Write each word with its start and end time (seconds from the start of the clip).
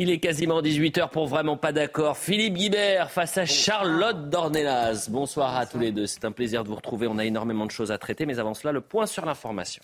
Il 0.00 0.10
est 0.10 0.20
quasiment 0.20 0.62
18h 0.62 1.10
pour 1.10 1.26
vraiment 1.26 1.56
pas 1.56 1.72
d'accord. 1.72 2.16
Philippe 2.16 2.54
Guibert 2.54 3.10
face 3.10 3.36
à 3.36 3.46
Charlotte 3.46 4.30
Dornelas. 4.30 5.08
Bonsoir 5.10 5.56
à 5.56 5.66
tous 5.66 5.80
les 5.80 5.90
deux. 5.90 6.06
C'est 6.06 6.24
un 6.24 6.30
plaisir 6.30 6.62
de 6.62 6.68
vous 6.68 6.76
retrouver. 6.76 7.08
On 7.08 7.18
a 7.18 7.24
énormément 7.24 7.66
de 7.66 7.72
choses 7.72 7.90
à 7.90 7.98
traiter, 7.98 8.24
mais 8.24 8.38
avant 8.38 8.54
cela, 8.54 8.70
le 8.70 8.80
point 8.80 9.06
sur 9.06 9.26
l'information. 9.26 9.82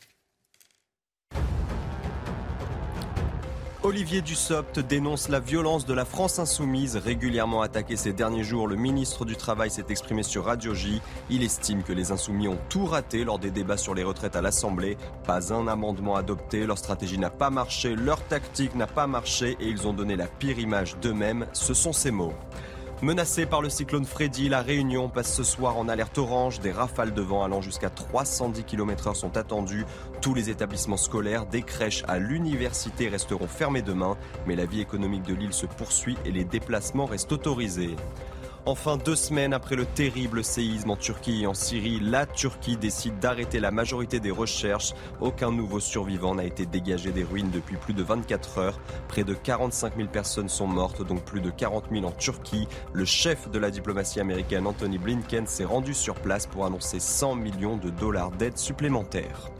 Olivier 3.84 4.22
Dussopt 4.22 4.80
dénonce 4.80 5.28
la 5.28 5.40
violence 5.40 5.84
de 5.84 5.92
la 5.92 6.06
France 6.06 6.38
insoumise. 6.38 6.96
Régulièrement 6.96 7.60
attaqué 7.60 7.96
ces 7.96 8.14
derniers 8.14 8.42
jours, 8.42 8.66
le 8.66 8.76
ministre 8.76 9.26
du 9.26 9.36
Travail 9.36 9.70
s'est 9.70 9.84
exprimé 9.90 10.22
sur 10.22 10.46
Radio 10.46 10.72
J. 10.72 11.02
Il 11.28 11.42
estime 11.42 11.82
que 11.82 11.92
les 11.92 12.10
insoumis 12.10 12.48
ont 12.48 12.56
tout 12.70 12.86
raté 12.86 13.24
lors 13.24 13.38
des 13.38 13.50
débats 13.50 13.76
sur 13.76 13.94
les 13.94 14.02
retraites 14.02 14.36
à 14.36 14.40
l'Assemblée. 14.40 14.96
Pas 15.26 15.52
un 15.52 15.68
amendement 15.68 16.16
adopté, 16.16 16.64
leur 16.64 16.78
stratégie 16.78 17.18
n'a 17.18 17.28
pas 17.28 17.50
marché, 17.50 17.94
leur 17.94 18.22
tactique 18.22 18.74
n'a 18.74 18.86
pas 18.86 19.06
marché 19.06 19.58
et 19.60 19.68
ils 19.68 19.86
ont 19.86 19.92
donné 19.92 20.16
la 20.16 20.28
pire 20.28 20.58
image 20.58 20.96
d'eux-mêmes. 21.02 21.46
Ce 21.52 21.74
sont 21.74 21.92
ces 21.92 22.10
mots. 22.10 22.32
Menacée 23.02 23.44
par 23.44 23.60
le 23.60 23.68
cyclone 23.68 24.04
Freddy, 24.04 24.48
la 24.48 24.62
Réunion 24.62 25.08
passe 25.08 25.34
ce 25.34 25.42
soir 25.42 25.76
en 25.76 25.88
alerte 25.88 26.16
orange. 26.16 26.60
Des 26.60 26.72
rafales 26.72 27.12
de 27.12 27.20
vent 27.20 27.42
allant 27.42 27.60
jusqu'à 27.60 27.90
310 27.90 28.64
km/h 28.64 29.14
sont 29.14 29.36
attendues. 29.36 29.84
Tous 30.22 30.32
les 30.32 30.48
établissements 30.48 30.96
scolaires, 30.96 31.44
des 31.44 31.62
crèches 31.62 32.04
à 32.08 32.18
l'université 32.18 33.08
resteront 33.08 33.48
fermés 33.48 33.82
demain. 33.82 34.16
Mais 34.46 34.56
la 34.56 34.64
vie 34.64 34.80
économique 34.80 35.24
de 35.24 35.34
l'île 35.34 35.52
se 35.52 35.66
poursuit 35.66 36.16
et 36.24 36.30
les 36.30 36.44
déplacements 36.44 37.04
restent 37.04 37.32
autorisés. 37.32 37.96
Enfin, 38.66 38.96
deux 38.96 39.14
semaines 39.14 39.52
après 39.52 39.76
le 39.76 39.84
terrible 39.84 40.42
séisme 40.42 40.88
en 40.88 40.96
Turquie 40.96 41.42
et 41.42 41.46
en 41.46 41.52
Syrie, 41.52 42.00
la 42.00 42.24
Turquie 42.24 42.78
décide 42.78 43.18
d'arrêter 43.18 43.60
la 43.60 43.70
majorité 43.70 44.20
des 44.20 44.30
recherches. 44.30 44.94
Aucun 45.20 45.52
nouveau 45.52 45.80
survivant 45.80 46.34
n'a 46.34 46.44
été 46.44 46.64
dégagé 46.64 47.12
des 47.12 47.24
ruines 47.24 47.50
depuis 47.50 47.76
plus 47.76 47.92
de 47.92 48.02
24 48.02 48.58
heures. 48.58 48.80
Près 49.06 49.22
de 49.22 49.34
45 49.34 49.96
000 49.96 50.08
personnes 50.08 50.48
sont 50.48 50.66
mortes, 50.66 51.06
donc 51.06 51.22
plus 51.24 51.42
de 51.42 51.50
40 51.50 51.90
000 51.92 52.06
en 52.06 52.12
Turquie. 52.12 52.66
Le 52.94 53.04
chef 53.04 53.50
de 53.50 53.58
la 53.58 53.70
diplomatie 53.70 54.20
américaine, 54.20 54.66
Anthony 54.66 54.96
Blinken, 54.96 55.46
s'est 55.46 55.66
rendu 55.66 55.92
sur 55.92 56.14
place 56.14 56.46
pour 56.46 56.64
annoncer 56.64 57.00
100 57.00 57.34
millions 57.34 57.76
de 57.76 57.90
dollars 57.90 58.30
d'aide 58.30 58.56
supplémentaires. 58.56 59.50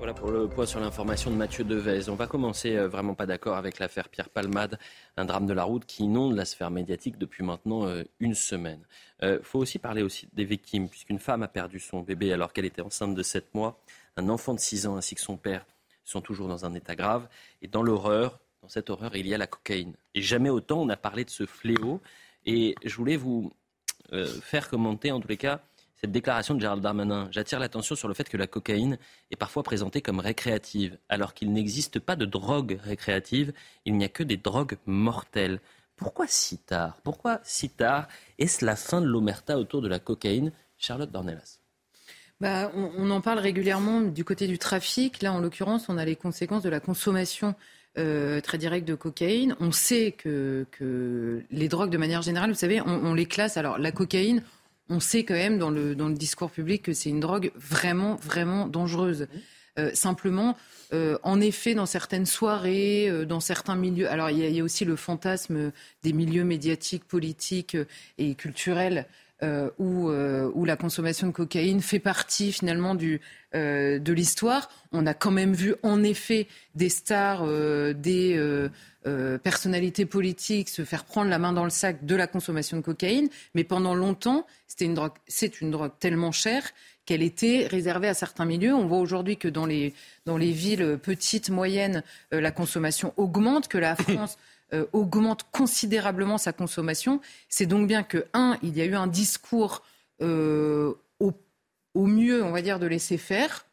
Voilà 0.00 0.14
pour 0.14 0.30
le 0.30 0.48
poids 0.48 0.66
sur 0.66 0.80
l'information 0.80 1.30
de 1.30 1.36
Mathieu 1.36 1.62
Devez. 1.62 2.08
On 2.08 2.14
va 2.14 2.26
commencer 2.26 2.74
euh, 2.74 2.88
vraiment 2.88 3.12
pas 3.12 3.26
d'accord 3.26 3.58
avec 3.58 3.78
l'affaire 3.78 4.08
Pierre 4.08 4.30
Palmade, 4.30 4.78
un 5.18 5.26
drame 5.26 5.46
de 5.46 5.52
la 5.52 5.64
route 5.64 5.84
qui 5.84 6.04
inonde 6.04 6.34
la 6.34 6.46
sphère 6.46 6.70
médiatique 6.70 7.18
depuis 7.18 7.44
maintenant 7.44 7.86
euh, 7.86 8.02
une 8.18 8.34
semaine. 8.34 8.80
Il 9.20 9.26
euh, 9.26 9.42
faut 9.42 9.58
aussi 9.58 9.78
parler 9.78 10.00
aussi 10.00 10.26
des 10.32 10.46
victimes, 10.46 10.88
puisqu'une 10.88 11.18
femme 11.18 11.42
a 11.42 11.48
perdu 11.48 11.80
son 11.80 12.00
bébé 12.00 12.32
alors 12.32 12.54
qu'elle 12.54 12.64
était 12.64 12.80
enceinte 12.80 13.14
de 13.14 13.22
7 13.22 13.54
mois. 13.54 13.78
Un 14.16 14.30
enfant 14.30 14.54
de 14.54 14.58
6 14.58 14.86
ans 14.86 14.96
ainsi 14.96 15.16
que 15.16 15.20
son 15.20 15.36
père 15.36 15.66
sont 16.06 16.22
toujours 16.22 16.48
dans 16.48 16.64
un 16.64 16.72
état 16.72 16.96
grave. 16.96 17.28
Et 17.60 17.68
dans 17.68 17.82
l'horreur, 17.82 18.40
dans 18.62 18.70
cette 18.70 18.88
horreur, 18.88 19.14
il 19.16 19.26
y 19.26 19.34
a 19.34 19.38
la 19.38 19.46
cocaïne. 19.46 19.92
Et 20.14 20.22
jamais 20.22 20.48
autant 20.48 20.80
on 20.80 20.88
a 20.88 20.96
parlé 20.96 21.26
de 21.26 21.30
ce 21.30 21.44
fléau. 21.44 22.00
Et 22.46 22.74
je 22.82 22.96
voulais 22.96 23.18
vous 23.18 23.52
faire 24.40 24.70
commenter, 24.70 25.12
en 25.12 25.20
tous 25.20 25.28
les 25.28 25.36
cas, 25.36 25.60
cette 26.00 26.12
déclaration 26.12 26.54
de 26.54 26.60
Gérald 26.60 26.82
Darmanin. 26.82 27.28
J'attire 27.30 27.60
l'attention 27.60 27.94
sur 27.94 28.08
le 28.08 28.14
fait 28.14 28.28
que 28.28 28.38
la 28.38 28.46
cocaïne 28.46 28.96
est 29.30 29.36
parfois 29.36 29.62
présentée 29.62 30.00
comme 30.00 30.18
récréative, 30.18 30.96
alors 31.10 31.34
qu'il 31.34 31.52
n'existe 31.52 31.98
pas 31.98 32.16
de 32.16 32.24
drogue 32.24 32.78
récréative, 32.82 33.52
il 33.84 33.96
n'y 33.96 34.04
a 34.04 34.08
que 34.08 34.22
des 34.22 34.38
drogues 34.38 34.78
mortelles. 34.86 35.60
Pourquoi 35.96 36.26
si 36.26 36.56
tard? 36.56 36.96
Pourquoi 37.04 37.40
si 37.42 37.68
tard? 37.68 38.08
Est-ce 38.38 38.64
la 38.64 38.76
fin 38.76 39.02
de 39.02 39.06
l'omerta 39.06 39.58
autour 39.58 39.82
de 39.82 39.88
la 39.88 39.98
cocaïne? 39.98 40.52
Charlotte 40.78 41.10
Dornelas. 41.10 41.58
Bah, 42.40 42.72
on, 42.74 43.10
en 43.10 43.20
parle 43.20 43.38
régulièrement 43.38 44.00
du 44.00 44.24
côté 44.24 44.46
du 44.46 44.56
trafic. 44.56 45.20
Là, 45.20 45.34
en 45.34 45.40
l'occurrence, 45.40 45.90
on 45.90 45.98
a 45.98 46.06
les 46.06 46.16
conséquences 46.16 46.62
de 46.62 46.70
la 46.70 46.80
consommation 46.80 47.54
euh, 47.98 48.40
très 48.40 48.56
directe 48.56 48.88
de 48.88 48.94
cocaïne. 48.94 49.54
On 49.60 49.72
sait 49.72 50.12
que, 50.12 50.64
les 51.50 51.68
drogues, 51.68 51.90
de 51.90 51.98
manière 51.98 52.22
générale, 52.22 52.48
vous 52.48 52.56
savez, 52.56 52.80
on 52.80 53.12
les 53.12 53.26
classe. 53.26 53.58
Alors, 53.58 53.76
la 53.76 53.92
cocaïne, 53.92 54.42
on 54.90 55.00
sait 55.00 55.24
quand 55.24 55.34
même 55.34 55.58
dans 55.58 55.70
le, 55.70 55.94
dans 55.94 56.08
le 56.08 56.14
discours 56.14 56.50
public 56.50 56.82
que 56.82 56.92
c'est 56.92 57.08
une 57.08 57.20
drogue 57.20 57.52
vraiment, 57.54 58.16
vraiment 58.16 58.66
dangereuse. 58.66 59.28
Euh, 59.78 59.90
simplement, 59.94 60.56
euh, 60.92 61.16
en 61.22 61.40
effet, 61.40 61.74
dans 61.74 61.86
certaines 61.86 62.26
soirées, 62.26 63.08
euh, 63.08 63.24
dans 63.24 63.38
certains 63.38 63.76
milieux, 63.76 64.10
alors 64.10 64.28
il 64.28 64.38
y, 64.38 64.60
a 64.60 64.64
aussi 64.64 64.84
le 64.84 64.96
fantasme 64.96 65.70
des 66.02 66.12
milieux 66.12 66.42
médiatiques, 66.42 67.04
politiques 67.04 67.76
et 68.18 68.34
culturels 68.34 69.06
où, 69.78 70.10
où, 70.10 70.64
la 70.64 70.76
consommation 70.76 71.26
de 71.26 71.32
cocaïne 71.32 71.80
fait 71.80 71.98
partie 71.98 72.52
finalement 72.52 72.94
du, 72.94 73.20
de 73.54 74.12
l'histoire. 74.12 74.70
On 74.92 75.06
a 75.06 75.14
quand 75.14 75.30
même 75.30 75.54
vu 75.54 75.74
en 75.82 76.02
effet 76.02 76.46
des 76.74 76.88
stars, 76.88 77.46
des 77.94 78.36
euh, 79.06 79.38
personnalités 79.38 80.04
politiques 80.04 80.68
se 80.68 80.84
faire 80.84 81.06
prendre 81.06 81.30
la 81.30 81.38
main 81.38 81.54
dans 81.54 81.64
le 81.64 81.70
sac 81.70 82.04
de 82.04 82.14
la 82.14 82.26
consommation 82.26 82.76
de 82.76 82.82
cocaïne, 82.82 83.30
mais 83.54 83.64
pendant 83.64 83.94
longtemps, 83.94 84.46
c'était 84.66 84.84
une 84.84 84.92
drogue, 84.92 85.14
c'est 85.26 85.62
une 85.62 85.70
drogue 85.70 85.92
tellement 85.98 86.32
chère 86.32 86.64
qu'elle 87.10 87.22
était 87.24 87.66
réservée 87.68 88.06
à 88.06 88.14
certains 88.14 88.44
milieux. 88.44 88.72
On 88.72 88.86
voit 88.86 89.00
aujourd'hui 89.00 89.36
que 89.36 89.48
dans 89.48 89.66
les, 89.66 89.94
dans 90.26 90.36
les 90.36 90.52
villes 90.52 90.96
petites, 91.02 91.50
moyennes, 91.50 92.04
euh, 92.32 92.40
la 92.40 92.52
consommation 92.52 93.12
augmente, 93.16 93.66
que 93.66 93.78
la 93.78 93.96
France 93.96 94.38
euh, 94.74 94.86
augmente 94.92 95.44
considérablement 95.50 96.38
sa 96.38 96.52
consommation. 96.52 97.20
C'est 97.48 97.66
donc 97.66 97.88
bien 97.88 98.04
que, 98.04 98.26
un, 98.32 98.58
il 98.62 98.78
y 98.78 98.80
a 98.80 98.84
eu 98.84 98.94
un 98.94 99.08
discours 99.08 99.82
au, 100.20 100.96
au 101.94 102.06
mieux, 102.06 102.44
on 102.44 102.52
va 102.52 102.62
dire, 102.62 102.78
de 102.78 102.86
laisser 102.86 103.16
faire 103.18 103.66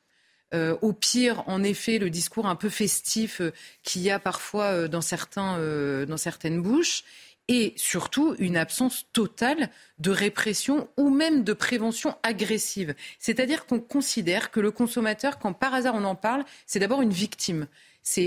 euh, 0.53 0.77
au 0.81 0.93
pire, 0.93 1.43
en 1.47 1.61
effet, 1.61 1.99
le 1.99 2.09
discours 2.09 2.45
un 2.45 2.55
peu 2.55 2.69
festif 2.69 3.41
euh, 3.41 3.51
qu'il 3.83 4.01
y 4.01 4.09
a 4.09 4.17
parfois 4.17 4.65
euh, 4.65 4.87
dans, 4.87 5.01
certains, 5.01 5.57
dans 6.05 6.17
certaines 6.17 6.61
bouches 6.61 7.03
et 7.47 7.73
surtout 7.77 8.35
une 8.39 8.57
absence 8.57 9.05
totale 9.13 9.69
de 9.99 10.11
répression 10.11 10.89
ou 10.97 11.09
même 11.09 11.43
de 11.43 11.53
prévention 11.53 12.15
agressive. 12.23 12.93
C'est-à-dire 13.19 13.65
qu'on 13.65 13.79
considère 13.79 14.51
que 14.51 14.59
le 14.59 14.71
consommateur, 14.71 15.39
quand 15.39 15.53
par 15.53 15.73
hasard 15.73 15.95
on 15.95 16.03
en 16.03 16.15
parle, 16.15 16.43
c'est 16.65 16.79
d'abord 16.79 17.01
une 17.01 17.13
victime. 17.13 17.67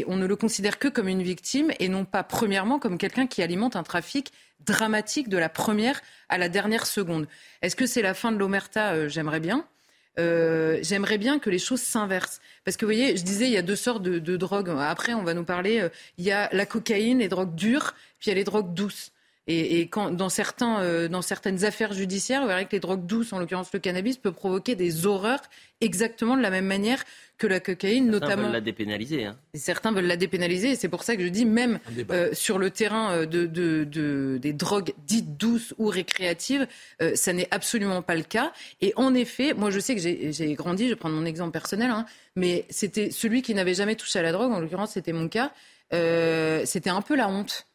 on 0.07 0.17
ne 0.17 0.27
le 0.27 0.37
considère 0.37 0.79
que 0.79 0.89
comme 0.89 1.09
une 1.09 1.23
victime 1.23 1.71
et 1.79 1.89
non 1.89 2.05
pas 2.05 2.23
premièrement 2.23 2.79
comme 2.79 2.99
quelqu'un 2.99 3.27
qui 3.27 3.43
alimente 3.43 3.77
un 3.77 3.83
trafic 3.83 4.33
dramatique 4.61 5.29
de 5.29 5.39
la 5.39 5.49
première 5.49 6.01
à 6.29 6.39
la 6.39 6.49
dernière 6.49 6.87
seconde. 6.87 7.27
Est-ce 7.63 7.77
que 7.77 7.87
c'est 7.87 8.03
la 8.03 8.15
fin 8.15 8.33
de 8.33 8.39
l'omerta? 8.39 9.09
J'aimerais 9.09 9.41
bien. 9.41 9.67
Euh, 10.19 10.79
j'aimerais 10.83 11.19
bien 11.19 11.39
que 11.39 11.51
les 11.51 11.59
choses 11.59 11.81
s'inversent. 11.81 12.41
Parce 12.65 12.77
que 12.77 12.85
vous 12.85 12.93
voyez, 12.93 13.17
je 13.17 13.23
disais, 13.23 13.47
il 13.47 13.53
y 13.53 13.57
a 13.57 13.63
deux 13.63 13.77
sortes 13.77 14.03
de, 14.03 14.37
drogues. 14.37 14.71
Après, 14.79 15.15
on 15.15 15.23
va 15.23 15.35
nous 15.35 15.45
parler, 15.45 15.81
euh, 15.81 15.89
il 16.19 16.25
y 16.25 16.33
a 16.33 16.49
la 16.53 16.67
cocaïne, 16.67 17.19
les 17.19 17.29
drogues 17.29 17.55
dures, 17.55 17.95
puis 18.21 18.29
il 18.29 18.29
y 18.29 18.33
a 18.33 18.37
les 18.37 18.45
drogues 18.45 18.75
douces. 18.75 19.13
Et, 19.53 19.89
quand, 19.89 20.13
dans, 20.13 20.29
certains, 20.29 20.81
euh, 20.81 21.09
dans 21.09 21.23
certaines 21.23 21.65
affaires 21.65 21.93
judiciaires, 21.93 22.43
vous 22.43 22.47
verrez 22.47 22.67
que 22.67 22.73
les 22.73 22.79
drogues 22.79 23.05
douces, 23.05 23.33
en 23.33 23.41
l'occurrence 23.41 23.73
le 23.73 23.81
cannabis, 23.81 24.17
peut 24.17 24.31
provoquer 24.31 24.77
des 24.77 25.07
horreurs 25.07 25.41
exactement 25.81 26.37
de 26.37 26.43
la 26.43 26.51
même 26.51 26.67
manière 26.67 27.03
que 27.37 27.49
la 27.49 27.59
cocaïne, 27.59 28.13
Certains 28.13 28.27
notamment. 28.27 28.43
veulent 28.45 28.53
la 28.53 28.61
dépénaliser. 28.61 29.25
Hein. 29.25 29.37
Certains 29.55 29.91
veulent 29.91 30.07
la 30.07 30.17
dépénaliser, 30.17 30.73
et 30.73 30.77
c'est 30.77 30.89
pour 30.89 31.03
ça 31.03 31.17
que 31.17 31.25
je 31.25 31.29
dis, 31.29 31.47
même 31.47 31.81
euh, 32.11 32.29
sur 32.33 32.59
le 32.59 32.71
terrain 32.71 33.13
euh, 33.13 33.27
de, 33.27 33.47
de, 33.47 34.39
des 34.41 34.53
drogues 34.53 34.93
dites 35.07 35.37
douces 35.37 35.75
ou 35.79 35.87
récréatives, 35.87 36.69
ça 37.15 37.33
n'est 37.33 37.49
absolument 37.51 38.03
pas 38.03 38.15
le 38.15 38.23
cas. 38.23 38.53
Et 38.81 38.93
en 38.95 39.15
effet, 39.15 39.53
moi 39.55 39.71
je 39.71 39.81
sais 39.81 39.97
que 39.97 40.01
j'ai 40.01 40.55
grandi, 40.55 40.85
je 40.85 40.91
vais 40.91 40.97
prendre 40.97 41.17
mon 41.17 41.25
exemple 41.25 41.51
personnel, 41.51 41.91
hein, 41.91 42.07
mais 42.37 42.67
c'était 42.69 43.11
celui 43.11 43.43
qui 43.43 43.55
n'avait 43.55 43.75
jamais 43.75 43.97
touché 43.97 44.21
à 44.21 44.23
la 44.23 44.31
drogue, 44.31 44.53
en 44.53 44.61
l'occurrence 44.61 44.93
c'était 44.93 45.13
mon 45.13 45.29
cas, 45.29 45.51
c'était 45.91 46.91
un 46.91 47.03
peu 47.03 47.17
la 47.17 47.29
honte 47.29 47.67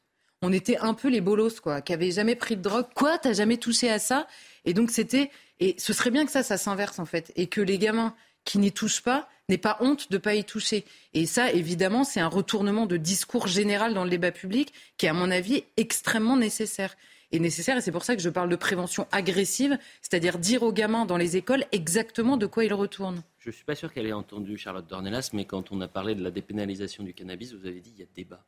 on 0.46 0.54
était 0.54 0.78
un 0.78 0.94
peu 0.94 1.10
les 1.10 1.22
bolos, 1.22 1.60
quoi, 1.60 1.82
qui 1.82 1.92
avaient 1.92 2.12
jamais 2.12 2.36
pris 2.36 2.56
de 2.56 2.62
drogue. 2.62 2.86
Quoi, 2.94 3.18
t'as 3.18 3.34
jamais 3.34 3.58
touché 3.58 3.90
à 3.90 3.98
ça? 3.98 4.28
Et 4.64 4.74
donc 4.74 4.92
c'était, 4.92 5.32
et 5.60 5.76
ce 5.80 5.92
serait 5.92 6.12
bien 6.12 6.26
que 6.26 6.32
ça, 6.32 6.44
ça 6.44 6.58
s'inverse 6.58 7.00
en 7.00 7.06
fait, 7.06 7.34
et 7.36 7.48
que 7.48 7.62
les 7.62 7.80
gamins 7.80 8.14
qui 8.44 8.60
n'y 8.60 8.72
touchent 8.72 9.02
pas 9.02 9.28
n'aient 9.50 9.58
pas 9.58 9.78
honte 9.80 10.12
de 10.12 10.18
pas 10.20 10.36
y 10.36 10.44
toucher. 10.44 10.86
Et 11.14 11.26
ça, 11.26 11.52
évidemment, 11.52 12.04
c'est 12.04 12.20
un 12.20 12.28
retournement 12.28 12.86
de 12.86 12.98
discours 12.98 13.48
général 13.48 13.94
dans 13.96 14.04
le 14.04 14.10
débat 14.10 14.32
public 14.32 14.72
qui 14.98 15.08
est, 15.08 15.10
à 15.10 15.14
mon 15.14 15.32
avis, 15.32 15.64
extrêmement 15.78 16.38
nécessaire. 16.38 16.96
Et 17.32 17.40
nécessaire, 17.40 17.76
et 17.78 17.82
c'est 17.82 17.92
pour 17.92 18.04
ça 18.04 18.16
que 18.16 18.22
je 18.22 18.30
parle 18.30 18.50
de 18.50 18.56
prévention 18.56 19.08
agressive, 19.12 19.80
c'est-à-dire 20.02 20.38
dire 20.38 20.62
aux 20.62 20.72
gamins 20.72 21.06
dans 21.06 21.18
les 21.18 21.38
écoles 21.38 21.66
exactement 21.72 22.38
de 22.38 22.46
quoi 22.46 22.66
ils 22.66 22.74
retournent. 22.74 23.24
Je 23.40 23.50
ne 23.50 23.54
suis 23.54 23.66
pas 23.66 23.76
sûr 23.76 23.92
qu'elle 23.92 24.06
ait 24.06 24.14
entendu 24.14 24.58
Charlotte 24.58 24.88
Dornelas, 24.88 25.32
mais 25.34 25.46
quand 25.46 25.72
on 25.72 25.82
a 25.82 25.88
parlé 25.88 26.14
de 26.14 26.24
la 26.24 26.32
dépénalisation 26.32 27.04
du 27.04 27.14
cannabis, 27.14 27.54
vous 27.54 27.66
avez 27.66 27.80
dit 27.80 27.92
qu'il 27.92 28.02
y 28.02 28.04
a 28.04 28.10
débat. 28.16 28.46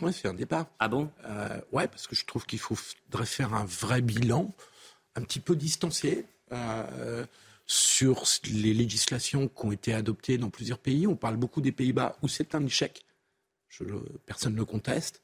Oui, 0.00 0.12
c'est 0.12 0.28
un 0.28 0.34
débat. 0.34 0.70
Ah 0.78 0.88
bon? 0.88 1.10
Euh, 1.24 1.60
Ouais, 1.72 1.88
parce 1.88 2.06
que 2.06 2.14
je 2.14 2.24
trouve 2.24 2.46
qu'il 2.46 2.58
faudrait 2.58 3.26
faire 3.26 3.54
un 3.54 3.64
vrai 3.64 4.00
bilan, 4.00 4.54
un 5.14 5.22
petit 5.22 5.40
peu 5.40 5.56
distancié, 5.56 6.26
euh, 6.52 7.24
sur 7.66 8.24
les 8.50 8.72
législations 8.72 9.48
qui 9.48 9.66
ont 9.66 9.72
été 9.72 9.92
adoptées 9.92 10.38
dans 10.38 10.50
plusieurs 10.50 10.78
pays. 10.78 11.06
On 11.06 11.16
parle 11.16 11.36
beaucoup 11.36 11.60
des 11.60 11.72
Pays-Bas 11.72 12.16
où 12.22 12.28
c'est 12.28 12.54
un 12.54 12.64
échec. 12.64 13.04
Je, 13.68 13.84
personne 14.24 14.54
ne 14.54 14.58
le 14.58 14.64
conteste, 14.64 15.20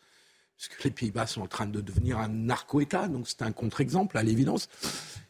puisque 0.57 0.85
les 0.85 0.91
Pays-Bas 0.91 1.27
sont 1.27 1.41
en 1.41 1.47
train 1.47 1.67
de 1.67 1.81
devenir 1.81 2.19
un 2.19 2.29
narco-État, 2.29 3.09
donc 3.09 3.29
c'est 3.29 3.43
un 3.43 3.53
contre-exemple 3.53 4.19
à 4.19 4.23
l'évidence. 4.23 4.69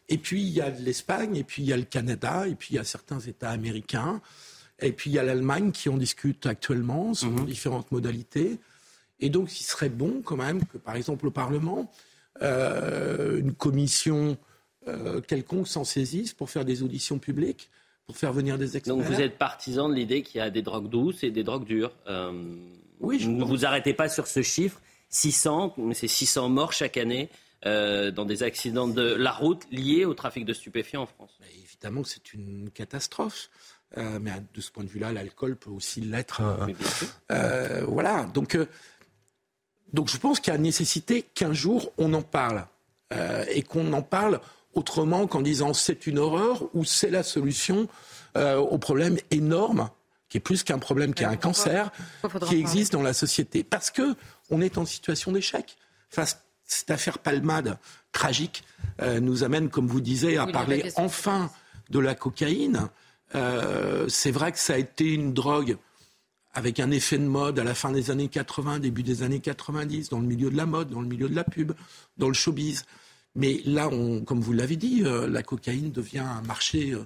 Et 0.09 0.17
puis 0.17 0.41
il 0.41 0.49
y 0.49 0.61
a 0.61 0.69
l'Espagne, 0.69 1.37
et 1.37 1.43
puis 1.43 1.63
il 1.63 1.69
y 1.69 1.73
a 1.73 1.77
le 1.77 1.83
Canada, 1.83 2.47
et 2.47 2.55
puis 2.55 2.69
il 2.71 2.75
y 2.75 2.79
a 2.79 2.83
certains 2.83 3.19
États 3.19 3.49
américains, 3.49 4.21
et 4.79 4.91
puis 4.91 5.09
il 5.09 5.13
y 5.13 5.19
a 5.19 5.23
l'Allemagne 5.23 5.71
qui 5.71 5.87
en 5.87 5.97
discute 5.97 6.45
actuellement 6.45 7.13
sur 7.13 7.31
mhm. 7.31 7.45
différentes 7.45 7.91
modalités. 7.91 8.59
Et 9.19 9.29
donc, 9.29 9.59
il 9.59 9.63
serait 9.63 9.89
bon 9.89 10.21
quand 10.23 10.37
même 10.37 10.65
que, 10.65 10.77
par 10.77 10.95
exemple, 10.95 11.27
au 11.27 11.31
Parlement, 11.31 11.91
euh, 12.41 13.39
une 13.39 13.53
commission 13.53 14.37
euh, 14.87 15.21
quelconque 15.21 15.67
s'en 15.67 15.83
saisisse 15.83 16.33
pour 16.33 16.49
faire 16.49 16.65
des 16.65 16.83
auditions 16.83 17.17
publiques, 17.17 17.69
pour 18.05 18.17
faire 18.17 18.33
venir 18.33 18.57
des 18.57 18.75
experts. 18.75 18.95
Donc 18.95 19.05
vous 19.05 19.21
êtes 19.21 19.37
partisan 19.37 19.87
de 19.87 19.93
l'idée 19.93 20.21
qu'il 20.21 20.39
y 20.39 20.41
a 20.41 20.49
des 20.49 20.61
drogues 20.61 20.89
douces 20.89 21.23
et 21.23 21.31
des 21.31 21.43
drogues 21.43 21.65
dures. 21.65 21.93
Euh, 22.07 22.33
oui, 22.99 23.19
je 23.19 23.29
ne 23.29 23.43
vous 23.43 23.65
arrêtez 23.65 23.93
pas 23.93 24.09
sur 24.09 24.27
ce 24.27 24.41
chiffre. 24.41 24.81
600, 25.09 25.75
c'est 25.93 26.07
600 26.07 26.49
morts 26.49 26.73
chaque 26.73 26.97
année 26.97 27.29
dans 27.63 28.25
des 28.25 28.43
accidents 28.43 28.87
de 28.87 29.01
la 29.01 29.31
route 29.31 29.63
liés 29.71 30.05
au 30.05 30.13
trafic 30.13 30.45
de 30.45 30.53
stupéfiants 30.53 31.03
en 31.03 31.05
France. 31.07 31.31
évidemment, 31.63 32.03
c'est 32.03 32.33
une 32.33 32.69
catastrophe. 32.69 33.49
mais 33.95 34.31
de 34.53 34.61
ce 34.61 34.71
point 34.71 34.83
de 34.83 34.89
vue-là, 34.89 35.13
l'alcool 35.13 35.55
peut 35.55 35.71
aussi 35.71 36.01
l'être. 36.01 36.43
voilà. 37.87 38.25
Donc, 38.33 38.57
donc 39.95 40.09
je 40.09 40.17
pense 40.17 40.39
qu'il 40.39 40.53
y 40.53 40.55
a 40.55 40.59
nécessité 40.59 41.23
qu'un 41.23 41.53
jour 41.53 41.91
on 41.97 42.13
en 42.13 42.21
parle 42.21 42.67
euh, 43.13 43.45
et 43.49 43.63
qu'on 43.63 43.93
en 43.93 44.01
parle 44.01 44.41
autrement 44.73 45.25
qu'en 45.25 45.41
disant 45.41 45.73
c'est 45.73 46.05
une 46.05 46.19
horreur 46.19 46.63
ou 46.73 46.83
c'est 46.83 47.09
la 47.09 47.23
solution 47.23 47.87
euh, 48.37 48.57
au 48.57 48.77
problème 48.77 49.17
énorme 49.31 49.89
qui 50.27 50.37
est 50.37 50.41
plus 50.41 50.63
qu'un 50.63 50.79
problème, 50.79 51.13
qui 51.13 51.23
est 51.23 51.27
un 51.27 51.37
cancer 51.37 51.91
qui 52.47 52.55
existe 52.57 52.91
dans 52.91 53.03
la 53.03 53.13
société. 53.13 53.63
Parce 53.63 53.89
que 53.89 54.15
on 54.49 54.59
est 54.59 54.77
en 54.77 54.85
situation 54.85 55.31
d'échec. 55.31 55.77
Face 56.09 56.41
cette 56.65 56.89
affaire 56.89 57.19
Palmade 57.19 57.77
tragique 58.11 58.63
euh, 59.01 59.19
nous 59.19 59.43
amène, 59.43 59.69
comme 59.69 59.87
vous 59.87 60.01
disiez, 60.01 60.37
à 60.37 60.47
parler 60.47 60.91
enfin 60.95 61.51
de 61.91 61.99
la 61.99 62.15
cocaïne. 62.15 62.89
c'est 64.09 64.31
vrai 64.31 64.51
que 64.51 64.59
ça 64.59 64.73
a 64.73 64.77
été 64.77 65.13
une 65.13 65.33
drogue 65.33 65.77
avec 66.55 66.79
un 66.79 66.89
effet 66.89 67.17
de 67.17 67.25
mode 67.25 67.59
à 67.59 67.63
la 67.63 67.75
fin 67.75 67.91
des 67.91 68.09
années 68.11 68.29
80, 68.29 68.79
début 68.79 69.03
des 69.03 69.23
années 69.23 69.41
90, 69.41 70.09
dans 70.09 70.19
le 70.19 70.25
milieu 70.25 70.49
de 70.49 70.57
la 70.57 70.65
mode, 70.65 70.89
dans 70.89 71.01
le 71.01 71.07
milieu 71.07 71.29
de 71.29 71.35
la 71.35 71.43
pub, 71.43 71.73
dans 72.17 72.29
le 72.29 72.33
showbiz. 72.33 72.85
Mais 73.35 73.61
là, 73.65 73.89
on, 73.89 74.21
comme 74.21 74.39
vous 74.39 74.53
l'avez 74.53 74.77
dit, 74.77 75.03
euh, 75.03 75.27
la 75.27 75.43
cocaïne 75.43 75.91
devient 75.91 76.19
un 76.19 76.41
marché, 76.43 76.93
euh, 76.93 77.05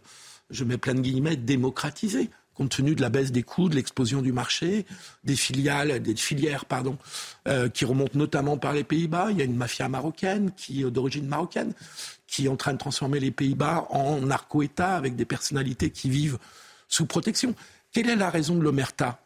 je 0.51 0.63
mets 0.63 0.77
plein 0.77 0.93
de 0.93 1.01
guillemets, 1.01 1.35
démocratisé, 1.35 2.29
compte 2.53 2.69
tenu 2.69 2.93
de 2.93 3.01
la 3.01 3.09
baisse 3.09 3.31
des 3.31 3.41
coûts, 3.41 3.69
de 3.69 3.75
l'explosion 3.75 4.21
du 4.21 4.31
marché, 4.31 4.85
des 5.23 5.35
filiales, 5.35 5.99
des 5.99 6.15
filières, 6.15 6.65
pardon, 6.65 6.99
euh, 7.47 7.69
qui 7.69 7.85
remontent 7.85 8.17
notamment 8.17 8.57
par 8.57 8.73
les 8.73 8.83
Pays-Bas. 8.83 9.29
Il 9.31 9.39
y 9.39 9.41
a 9.41 9.45
une 9.45 9.55
mafia 9.55 9.89
marocaine 9.89 10.51
qui 10.55 10.83
d'origine 10.83 11.25
marocaine 11.25 11.73
qui 12.27 12.45
est 12.45 12.49
en 12.49 12.57
train 12.57 12.73
de 12.73 12.77
transformer 12.77 13.19
les 13.19 13.31
Pays-Bas 13.31 13.87
en 13.89 14.21
narco-État 14.21 14.95
avec 14.95 15.15
des 15.15 15.25
personnalités 15.25 15.89
qui 15.89 16.11
vivent 16.11 16.37
sous 16.87 17.07
protection. 17.07 17.55
Quelle 17.91 18.09
est 18.09 18.15
la 18.15 18.29
raison 18.29 18.55
de 18.55 18.61
l'omerta? 18.61 19.19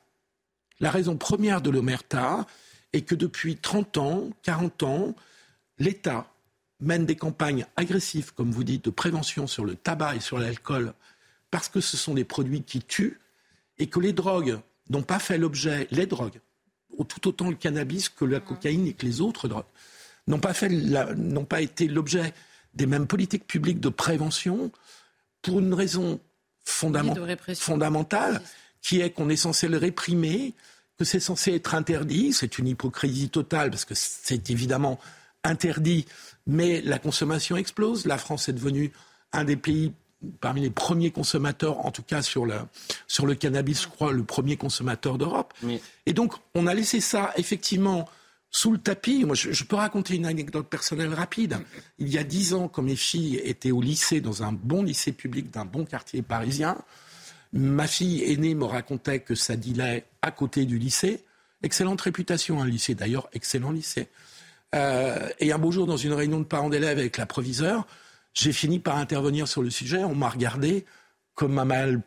La 0.79 0.91
raison 0.91 1.17
première 1.17 1.61
de 1.61 1.69
l'omerta 1.69 2.45
est 2.93 3.01
que 3.01 3.15
depuis 3.15 3.57
30 3.57 3.97
ans, 3.97 4.29
40 4.43 4.83
ans, 4.83 5.15
l'État 5.79 6.27
mène 6.79 7.05
des 7.05 7.15
campagnes 7.15 7.65
agressives, 7.75 8.33
comme 8.33 8.51
vous 8.51 8.63
dites, 8.63 8.85
de 8.85 8.89
prévention 8.89 9.47
sur 9.47 9.65
le 9.65 9.75
tabac 9.75 10.15
et 10.15 10.19
sur 10.19 10.37
l'alcool, 10.39 10.93
parce 11.51 11.69
que 11.69 11.81
ce 11.81 11.97
sont 11.97 12.13
des 12.13 12.25
produits 12.25 12.63
qui 12.63 12.81
tuent, 12.81 13.19
et 13.77 13.87
que 13.87 13.99
les 13.99 14.13
drogues 14.13 14.59
n'ont 14.89 15.03
pas 15.03 15.19
fait 15.19 15.37
l'objet, 15.37 15.87
les 15.91 16.05
drogues, 16.05 16.41
tout 17.07 17.27
autant 17.27 17.49
le 17.49 17.55
cannabis 17.55 18.09
que 18.09 18.25
la 18.25 18.39
cocaïne 18.39 18.87
et 18.87 18.93
que 18.93 19.05
les 19.05 19.21
autres 19.21 19.47
drogues, 19.47 19.65
n'ont 20.27 20.39
pas, 20.39 20.53
pas 21.49 21.61
été 21.61 21.87
l'objet 21.87 22.33
des 22.73 22.85
mêmes 22.85 23.07
politiques 23.07 23.47
publiques 23.47 23.79
de 23.79 23.89
prévention 23.89 24.71
pour 25.41 25.59
une 25.59 25.73
raison 25.73 26.19
fondamentale 26.63 28.41
qui 28.83 29.01
est 29.01 29.09
qu'on 29.09 29.29
est 29.29 29.37
censé 29.37 29.67
le 29.67 29.77
réprimer, 29.77 30.53
que 30.99 31.05
c'est 31.05 31.21
censé 31.21 31.55
être 31.55 31.73
interdit. 31.73 32.33
C'est 32.33 32.59
une 32.59 32.67
hypocrisie 32.67 33.29
totale 33.29 33.71
parce 33.71 33.85
que 33.85 33.95
c'est 33.95 34.51
évidemment 34.51 34.99
interdit, 35.43 36.05
mais 36.45 36.81
la 36.81 36.99
consommation 36.99 37.57
explose. 37.57 38.05
La 38.05 38.17
France 38.19 38.49
est 38.49 38.53
devenue 38.53 38.91
un 39.31 39.45
des 39.45 39.55
pays 39.55 39.93
parmi 40.39 40.61
les 40.61 40.69
premiers 40.69 41.11
consommateurs, 41.11 41.85
en 41.85 41.91
tout 41.91 42.03
cas 42.03 42.21
sur 42.21 42.45
le, 42.45 42.55
sur 43.07 43.25
le 43.25 43.35
cannabis, 43.35 43.83
je 43.83 43.87
crois, 43.87 44.13
le 44.13 44.23
premier 44.23 44.55
consommateur 44.55 45.17
d'Europe. 45.17 45.53
Et 46.05 46.13
donc, 46.13 46.33
on 46.55 46.67
a 46.67 46.73
laissé 46.73 47.01
ça, 47.01 47.33
effectivement, 47.35 48.07
sous 48.49 48.71
le 48.71 48.77
tapis. 48.77 49.25
Moi, 49.25 49.35
je, 49.35 49.51
je, 49.51 49.63
peux 49.65 49.75
raconter 49.75 50.15
une 50.15 50.25
anecdote 50.25 50.67
personnelle 50.67 51.13
rapide. 51.13 51.57
Il 51.99 52.09
y 52.09 52.17
a 52.17 52.23
dix 52.23 52.53
ans, 52.53 52.69
quand 52.69 52.83
mes 52.83 52.95
filles 52.95 53.41
étaient 53.43 53.71
au 53.71 53.81
lycée, 53.81 54.21
dans 54.21 54.43
un 54.43 54.53
bon 54.53 54.83
lycée 54.83 55.11
public 55.11 55.51
d'un 55.51 55.65
bon 55.65 55.83
quartier 55.83 56.21
parisien, 56.21 56.77
Ma 57.53 57.85
fille 57.85 58.23
aînée 58.23 58.55
me 58.55 58.65
racontait 58.65 59.19
que 59.19 59.35
ça 59.35 59.55
dilait 59.55 60.05
à 60.23 60.31
côté 60.31 60.65
du 60.65 60.79
lycée. 60.79 61.23
Excellente 61.61 62.01
réputation, 62.01 62.61
un 62.61 62.67
lycée 62.67 62.95
d'ailleurs, 62.95 63.29
excellent 63.33 63.71
lycée. 63.71 64.09
Euh, 64.73 65.29
et 65.39 65.51
un 65.51 65.59
beau 65.59 65.71
jour, 65.71 65.85
dans 65.85 65.97
une 65.97 66.13
réunion 66.13 66.39
de 66.39 66.45
parents 66.45 66.69
d'élèves 66.69 66.97
avec 66.97 67.17
la 67.17 67.27
proviseure, 67.27 67.85
j'ai 68.33 68.51
fini 68.51 68.79
par 68.79 68.97
intervenir 68.97 69.47
sur 69.47 69.61
le 69.61 69.69
sujet. 69.69 70.03
On 70.03 70.15
m'a 70.15 70.29
regardé 70.29 70.85
comme 71.35 71.59
un 71.59 71.65
mal, 71.65 72.01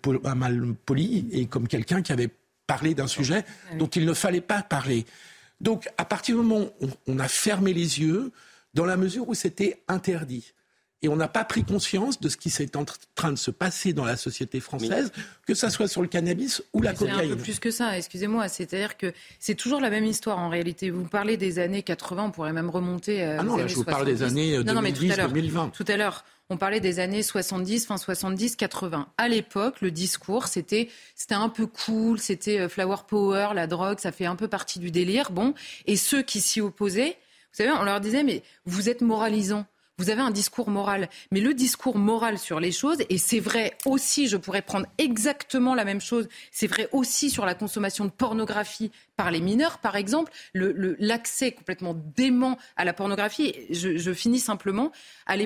poli 0.85 1.29
et 1.31 1.47
comme 1.47 1.69
quelqu'un 1.69 2.03
qui 2.03 2.13
avait 2.13 2.31
parlé 2.67 2.95
d'un 2.95 3.07
sujet 3.07 3.45
ah 3.47 3.77
dont 3.77 3.87
il 3.87 4.05
ne 4.05 4.15
fallait 4.15 4.41
pas 4.41 4.63
parler. 4.63 5.07
Donc, 5.61 5.89
à 5.97 6.05
partir 6.05 6.37
du 6.37 6.43
moment 6.43 6.67
où 6.81 6.89
on 7.07 7.19
a 7.21 7.29
fermé 7.29 7.73
les 7.73 8.01
yeux, 8.01 8.33
dans 8.75 8.85
la 8.85 8.97
mesure 8.97 9.29
où 9.29 9.35
c'était 9.35 9.81
interdit, 9.89 10.53
et 11.03 11.09
on 11.09 11.17
n'a 11.17 11.29
pas 11.29 11.45
pris 11.45 11.63
conscience 11.63 12.21
de 12.21 12.29
ce 12.29 12.37
qui 12.37 12.51
s'est 12.51 12.77
en 12.77 12.85
train 13.15 13.31
de 13.31 13.37
se 13.37 13.51
passer 13.51 13.93
dans 13.93 14.05
la 14.05 14.17
société 14.17 14.61
française, 14.61 15.13
que 15.47 15.55
ce 15.55 15.69
soit 15.69 15.89
sur 15.89 16.03
le 16.03 16.09
cannabis 16.09 16.63
ou 16.73 16.81
la 16.81 16.95
cocaïne. 16.95 17.19
C'est 17.19 17.33
un 17.33 17.37
peu 17.37 17.43
plus 17.43 17.59
que 17.59 17.71
ça, 17.71 17.97
excusez-moi. 17.99 18.49
C'est-à-dire 18.49 18.97
que 18.97 19.13
c'est 19.39 19.55
toujours 19.55 19.81
la 19.81 19.91
même 19.91 20.05
histoire 20.05 20.39
en 20.39 20.49
réalité. 20.49 20.91
Vous 20.91 21.05
parlez 21.05 21.37
des 21.37 21.59
années 21.59 21.83
80, 21.83 22.25
on 22.25 22.31
pourrait 22.31 22.53
même 22.53 22.71
remonter 22.71 23.23
à. 23.23 23.41
Ah 23.41 23.43
non, 23.43 23.57
là, 23.57 23.67
je 23.67 23.75
vous 23.75 23.85
parle 23.85 24.07
des 24.07 24.23
années 24.23 24.59
2010-2020. 24.61 25.73
Tout 25.73 25.85
à 25.89 25.97
l'heure. 25.97 26.25
On 26.49 26.57
parlait 26.57 26.79
des 26.79 27.01
années 27.01 27.25
70, 27.25 27.87
fin 27.87 27.97
70, 27.97 28.55
80. 28.55 29.09
À 29.19 29.29
l'époque, 29.29 29.81
le 29.81 29.91
discours, 29.91 30.47
c'était, 30.47 30.89
c'était 31.17 31.35
un 31.35 31.49
peu 31.49 31.67
cool, 31.67 32.21
c'était 32.21 32.61
euh, 32.61 32.69
flower 32.69 32.99
power, 33.09 33.49
la 33.53 33.67
drogue, 33.67 33.99
ça 33.99 34.13
fait 34.13 34.27
un 34.27 34.37
peu 34.37 34.47
partie 34.47 34.79
du 34.79 34.93
délire. 34.93 35.33
Bon. 35.33 35.55
Et 35.87 35.97
ceux 35.97 36.23
qui 36.23 36.41
s'y 36.41 36.61
opposaient, 36.61 37.19
vous 37.53 37.65
savez, 37.65 37.73
on 37.73 37.83
leur 37.83 38.01
disait, 38.01 38.23
mais 38.23 38.45
vous 38.65 38.89
êtes 38.89 39.01
moralisant 39.01 39.67
vous 39.99 40.11
avez 40.11 40.21
un 40.21 40.31
discours 40.31 40.71
moral. 40.71 41.09
Mais 41.31 41.41
le 41.41 41.55
discours 41.55 41.97
moral 41.97 42.39
sur 42.39 42.61
les 42.61 42.73
choses, 42.73 42.99
et 43.09 43.19
c'est 43.19 43.41
vrai 43.41 43.77
aussi, 43.85 44.29
je 44.29 44.37
pourrais 44.37 44.63
prendre 44.63 44.87
exactement 44.99 45.75
la 45.75 45.85
même 45.85 46.01
chose, 46.01 46.29
c'est 46.53 46.67
vrai 46.67 46.89
aussi 46.93 47.31
sur 47.31 47.47
la 47.47 47.55
consommation 47.55 48.05
de 48.05 48.11
pornographie 48.11 48.91
par 49.17 49.31
les 49.31 49.41
mineurs, 49.41 49.79
par 49.79 49.97
exemple, 49.97 50.33
l'accès 50.55 51.53
complètement 51.53 51.95
dément 52.17 52.59
à 52.77 52.85
la 52.85 52.93
pornographie. 52.93 53.55
Je, 53.71 53.97
je 53.97 54.13
finis 54.13 54.41
simplement. 54.41 54.93
À 55.27 55.37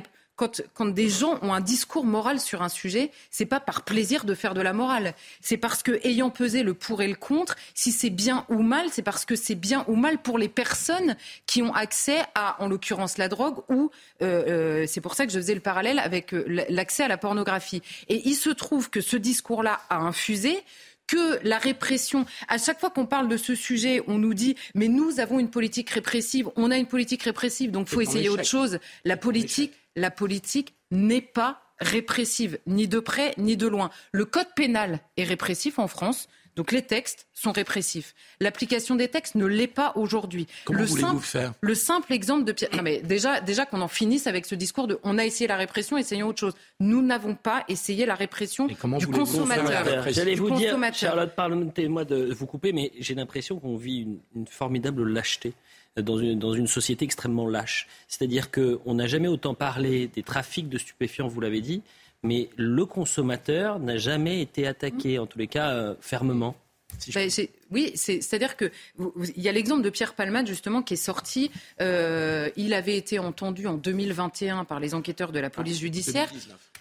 quand, 0.48 0.86
des 0.86 1.08
gens 1.08 1.38
ont 1.42 1.52
un 1.52 1.60
discours 1.60 2.04
moral 2.04 2.40
sur 2.40 2.62
un 2.62 2.68
sujet, 2.68 3.10
c'est 3.30 3.46
pas 3.46 3.60
par 3.60 3.82
plaisir 3.82 4.24
de 4.24 4.34
faire 4.34 4.54
de 4.54 4.60
la 4.60 4.72
morale. 4.72 5.14
C'est 5.40 5.56
parce 5.56 5.82
que, 5.82 6.00
ayant 6.06 6.30
pesé 6.30 6.62
le 6.62 6.74
pour 6.74 7.02
et 7.02 7.08
le 7.08 7.14
contre, 7.14 7.56
si 7.74 7.92
c'est 7.92 8.10
bien 8.10 8.46
ou 8.48 8.62
mal, 8.62 8.86
c'est 8.90 9.02
parce 9.02 9.24
que 9.24 9.36
c'est 9.36 9.54
bien 9.54 9.84
ou 9.88 9.96
mal 9.96 10.18
pour 10.18 10.38
les 10.38 10.48
personnes 10.48 11.16
qui 11.46 11.62
ont 11.62 11.74
accès 11.74 12.20
à, 12.34 12.62
en 12.62 12.68
l'occurrence, 12.68 13.18
la 13.18 13.28
drogue 13.28 13.58
ou 13.68 13.90
euh, 14.22 14.44
euh, 14.46 14.84
c'est 14.86 15.00
pour 15.00 15.14
ça 15.14 15.26
que 15.26 15.32
je 15.32 15.38
faisais 15.38 15.54
le 15.54 15.60
parallèle 15.60 15.98
avec 15.98 16.32
euh, 16.32 16.64
l'accès 16.68 17.02
à 17.02 17.08
la 17.08 17.18
pornographie. 17.18 17.82
Et 18.08 18.22
il 18.26 18.34
se 18.34 18.50
trouve 18.50 18.90
que 18.90 19.00
ce 19.00 19.16
discours-là 19.16 19.80
a 19.90 19.98
infusé 19.98 20.58
que 21.06 21.40
la 21.42 21.58
répression. 21.58 22.24
À 22.48 22.56
chaque 22.56 22.78
fois 22.78 22.90
qu'on 22.90 23.06
parle 23.06 23.28
de 23.28 23.36
ce 23.36 23.56
sujet, 23.56 24.02
on 24.06 24.18
nous 24.18 24.32
dit 24.32 24.54
mais 24.74 24.86
nous 24.86 25.18
avons 25.18 25.40
une 25.40 25.50
politique 25.50 25.90
répressive, 25.90 26.48
on 26.54 26.70
a 26.70 26.76
une 26.76 26.86
politique 26.86 27.24
répressive, 27.24 27.72
donc 27.72 27.88
il 27.88 27.94
faut 27.94 28.00
essayer 28.00 28.28
autre 28.28 28.44
chose. 28.44 28.78
La 29.04 29.16
politique, 29.16 29.72
la 29.96 30.10
politique 30.10 30.74
n'est 30.90 31.20
pas 31.20 31.62
répressive, 31.78 32.58
ni 32.66 32.88
de 32.88 33.00
près 33.00 33.34
ni 33.38 33.56
de 33.56 33.66
loin. 33.66 33.90
Le 34.12 34.24
code 34.24 34.52
pénal 34.54 35.00
est 35.16 35.24
répressif 35.24 35.78
en 35.78 35.88
France. 35.88 36.28
Donc 36.56 36.72
les 36.72 36.82
textes 36.82 37.28
sont 37.32 37.52
répressifs. 37.52 38.14
L'application 38.40 38.96
des 38.96 39.08
textes 39.08 39.36
ne 39.36 39.46
l'est 39.46 39.68
pas 39.68 39.92
aujourd'hui. 39.94 40.46
le 40.68 40.86
simple, 40.86 41.24
faire 41.24 41.54
Le 41.60 41.74
simple 41.74 42.12
exemple 42.12 42.44
de 42.44 42.52
Pierre. 42.52 42.70
Non 42.74 42.82
mais 42.82 43.00
déjà, 43.00 43.40
déjà 43.40 43.66
qu'on 43.66 43.80
en 43.80 43.88
finisse 43.88 44.26
avec 44.26 44.44
ce 44.46 44.56
discours 44.56 44.88
de 44.88 44.98
on 45.04 45.16
a 45.16 45.24
essayé 45.24 45.46
la 45.46 45.56
répression, 45.56 45.96
essayons 45.96 46.26
autre 46.26 46.40
chose. 46.40 46.54
Nous 46.80 47.02
n'avons 47.02 47.36
pas 47.36 47.64
essayé 47.68 48.04
la 48.04 48.16
répression 48.16 48.66
du 48.66 48.76
consommateur. 48.76 50.10
J'allais 50.10 50.34
vous 50.34 50.50
dire, 50.50 50.76
Charlotte, 50.92 51.34
permettez-moi 51.34 52.04
de 52.04 52.32
vous 52.32 52.46
couper, 52.46 52.72
mais 52.72 52.92
j'ai 52.98 53.14
l'impression 53.14 53.58
qu'on 53.60 53.76
vit 53.76 54.06
une, 54.34 54.46
formidable 54.46 55.08
lâcheté 55.08 55.54
dans 55.96 56.18
une, 56.18 56.66
société 56.66 57.04
extrêmement 57.04 57.48
lâche. 57.48 57.88
C'est-à-dire 58.08 58.50
qu'on 58.50 58.94
n'a 58.94 59.06
jamais 59.06 59.28
autant 59.28 59.54
parlé 59.54 60.06
des 60.08 60.22
trafics 60.22 60.68
de 60.68 60.78
stupéfiants, 60.78 61.28
vous 61.28 61.40
l'avez 61.40 61.60
dit, 61.60 61.82
mais 62.22 62.48
le 62.56 62.86
consommateur 62.86 63.78
n'a 63.80 63.96
jamais 63.96 64.40
été 64.40 64.66
attaqué, 64.66 65.18
en 65.18 65.26
tous 65.26 65.38
les 65.38 65.48
cas 65.48 65.70
euh, 65.70 65.94
fermement. 66.00 66.54
Bah, 67.14 67.20
oui, 67.70 67.92
c'est-à-dire 67.94 68.56
que 68.56 68.70
il 69.36 69.42
y 69.42 69.48
a 69.48 69.52
l'exemple 69.52 69.82
de 69.82 69.90
Pierre 69.90 70.14
Palmade 70.14 70.46
justement 70.46 70.82
qui 70.82 70.94
est 70.94 70.96
sorti. 70.96 71.50
Euh, 71.80 72.50
il 72.56 72.74
avait 72.74 72.96
été 72.96 73.18
entendu 73.18 73.66
en 73.66 73.74
2021 73.74 74.64
par 74.64 74.80
les 74.80 74.94
enquêteurs 74.94 75.32
de 75.32 75.38
la 75.38 75.50
police 75.50 75.76
ah, 75.78 75.80
judiciaire. 75.80 76.30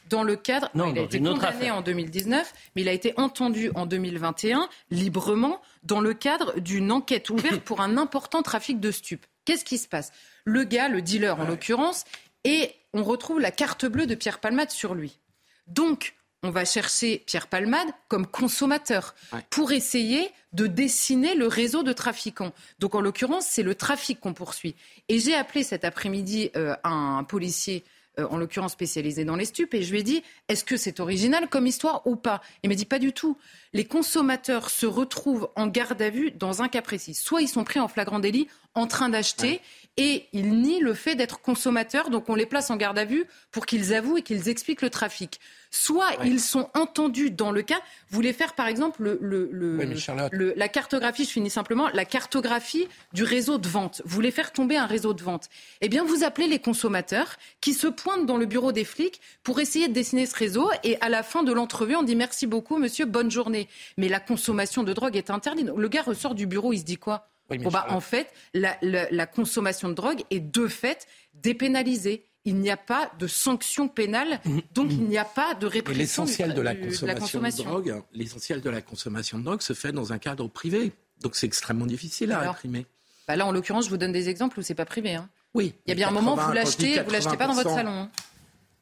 Dans 0.10 0.24
le 0.24 0.36
cadre, 0.36 0.72
non, 0.74 0.92
il 0.92 0.98
a 0.98 1.04
été 1.04 1.22
condamné 1.22 1.70
en 1.70 1.82
2019, 1.82 2.54
mais 2.76 2.82
il 2.82 2.90
a 2.90 2.94
été 2.94 3.14
entendu 3.18 3.70
en 3.76 3.86
2021 3.86 4.68
librement 4.90 5.62
dans 5.84 6.02
le 6.02 6.16
cadre 6.16 6.60
d'une 6.60 6.92
enquête 6.92 7.30
ouverte 7.30 7.62
pour 7.62 7.82
un 7.82 7.96
important 7.96 8.42
trafic 8.42 8.80
de 8.80 8.90
stupes. 8.90 9.26
Qu'est-ce 9.46 9.66
qui 9.66 9.78
se 9.78 9.88
passe? 9.88 10.12
Le 10.46 10.64
gars, 10.64 10.90
le 10.90 11.04
dealer 11.04 11.40
en 11.40 11.46
l'occurrence, 11.46 12.06
et 12.44 12.72
on 12.94 13.04
retrouve 13.04 13.40
la 13.40 13.52
carte 13.52 13.86
bleue 13.86 14.08
de 14.08 14.16
Pierre 14.16 14.40
Palmade 14.40 14.72
sur 14.72 14.96
lui. 14.96 15.20
Donc, 15.68 16.16
on 16.44 16.52
va 16.52 16.66
chercher 16.66 17.24
Pierre 17.26 17.48
Palmade 17.48 17.90
comme 18.08 18.26
consommateur 18.26 19.16
pour 19.50 19.72
essayer 19.72 20.32
de 20.54 20.68
dessiner 20.68 21.36
le 21.36 21.48
réseau 21.48 21.84
de 21.84 21.94
trafiquants. 21.94 22.54
Donc 22.80 22.96
en 22.96 23.02
l'occurrence, 23.02 23.46
c'est 23.46 23.64
le 23.64 23.76
trafic 23.76 24.20
qu'on 24.20 24.34
poursuit. 24.34 24.76
Et 25.10 25.20
j'ai 25.20 25.36
appelé 25.36 25.64
cet 25.64 25.84
après-midi 25.84 26.50
euh, 26.56 26.76
un 26.84 27.24
policier 27.24 27.84
euh, 28.20 28.28
en 28.30 28.38
l'occurrence 28.38 28.72
spécialisé 28.72 29.26
dans 29.26 29.36
les 29.36 29.46
stupes, 29.46 29.74
et 29.74 29.84
je 29.84 29.92
lui 29.92 30.00
ai 30.00 30.04
dit 30.04 30.24
est-ce 30.48 30.64
que 30.64 30.78
c'est 30.78 31.00
original 31.00 31.48
comme 31.48 31.68
histoire 31.68 32.06
ou 32.08 32.16
pas? 32.16 32.42
Il 32.64 32.70
m'a 32.70 32.76
dit 32.76 32.86
pas 32.86 33.00
du 33.00 33.14
tout. 33.14 33.38
Les 33.74 33.86
consommateurs 33.86 34.70
se 34.70 34.86
retrouvent 34.86 35.50
en 35.56 35.68
garde 35.68 36.02
à 36.02 36.10
vue 36.10 36.32
dans 36.32 36.62
un 36.62 36.68
cas 36.68 36.82
précis. 36.82 37.14
Soit 37.14 37.42
ils 37.42 37.48
sont 37.48 37.64
pris 37.64 37.80
en 37.80 37.88
flagrant 37.88 38.20
délit 38.20 38.48
en 38.76 38.88
train 38.88 39.10
d'acheter, 39.10 39.62
et 40.00 40.28
ils 40.32 40.54
nient 40.54 40.80
le 40.80 40.94
fait 40.94 41.16
d'être 41.16 41.42
consommateurs, 41.42 42.10
donc 42.10 42.30
on 42.30 42.36
les 42.36 42.46
place 42.46 42.70
en 42.72 42.78
garde 42.78 42.98
à 42.98 43.04
vue 43.04 43.26
pour 43.52 43.66
qu'ils 43.66 43.94
avouent 43.94 44.18
et 44.18 44.22
qu'ils 44.22 44.48
expliquent 44.48 44.82
le 44.82 44.90
trafic. 44.90 45.42
Soit 45.72 46.08
ils 46.24 46.40
sont 46.40 46.70
entendus 46.74 47.32
dans 47.32 47.52
le 47.52 47.62
cas. 47.64 47.80
Vous 48.10 48.16
voulez 48.16 48.32
faire 48.32 48.56
par 48.56 48.68
exemple 48.68 49.04
le, 49.04 49.50
le, 49.52 50.54
la 50.56 50.68
cartographie, 50.70 51.26
je 51.26 51.32
finis 51.32 51.50
simplement, 51.50 51.90
la 51.94 52.06
cartographie 52.06 52.88
du 53.12 53.24
réseau 53.24 53.58
de 53.58 53.68
vente. 53.68 54.02
Vous 54.06 54.16
voulez 54.16 54.32
faire 54.32 54.54
tomber 54.54 54.78
un 54.78 54.86
réseau 54.86 55.14
de 55.14 55.22
vente. 55.22 55.50
Eh 55.82 55.90
bien, 55.90 56.06
vous 56.06 56.24
appelez 56.24 56.48
les 56.48 56.60
consommateurs 56.60 57.36
qui 57.60 57.74
se 57.74 57.88
pointent 57.88 58.26
dans 58.26 58.38
le 58.38 58.46
bureau 58.46 58.72
des 58.72 58.86
flics 58.86 59.20
pour 59.44 59.60
essayer 59.60 59.90
de 59.90 59.94
dessiner 59.94 60.26
ce 60.26 60.36
réseau. 60.36 60.70
Et 60.86 60.98
à 61.02 61.10
la 61.10 61.24
fin 61.24 61.44
de 61.44 61.52
l'entrevue, 61.52 61.98
on 61.98 62.04
dit 62.04 62.16
merci 62.16 62.48
beaucoup, 62.48 62.78
monsieur, 62.78 63.06
bonne 63.06 63.30
journée. 63.30 63.68
Mais 63.98 64.08
la 64.08 64.22
consommation 64.22 64.84
de 64.84 64.94
drogue 64.94 65.18
est 65.18 65.30
interdite. 65.30 65.70
Le 65.76 65.90
gars 65.90 66.04
ressort 66.04 66.36
du 66.36 66.48
bureau, 66.48 66.72
il 66.72 66.80
se 66.80 66.86
dit 66.86 66.98
quoi? 66.98 67.28
Bah, 67.50 67.88
en 67.90 68.00
fait, 68.00 68.32
la, 68.54 69.26
consommation 69.26 69.90
de 69.90 69.94
drogue 69.94 70.22
est 70.30 70.40
de 70.40 70.68
fait 70.68 71.08
dépénalisée. 71.34 72.26
Il 72.46 72.56
n'y 72.56 72.72
a 72.72 72.78
pas 72.78 73.12
de 73.20 73.28
sanction 73.28 73.90
pénale, 73.90 74.40
donc 74.74 74.92
il 74.92 75.04
n'y 75.04 75.18
a 75.18 75.26
pas 75.26 75.56
de 75.56 75.68
répression. 75.68 76.24
L'essentiel 76.24 76.54
de, 76.54 76.62
la 76.62 76.74
consommation 77.16 77.64
de, 77.64 77.70
drogue, 77.70 78.04
l'essentiel 78.14 78.62
de 78.62 78.70
la 78.70 78.82
consommation 78.82 79.38
de 79.40 79.44
drogue 79.44 79.62
se 79.62 79.74
fait 79.74 79.92
dans 79.92 80.14
un 80.14 80.18
cadre 80.20 80.48
privé, 80.48 80.94
donc 81.22 81.36
c'est 81.36 81.46
extrêmement 81.46 81.86
difficile 81.86 82.32
à 82.32 82.40
réprimer. 82.40 82.86
Bah 83.28 83.36
là, 83.36 83.46
en 83.46 83.52
l'occurrence, 83.52 83.86
je 83.86 83.90
vous 83.92 83.98
donne 83.98 84.14
des 84.14 84.30
exemples 84.30 84.60
où 84.60 84.64
c'est 84.64 84.74
pas 84.74 84.86
privé. 84.86 85.14
Hein. 85.14 85.30
Oui. 85.54 85.76
Il 85.86 85.90
y 85.90 85.92
a 85.92 85.96
bien 85.96 86.08
un 86.08 86.12
moment, 86.12 86.36
vous 86.36 86.52
l'achetez, 86.52 87.02
vous 87.02 87.12
l'achetez 87.12 87.38
pas 87.38 87.46
dans 87.46 87.54
votre 87.54 87.70
salon. 87.70 87.92
Hein. 87.92 88.12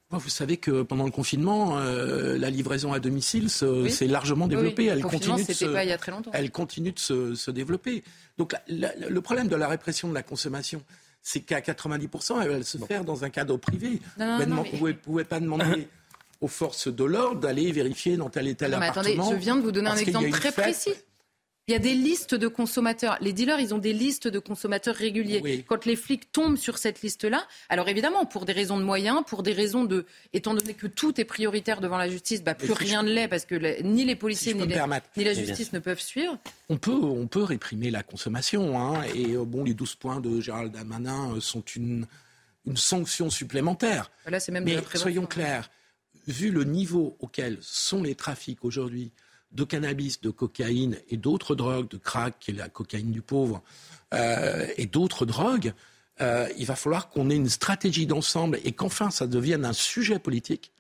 Vous 0.10 0.30
savez 0.30 0.56
que 0.56 0.84
pendant 0.84 1.04
le 1.04 1.12
confinement, 1.12 1.80
euh, 1.80 2.38
la 2.38 2.50
livraison 2.50 2.94
à 2.94 3.00
domicile 3.00 3.50
s'est 3.50 4.08
largement 4.08 4.48
développée. 4.48 4.86
Elle, 4.86 5.02
continue 5.02 5.44
de 5.44 5.54
se, 5.54 5.66
pas 5.66 5.84
il 5.84 5.90
y 5.90 5.92
a 5.94 5.98
très 5.98 6.12
longtemps. 6.12 6.32
elle 6.34 6.50
continue 6.50 6.94
de 6.94 7.00
se, 7.00 7.52
développer. 7.52 8.04
Donc 8.38 8.56
le 8.70 9.20
problème 9.20 9.50
de 9.50 9.56
la 9.56 9.68
répression 9.68 10.08
de 10.08 10.14
la 10.14 10.24
consommation, 10.24 10.82
c'est 11.22 11.42
qu'à 11.42 11.60
90%, 11.60 12.42
elle 12.42 12.50
va 12.50 12.64
se 12.64 12.78
faire 12.78 13.04
dans 13.04 13.26
un 13.26 13.30
cadre 13.30 13.58
privé. 13.58 14.00
vous 14.18 14.88
ne 14.88 14.92
pouvez 14.94 15.26
pas 15.26 15.42
demander 15.42 15.90
aux 16.42 16.48
forces 16.48 16.88
de 16.88 17.04
l'ordre 17.04 17.42
d'aller 17.42 17.72
vérifier 17.74 18.16
dans 18.16 18.30
tel 18.30 18.48
et 18.48 18.56
tel 18.56 18.72
non, 18.72 18.80
mais 18.80 18.88
Attendez, 18.88 19.16
je 19.30 19.36
viens 19.36 19.58
de 19.58 19.62
vous 19.62 19.72
donner 19.72 19.90
un 19.90 19.98
exemple 19.98 20.30
très 20.30 20.52
précis. 20.54 20.94
Il 21.70 21.74
y 21.74 21.76
a 21.76 21.80
des 21.80 21.96
listes 21.96 22.34
de 22.34 22.48
consommateurs. 22.48 23.18
Les 23.20 23.34
dealers, 23.34 23.60
ils 23.60 23.74
ont 23.74 23.78
des 23.78 23.92
listes 23.92 24.30
de 24.30 24.40
consommateurs 24.40 24.96
réguliers. 24.96 25.66
Quand 25.68 25.86
les 25.86 25.98
flics 25.98 26.32
tombent 26.32 26.56
sur 26.56 26.78
cette 26.78 27.02
liste-là, 27.02 27.46
alors 27.68 27.90
évidemment, 27.90 28.26
pour 28.26 28.46
des 28.46 28.54
raisons 28.54 28.78
de 28.78 28.86
moyens, 28.86 29.22
pour 29.28 29.44
des 29.44 29.52
raisons 29.52 29.84
de, 29.84 30.06
étant 30.32 30.54
donné 30.54 30.74
que 30.74 30.88
tout 30.88 31.20
est 31.20 31.26
prioritaire 31.26 31.82
devant 31.82 31.98
la 31.98 32.08
justice, 32.08 32.42
bah, 32.42 32.56
plus 32.56 32.72
rien 32.72 33.04
ne 33.04 33.12
l'est 33.12 33.28
parce 33.28 33.44
que 33.44 33.82
ni 33.82 34.06
les 34.06 34.16
policiers 34.16 34.54
ni, 34.54 35.26
la 35.26 35.34
justice 35.34 35.74
ne 35.74 35.80
peuvent 35.80 36.00
suivre. 36.00 36.40
On 36.70 36.78
peut, 36.78 36.92
on 36.92 37.28
peut 37.28 37.44
réprimer 37.44 37.92
la 37.92 38.02
consommation. 38.02 38.80
Hein, 38.80 39.04
et 39.14 39.34
euh, 39.34 39.44
bon, 39.44 39.66
les 39.66 39.74
12 39.74 39.96
points 39.96 40.22
de 40.22 40.40
Gérald 40.40 40.72
Damanin 40.72 41.34
euh, 41.34 41.42
sont 41.42 41.64
une, 41.76 42.08
une 42.66 42.78
sanction 42.78 43.30
supplémentaire. 43.30 44.10
Là, 44.26 44.40
même 44.52 44.64
Mais 44.64 44.78
soyons 44.96 45.26
clairs, 45.26 45.70
vu 46.28 46.50
le 46.50 46.64
niveau 46.64 47.18
auquel 47.20 47.58
sont 47.60 48.04
les 48.04 48.16
trafics 48.16 48.64
aujourd'hui, 48.64 49.12
de 49.58 49.64
cannabis, 49.64 50.22
de 50.22 50.30
cocaïne 50.30 50.98
et 51.10 51.18
d'autres 51.18 51.56
drogues, 51.56 51.90
de 51.90 51.98
crack, 51.98 52.36
qui 52.40 52.52
est 52.52 52.54
la 52.54 52.70
cocaïne 52.70 53.12
du 53.12 53.22
pauvre, 53.22 53.64
euh, 54.14 54.68
et 54.78 54.86
d'autres 54.86 55.26
drogues, 55.26 55.74
euh, 56.22 56.48
il 56.58 56.66
va 56.66 56.76
falloir 56.76 57.10
qu'on 57.10 57.30
ait 57.30 57.36
une 57.36 57.50
stratégie 57.50 58.06
d'ensemble 58.06 58.60
et 58.64 58.72
qu'enfin 58.72 59.10
ça 59.10 59.26
devienne 59.26 59.66
un 59.66 59.74
sujet 59.74 60.20
politique, 60.20 60.72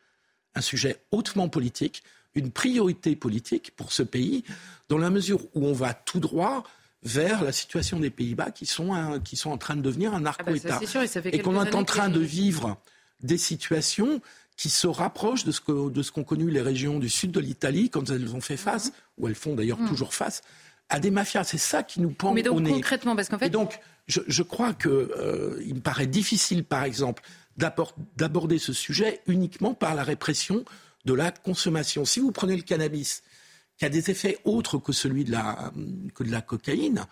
un 0.53 0.61
sujet 0.61 1.01
hautement 1.11 1.49
politique, 1.49 2.03
une 2.35 2.51
priorité 2.51 3.15
politique 3.15 3.71
pour 3.75 3.91
ce 3.91 4.03
pays, 4.03 4.43
dans 4.89 4.99
la 4.99 5.09
mesure 5.09 5.41
où 5.55 5.65
on 5.65 5.73
va 5.73 5.95
tout 5.95 6.19
droit 6.19 6.63
vers 7.01 7.43
la 7.43 7.51
situation 7.51 7.99
des 7.99 8.11
Pays-Bas 8.11 8.51
qui 8.51 8.67
sont, 8.67 9.19
qui 9.23 9.35
sont 9.35 9.49
en 9.49 9.57
train 9.57 9.75
de 9.75 9.81
devenir 9.81 10.13
un 10.13 10.17
ah 10.25 10.35
bah, 10.45 10.51
narco-État. 10.53 10.79
et, 11.25 11.39
qu'on 11.39 11.63
est 11.63 11.75
en 11.75 11.83
train 11.83 12.09
de 12.09 12.19
vivre 12.19 12.77
des 13.21 13.37
situations 13.39 14.21
qui 14.57 14.69
se 14.69 14.87
rapproche 14.87 15.45
de 15.45 15.51
ce 15.51 15.61
qu'ont 15.61 15.87
de 15.87 16.01
ce 16.01 16.11
connu 16.11 16.49
les 16.49 16.61
régions 16.61 16.99
du 16.99 17.09
sud 17.09 17.31
de 17.31 17.39
l'Italie 17.39 17.89
quand 17.89 18.09
elles 18.09 18.35
ont 18.35 18.41
fait 18.41 18.57
face, 18.57 18.91
ou 19.17 19.27
elles 19.27 19.35
font 19.35 19.55
d'ailleurs 19.55 19.79
mm. 19.79 19.87
toujours 19.87 20.13
face, 20.13 20.41
à 20.89 20.99
des 20.99 21.11
mafias. 21.11 21.43
C'est 21.43 21.59
ça 21.59 21.83
qui 21.83 22.01
nous 22.01 22.09
pend 22.09 22.33
Mais 22.33 22.43
donc, 22.43 22.57
au 22.57 22.59
nez. 22.59 22.71
concrètement, 22.71 23.15
parce 23.15 23.29
qu'en 23.29 23.37
fait... 23.37 23.47
Et 23.47 23.49
donc, 23.51 23.79
je, 24.07 24.21
je 24.27 24.43
crois 24.43 24.73
qu'il 24.73 24.89
euh, 24.91 25.61
me 25.73 25.79
paraît 25.79 26.07
difficile, 26.07 26.63
par 26.63 26.83
exemple, 26.83 27.23
d'aborder 27.57 28.57
ce 28.57 28.73
sujet 28.73 29.21
uniquement 29.27 29.73
par 29.73 29.95
la 29.95 30.03
répression 30.03 30.65
de 31.05 31.13
la 31.13 31.31
consommation. 31.31 32.05
Si 32.05 32.19
vous 32.19 32.31
prenez 32.31 32.55
le 32.55 32.63
cannabis, 32.63 33.23
qui 33.77 33.85
a 33.85 33.89
des 33.89 34.09
effets 34.09 34.39
autres 34.43 34.77
que 34.79 34.91
celui 34.91 35.23
de 35.23 35.31
la, 35.31 35.71
que 36.15 36.23
de 36.23 36.31
la 36.31 36.41
cocaïne, 36.41 37.05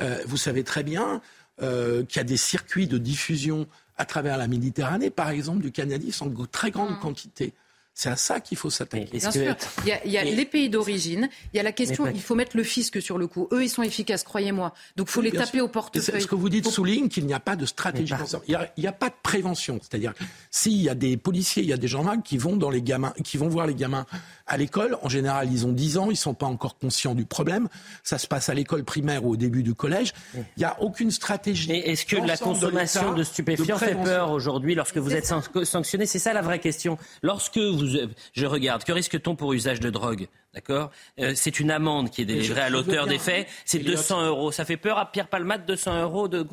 euh, 0.00 0.22
vous 0.26 0.36
savez 0.36 0.64
très 0.64 0.84
bien 0.84 1.20
euh, 1.60 2.04
qu'il 2.04 2.18
y 2.18 2.20
a 2.20 2.24
des 2.24 2.36
circuits 2.36 2.86
de 2.86 2.98
diffusion 2.98 3.66
à 4.02 4.04
travers 4.04 4.36
la 4.36 4.48
Méditerranée, 4.48 5.10
par 5.10 5.30
exemple, 5.30 5.62
du 5.62 5.70
cannabis 5.70 6.20
en 6.22 6.28
très 6.50 6.72
grande 6.72 6.96
mm. 6.96 6.98
quantité. 6.98 7.54
C'est 7.94 8.08
à 8.08 8.16
ça 8.16 8.40
qu'il 8.40 8.56
faut 8.56 8.70
s'attaquer. 8.70 9.18
Bien 9.18 9.30
sûr. 9.30 9.54
Il 9.84 10.10
y 10.10 10.16
a, 10.16 10.24
les 10.24 10.46
pays 10.46 10.70
d'origine. 10.70 11.28
Il 11.52 11.58
y 11.58 11.60
a 11.60 11.62
la 11.62 11.72
question, 11.72 12.06
il 12.06 12.22
faut 12.22 12.34
mettre 12.34 12.56
le 12.56 12.62
fisc 12.62 13.02
sur 13.02 13.18
le 13.18 13.26
coup. 13.26 13.48
Eux, 13.52 13.64
ils 13.64 13.68
sont 13.68 13.82
efficaces, 13.82 14.24
croyez-moi. 14.24 14.72
Donc, 14.96 15.08
il 15.08 15.12
faut 15.12 15.20
les 15.20 15.30
taper 15.30 15.60
au 15.60 15.68
portefeuille. 15.68 16.22
Ce 16.22 16.26
que 16.26 16.34
vous 16.34 16.48
dites 16.48 16.68
souligne 16.68 17.08
qu'il 17.08 17.26
n'y 17.26 17.34
a 17.34 17.40
pas 17.40 17.54
de 17.54 17.66
stratégie. 17.66 18.14
Il 18.48 18.58
n'y 18.78 18.86
a, 18.86 18.92
pas 18.92 19.10
de 19.10 19.14
prévention. 19.22 19.78
C'est-à-dire, 19.82 20.14
s'il 20.50 20.80
y 20.80 20.88
a 20.88 20.94
des 20.94 21.16
policiers, 21.16 21.62
il 21.62 21.68
y 21.68 21.72
a 21.72 21.76
des 21.76 21.88
gens 21.88 22.02
qui 22.20 22.38
vont, 22.38 22.56
dans 22.56 22.70
les 22.70 22.82
gamins, 22.82 23.12
qui 23.22 23.36
vont 23.36 23.48
voir 23.48 23.66
les 23.66 23.74
gamins 23.74 24.06
à 24.46 24.56
l'école. 24.56 24.98
En 25.02 25.08
général, 25.08 25.52
ils 25.52 25.66
ont 25.66 25.72
10 25.72 25.98
ans, 25.98 26.06
ils 26.06 26.10
ne 26.10 26.14
sont 26.14 26.34
pas 26.34 26.46
encore 26.46 26.78
conscients 26.78 27.14
du 27.14 27.26
problème. 27.26 27.68
Ça 28.02 28.18
se 28.18 28.26
passe 28.26 28.48
à 28.48 28.54
l'école 28.54 28.84
primaire 28.84 29.24
ou 29.24 29.32
au 29.32 29.36
début 29.36 29.62
du 29.62 29.74
collège. 29.74 30.12
Il 30.34 30.44
n'y 30.58 30.64
a 30.64 30.80
aucune 30.80 31.10
stratégie. 31.10 31.70
est-ce 31.72 32.06
que 32.06 32.16
la 32.16 32.36
consommation 32.36 33.12
de, 33.12 33.22
stupéfiants 33.22 33.76
fait 33.76 33.94
peur 33.94 34.30
aujourd'hui 34.30 34.74
lorsque 34.74 34.96
vous 34.96 35.14
êtes 35.14 35.32
sanctionné? 35.64 36.06
C'est 36.06 36.18
ça 36.18 36.32
la 36.32 36.42
vraie 36.42 36.58
question. 36.58 36.98
Lorsque 37.22 37.58
vous 37.58 37.81
je 37.86 38.46
regarde, 38.46 38.84
que 38.84 38.92
risque-t-on 38.92 39.36
pour 39.36 39.52
usage 39.52 39.80
de 39.80 39.90
drogue 39.90 40.28
D'accord? 40.54 40.90
Euh, 41.18 41.32
C'est 41.34 41.60
une 41.60 41.70
amende 41.70 42.10
qui 42.10 42.22
est 42.22 42.24
délivrée 42.24 42.60
à 42.60 42.70
l'auteur 42.70 43.06
des 43.06 43.18
faits. 43.18 43.48
C'est 43.64 43.78
200 43.78 44.26
euros. 44.26 44.52
Ça 44.52 44.64
fait 44.64 44.76
peur 44.76 44.98
à 44.98 45.10
Pierre 45.10 45.28
Palmade, 45.28 45.64
200 45.66 46.02
euros 46.02 46.28
de, 46.28 46.46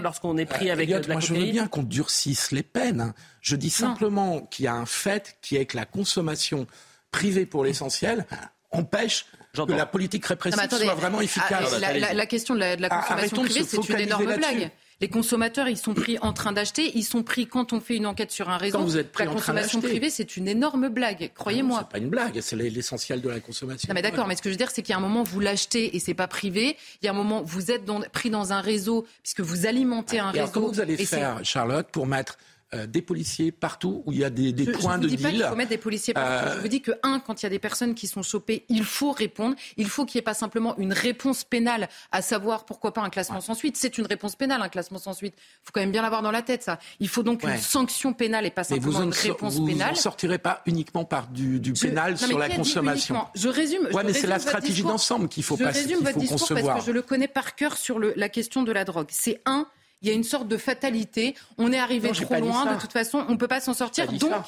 lorsqu'on 0.00 0.36
est 0.38 0.46
pris 0.46 0.70
avec 0.70 0.90
euh, 0.90 1.00
de 1.00 1.08
la 1.08 1.14
moi, 1.14 1.20
Je 1.20 1.34
veux 1.34 1.44
bien 1.44 1.66
qu'on 1.66 1.82
durcisse 1.82 2.52
les 2.52 2.62
peines. 2.62 3.00
Hein. 3.00 3.14
Je 3.40 3.56
dis 3.56 3.70
simplement 3.70 4.40
qu'il 4.42 4.64
y 4.64 4.68
a 4.68 4.74
un 4.74 4.86
fait 4.86 5.36
qui 5.42 5.56
est 5.56 5.66
que 5.66 5.76
la 5.76 5.84
consommation 5.84 6.66
privée 7.10 7.46
pour 7.46 7.64
l'essentiel 7.64 8.26
empêche 8.70 9.26
que 9.54 9.72
la 9.72 9.86
politique 9.86 10.26
répressive 10.26 10.68
soit 10.68 10.94
vraiment 10.94 11.18
ah, 11.20 11.24
efficace. 11.24 11.78
la, 11.78 12.26
question 12.26 12.54
de 12.54 12.60
la, 12.60 12.88
ah, 12.90 13.00
consommation 13.00 13.42
privée, 13.42 13.62
c'est 13.64 13.88
une 13.88 14.00
énorme 14.00 14.36
blague. 14.36 14.70
Les 15.00 15.08
consommateurs, 15.08 15.68
ils 15.68 15.76
sont 15.76 15.94
pris 15.94 16.18
en 16.18 16.32
train 16.32 16.52
d'acheter, 16.52 16.92
ils 16.94 17.02
sont 17.04 17.22
pris 17.22 17.46
quand 17.46 17.72
on 17.72 17.80
fait 17.80 17.96
une 17.96 18.06
enquête 18.06 18.30
sur 18.30 18.48
un 18.48 18.56
réseau. 18.56 18.80
vous 18.80 18.96
êtes 18.96 19.12
pris 19.12 19.24
la 19.24 19.30
en 19.30 19.34
consommation 19.34 19.80
privée, 19.80 20.10
c'est 20.10 20.36
une 20.36 20.48
énorme 20.48 20.88
blague, 20.88 21.32
croyez-moi. 21.34 21.80
c'est 21.80 21.92
pas 21.92 21.98
une 21.98 22.10
blague, 22.10 22.40
c'est 22.40 22.56
l'essentiel 22.56 23.20
de 23.20 23.28
la 23.28 23.40
consommation. 23.40 23.86
Non 23.88 23.94
mais 23.94 24.02
d'accord, 24.02 24.26
mais 24.26 24.36
ce 24.36 24.42
que 24.42 24.48
je 24.48 24.54
veux 24.54 24.58
dire, 24.58 24.70
c'est 24.70 24.82
qu'il 24.82 24.92
y 24.92 24.94
a 24.94 24.98
un 24.98 25.00
moment 25.00 25.22
vous 25.22 25.40
l'achetez 25.40 25.96
et 25.96 26.00
c'est 26.00 26.14
pas 26.14 26.28
privé. 26.28 26.76
Il 27.02 27.06
y 27.06 27.08
a 27.08 27.10
un 27.10 27.14
moment 27.14 27.42
vous 27.42 27.70
êtes 27.70 27.84
pris 28.12 28.30
dans 28.30 28.52
un 28.52 28.60
réseau 28.60 29.06
puisque 29.22 29.40
vous 29.40 29.66
alimentez 29.66 30.18
un 30.18 30.30
réseau. 30.30 30.50
comment 30.52 30.68
vous 30.68 30.80
allez 30.80 30.96
faire, 30.96 31.40
Charlotte, 31.44 31.86
pour 31.90 32.06
mettre 32.06 32.38
euh, 32.74 32.86
des 32.86 33.02
policiers 33.02 33.52
partout 33.52 34.02
où 34.06 34.12
il 34.12 34.18
y 34.18 34.24
a 34.24 34.30
des, 34.30 34.52
des 34.52 34.64
points 34.72 34.96
je 34.96 35.02
de 35.02 35.08
vous 35.08 35.16
dis 35.16 35.22
pas 35.22 35.28
deal. 35.30 35.38
qu'il 35.40 35.48
faut 35.48 35.54
mettre 35.56 35.70
des 35.70 35.78
policiers 35.78 36.12
partout. 36.14 36.48
Euh, 36.48 36.54
Je 36.56 36.60
vous 36.60 36.68
dis 36.68 36.82
que, 36.82 36.90
un, 37.02 37.20
quand 37.20 37.40
il 37.42 37.44
y 37.44 37.46
a 37.46 37.50
des 37.50 37.58
personnes 37.58 37.94
qui 37.94 38.06
sont 38.06 38.22
chopées, 38.22 38.64
il 38.68 38.84
faut 38.84 39.12
répondre. 39.12 39.54
Il 39.76 39.88
faut 39.88 40.04
qu'il 40.04 40.18
n'y 40.18 40.20
ait 40.20 40.24
pas 40.24 40.34
simplement 40.34 40.76
une 40.78 40.92
réponse 40.92 41.44
pénale, 41.44 41.88
à 42.12 42.20
savoir 42.22 42.64
pourquoi 42.64 42.92
pas 42.92 43.00
un 43.02 43.10
classement 43.10 43.40
sans 43.40 43.54
suite. 43.54 43.76
C'est 43.76 43.96
une 43.98 44.06
réponse 44.06 44.36
pénale, 44.36 44.60
un 44.62 44.68
classement 44.68 44.98
sans 44.98 45.12
suite. 45.12 45.34
Il 45.36 45.66
faut 45.66 45.70
quand 45.72 45.80
même 45.80 45.92
bien 45.92 46.02
l'avoir 46.02 46.22
dans 46.22 46.30
la 46.30 46.42
tête, 46.42 46.62
ça. 46.62 46.78
Il 47.00 47.08
faut 47.08 47.22
donc 47.22 47.42
Ouais. 47.44 47.52
une 47.52 47.58
sanction 47.60 48.12
pénale 48.12 48.46
et 48.46 48.50
pas 48.50 48.62
vous 48.62 48.74
simplement 48.76 48.98
en, 48.98 49.02
une 49.04 49.12
réponse 49.12 49.54
vous 49.54 49.66
pénale. 49.66 49.92
en 49.92 49.94
sortirez 49.94 50.38
pas 50.38 50.62
uniquement 50.66 51.04
par 51.04 51.28
du, 51.28 51.60
du 51.60 51.74
Je- 51.74 51.82
pénal 51.86 52.12
Non, 52.12 52.16
sur 52.16 52.38
la 52.38 52.48
consommation. 52.48 53.16
Je 53.34 53.48
résume. 53.48 53.88
je 53.90 53.94
Ouais, 53.96 54.04
mais 54.04 54.12
c'est 54.12 54.26
la 54.26 54.38
stratégie 54.38 54.82
d'ensemble 54.82 55.28
qu'il 55.28 55.42
faut 55.42 55.56
je 55.56 55.64
pas- 55.64 55.70
résume 55.70 55.98
votre 56.00 56.18
discours 56.18 56.38
concevoir. 56.40 56.74
parce 56.74 56.86
que 56.86 56.90
je 56.90 56.94
le 56.94 57.02
connais 57.02 57.28
par 57.28 57.54
cœur 57.54 57.76
sur 57.76 57.98
le- 57.98 58.12
la 58.16 58.28
question 58.28 58.62
de 58.62 58.72
la 58.72 58.84
drogue. 58.84 59.08
C'est 59.10 59.40
un, 59.46 59.66
il 60.04 60.08
y 60.08 60.10
a 60.10 60.14
une 60.14 60.22
sorte 60.24 60.46
de 60.48 60.56
fatalité. 60.56 61.34
On 61.58 61.72
est 61.72 61.78
arrivé 61.78 62.08
Non, 62.08 62.14
trop 62.14 62.34
loin. 62.36 62.74
De 62.74 62.80
toute 62.80 62.92
façon, 62.92 63.24
on 63.28 63.32
ne 63.32 63.36
peut 63.36 63.48
pas 63.48 63.60
s'en 63.60 63.74
sortir. 63.74 64.06
Donc, 64.12 64.30
ça. 64.30 64.44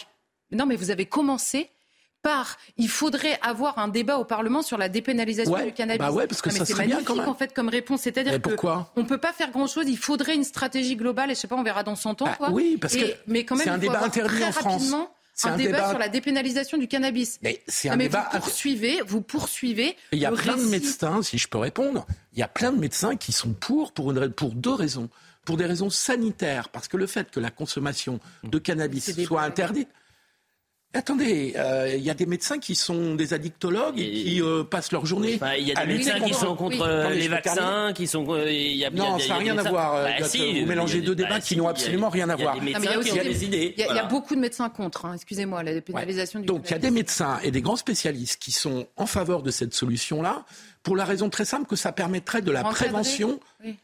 non, 0.53 0.67
mais 0.67 0.77
vous 0.77 0.91
avez 0.91 1.07
commencé 1.07 1.71
par 2.23 2.57
il 2.77 2.89
faudrait 2.89 3.39
avoir 3.41 3.79
un 3.79 3.89
débat 3.89 4.19
au 4.19 4.25
Parlement 4.25 4.61
sur 4.63 4.79
la 4.79 4.89
dépénalisation 4.89 5.53
Ouais, 5.53 5.67
du 5.67 5.73
cannabis. 5.73 5.99
bah 6.01 6.11
ouais, 6.13 6.27
parce 6.27 6.43
que 6.43 6.51
Non, 6.51 6.57
ça 6.57 6.65
bien 6.65 6.77
magnifique 6.77 7.05
quand 7.07 7.15
même. 7.17 7.29
en 7.29 7.35
fait 7.35 7.55
comme 7.55 7.69
réponse. 7.69 8.03
C'est-à-dire 8.03 8.33
que 8.35 8.39
pourquoi 8.39 8.93
on 8.97 9.05
peut 9.05 9.19
pas 9.19 9.33
faire 9.33 9.51
grand-chose. 9.51 9.85
Il 9.89 9.97
faudrait 9.99 10.35
une 10.35 10.45
stratégie 10.45 10.97
globale. 10.97 11.31
Et 11.31 11.35
je 11.35 11.41
sais 11.41 11.49
pas, 11.49 11.57
on 11.57 11.63
verra 11.63 11.85
dans 11.85 11.95
100 11.97 12.23
ans. 12.23 12.25
Bah 12.27 12.35
quoi. 12.37 12.51
oui, 12.51 12.77
parce 12.81 12.95
Et- 12.95 13.01
que 13.13 13.17
mais 13.29 13.45
quand 13.45 13.55
même, 13.57 13.65
c'est 13.65 13.71
un 13.71 13.75
il 13.75 13.77
faut 13.77 13.81
débat 13.83 13.93
avoir 13.95 14.09
interdit 14.09 14.35
très 14.35 14.45
en 14.49 14.53
France. 14.53 14.73
rapidement 14.75 15.11
C'est 15.35 15.49
un, 15.49 15.53
un 15.53 15.57
débat, 15.57 15.73
débat- 15.79 15.89
sur 15.91 15.99
la 15.99 16.09
dépénalisation 16.09 16.79
du 16.79 16.89
cannabis. 16.89 17.39
Mais 17.43 17.63
c'est 17.69 17.89
Non, 17.89 17.95
un 17.95 17.97
mais 17.99 18.05
débat. 18.05 18.29
vous 18.33 18.39
poursuivez, 18.41 19.01
vous 19.07 19.21
poursuivez. 19.21 19.97
Il 20.13 20.19
y 20.19 20.25
a 20.27 20.31
le 20.31 20.37
plein 20.37 20.57
de 20.57 20.65
médecins, 20.65 21.23
si 21.23 21.39
je 21.39 21.47
peux 21.47 21.59
répondre, 21.59 22.07
il 22.33 22.39
y 22.41 22.43
a 22.43 22.49
plein 22.49 22.73
de 22.73 22.79
médecins 22.79 23.15
qui 23.17 23.31
sont 23.33 23.53
pour 23.53 23.93
pour, 23.93 24.11
une, 24.13 24.31
pour 24.31 24.53
deux 24.55 24.73
raisons. 24.75 25.09
Pour 25.47 25.57
des 25.57 25.65
raisons 25.65 25.89
sanitaires, 25.89 26.69
parce 26.69 26.89
que 26.89 26.99
le 26.99 27.07
fait 27.07 27.31
que 27.31 27.41
la 27.41 27.51
consommation 27.51 28.21
de 28.45 28.59
cannabis 28.59 29.25
soit 29.25 29.43
interdite. 29.43 29.89
Attendez, 30.95 31.53
euh, 31.57 31.93
il 31.95 32.03
y 32.03 32.09
a 32.09 32.15
des 32.15 32.25
médecins 32.25 32.59
qui 32.59 32.75
sont 32.75 33.17
des 33.17 33.35
addictologues 33.35 33.99
et, 33.99 34.05
Et- 34.21 34.25
qui 34.25 34.41
euh, 34.43 34.65
passent 34.65 34.93
leur 34.93 35.05
journée. 35.05 35.35
Enfin, 35.35 35.53
il 35.55 35.69
y 35.69 35.73
a 35.75 35.79
à 35.79 35.85
des 35.85 35.95
médecins 35.95 36.15
qui 36.15 36.21
contre- 36.21 36.39
sont 36.39 36.57
contre 36.57 36.77
Oui. 36.77 36.83
euh, 36.83 37.01
Attendez, 37.03 37.19
les 37.19 37.29
vaccins, 37.29 37.93
qui 37.95 38.07
sont. 38.07 38.25
euh, 38.33 38.45
y 38.45 38.49
a- 38.49 38.51
il 38.51 38.77
y 38.79 38.85
a- 38.87 38.91
Non, 38.91 39.17
il 39.19 39.21
y 39.21 39.25
a 39.25 39.27
ça 39.29 39.35
n'a 39.35 39.39
rien 39.41 39.59
à 39.59 39.63
voir, 39.69 39.95
euh, 39.97 40.05
Bah, 40.21 40.27
si, 40.27 40.61
vous 40.61 40.67
mélangez 40.67 41.03
deux 41.03 41.15
débats 41.15 41.29
bah, 41.31 41.41
qui 41.41 41.49
si, 41.49 41.57
n'ont 41.57 41.69
absolument 41.69 42.09
rien 42.09 42.31
à 42.31 42.35
il 42.37 42.39
y 42.39 42.41
a 42.41 42.45
voir. 42.45 42.55
des 42.61 42.67
il 42.67 42.71
y 42.71 42.75
a 42.75 42.99
qui 43.03 43.13
des- 43.13 43.25
des 43.25 43.45
idées. 43.45 43.75
Il 43.77 43.85
y, 43.85 43.87
a, 43.87 44.05
y 44.05 44.09
beaucoup 44.09 44.35
de 44.37 44.41
médecins 44.41 44.71
contre, 44.71 45.05
hein, 45.05 45.13
excusez-moi, 45.15 45.63
la 45.63 45.75
dépénalisation 45.75 46.41
du 46.41 46.47
Donc 46.47 46.63
il 46.67 46.71
y 46.71 46.75
a 46.75 46.79
des 46.79 46.91
médecins 46.91 47.41
et 47.43 47.51
des 47.51 47.61
grands 47.61 47.77
spécialistes 47.77 48.41
qui 48.41 48.53
sont 48.53 48.87
en 48.97 49.07
faveur 49.07 49.43
de 49.43 49.51
cette 49.51 49.75
solution-là 49.75 50.47
pour 50.83 50.97
la 50.97 51.05
raison 51.05 51.29
très 51.29 51.45
simple 51.45 51.67
que 51.67 51.77
ça 51.77 51.93
permettrait 51.93 52.41
de 52.41 52.53
la 52.53 52.61
Encadrer. 52.61 52.85
prévention 52.87 53.39
Oui. 53.63 53.77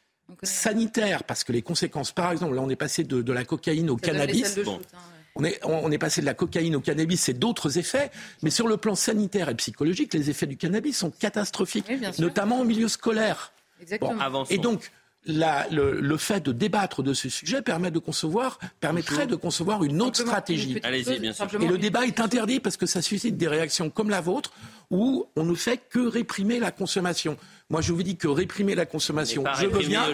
Sanitaire, 0.42 1.24
parce 1.24 1.44
que 1.44 1.52
les 1.52 1.62
conséquences, 1.62 2.12
par 2.12 2.32
exemple, 2.32 2.54
là 2.54 2.62
on 2.62 2.68
est 2.70 2.76
passé 2.76 3.04
de, 3.04 3.22
de 3.22 3.32
la 3.32 3.44
cocaïne 3.44 3.90
au 3.90 3.98
Ça 3.98 4.10
cannabis. 4.10 4.58
bon. 4.64 4.76
shoot, 4.76 4.86
hein, 4.94 4.98
ouais. 4.98 5.18
On 5.34 5.44
est, 5.44 5.60
on 5.64 5.90
est 5.90 5.98
passé 5.98 6.20
de 6.20 6.26
la 6.26 6.34
cocaïne 6.34 6.76
au 6.76 6.80
cannabis, 6.80 7.20
c'est 7.22 7.32
d'autres 7.38 7.78
effets, 7.78 8.10
mais 8.42 8.50
sur 8.50 8.68
le 8.68 8.76
plan 8.76 8.94
sanitaire 8.94 9.48
et 9.48 9.54
psychologique, 9.54 10.12
les 10.12 10.28
effets 10.28 10.46
du 10.46 10.56
cannabis 10.58 10.98
sont 10.98 11.10
catastrophiques, 11.10 11.86
Oui, 11.88 12.00
notamment 12.18 12.60
au 12.60 12.64
milieu 12.64 12.88
scolaire. 12.88 13.52
Exactement. 13.80 14.44
Et 14.50 14.58
donc, 14.58 14.90
la- 15.24 15.66
le, 15.70 16.00
le 16.00 16.16
fait 16.18 16.40
de 16.44 16.52
débattre 16.52 17.02
de 17.02 17.14
ce 17.14 17.28
sujet 17.30 17.62
permet 17.62 17.90
de 17.90 17.98
concevoir, 17.98 18.58
permettrait 18.80 19.26
de 19.26 19.36
concevoir 19.36 19.84
une 19.84 20.02
autre 20.02 20.16
Simplement, 20.18 20.32
stratégie. 20.32 20.72
une 20.84 21.18
bien 21.20 21.32
sûr. 21.32 21.46
Et 21.62 21.66
le 21.66 21.78
débat 21.78 22.04
est 22.06 22.20
interdit 22.20 22.58
parce 22.60 22.76
que 22.76 22.86
ça 22.86 23.00
suscite 23.00 23.36
des 23.38 23.48
réactions 23.48 23.88
comme 23.88 24.10
la 24.10 24.20
vôtre 24.20 24.52
où 24.90 25.26
on 25.36 25.44
ne 25.44 25.54
fait 25.54 25.78
que 25.88 26.00
réprimer 26.00 26.58
la 26.58 26.72
consommation. 26.72 27.36
Moi, 27.72 27.80
je 27.80 27.92
vous 27.92 28.02
dis 28.02 28.16
que 28.16 28.28
réprimer 28.28 28.74
la 28.74 28.84
consommation, 28.86 29.42
je 29.58 29.66
veux 29.66 29.78
bien, 29.80 30.04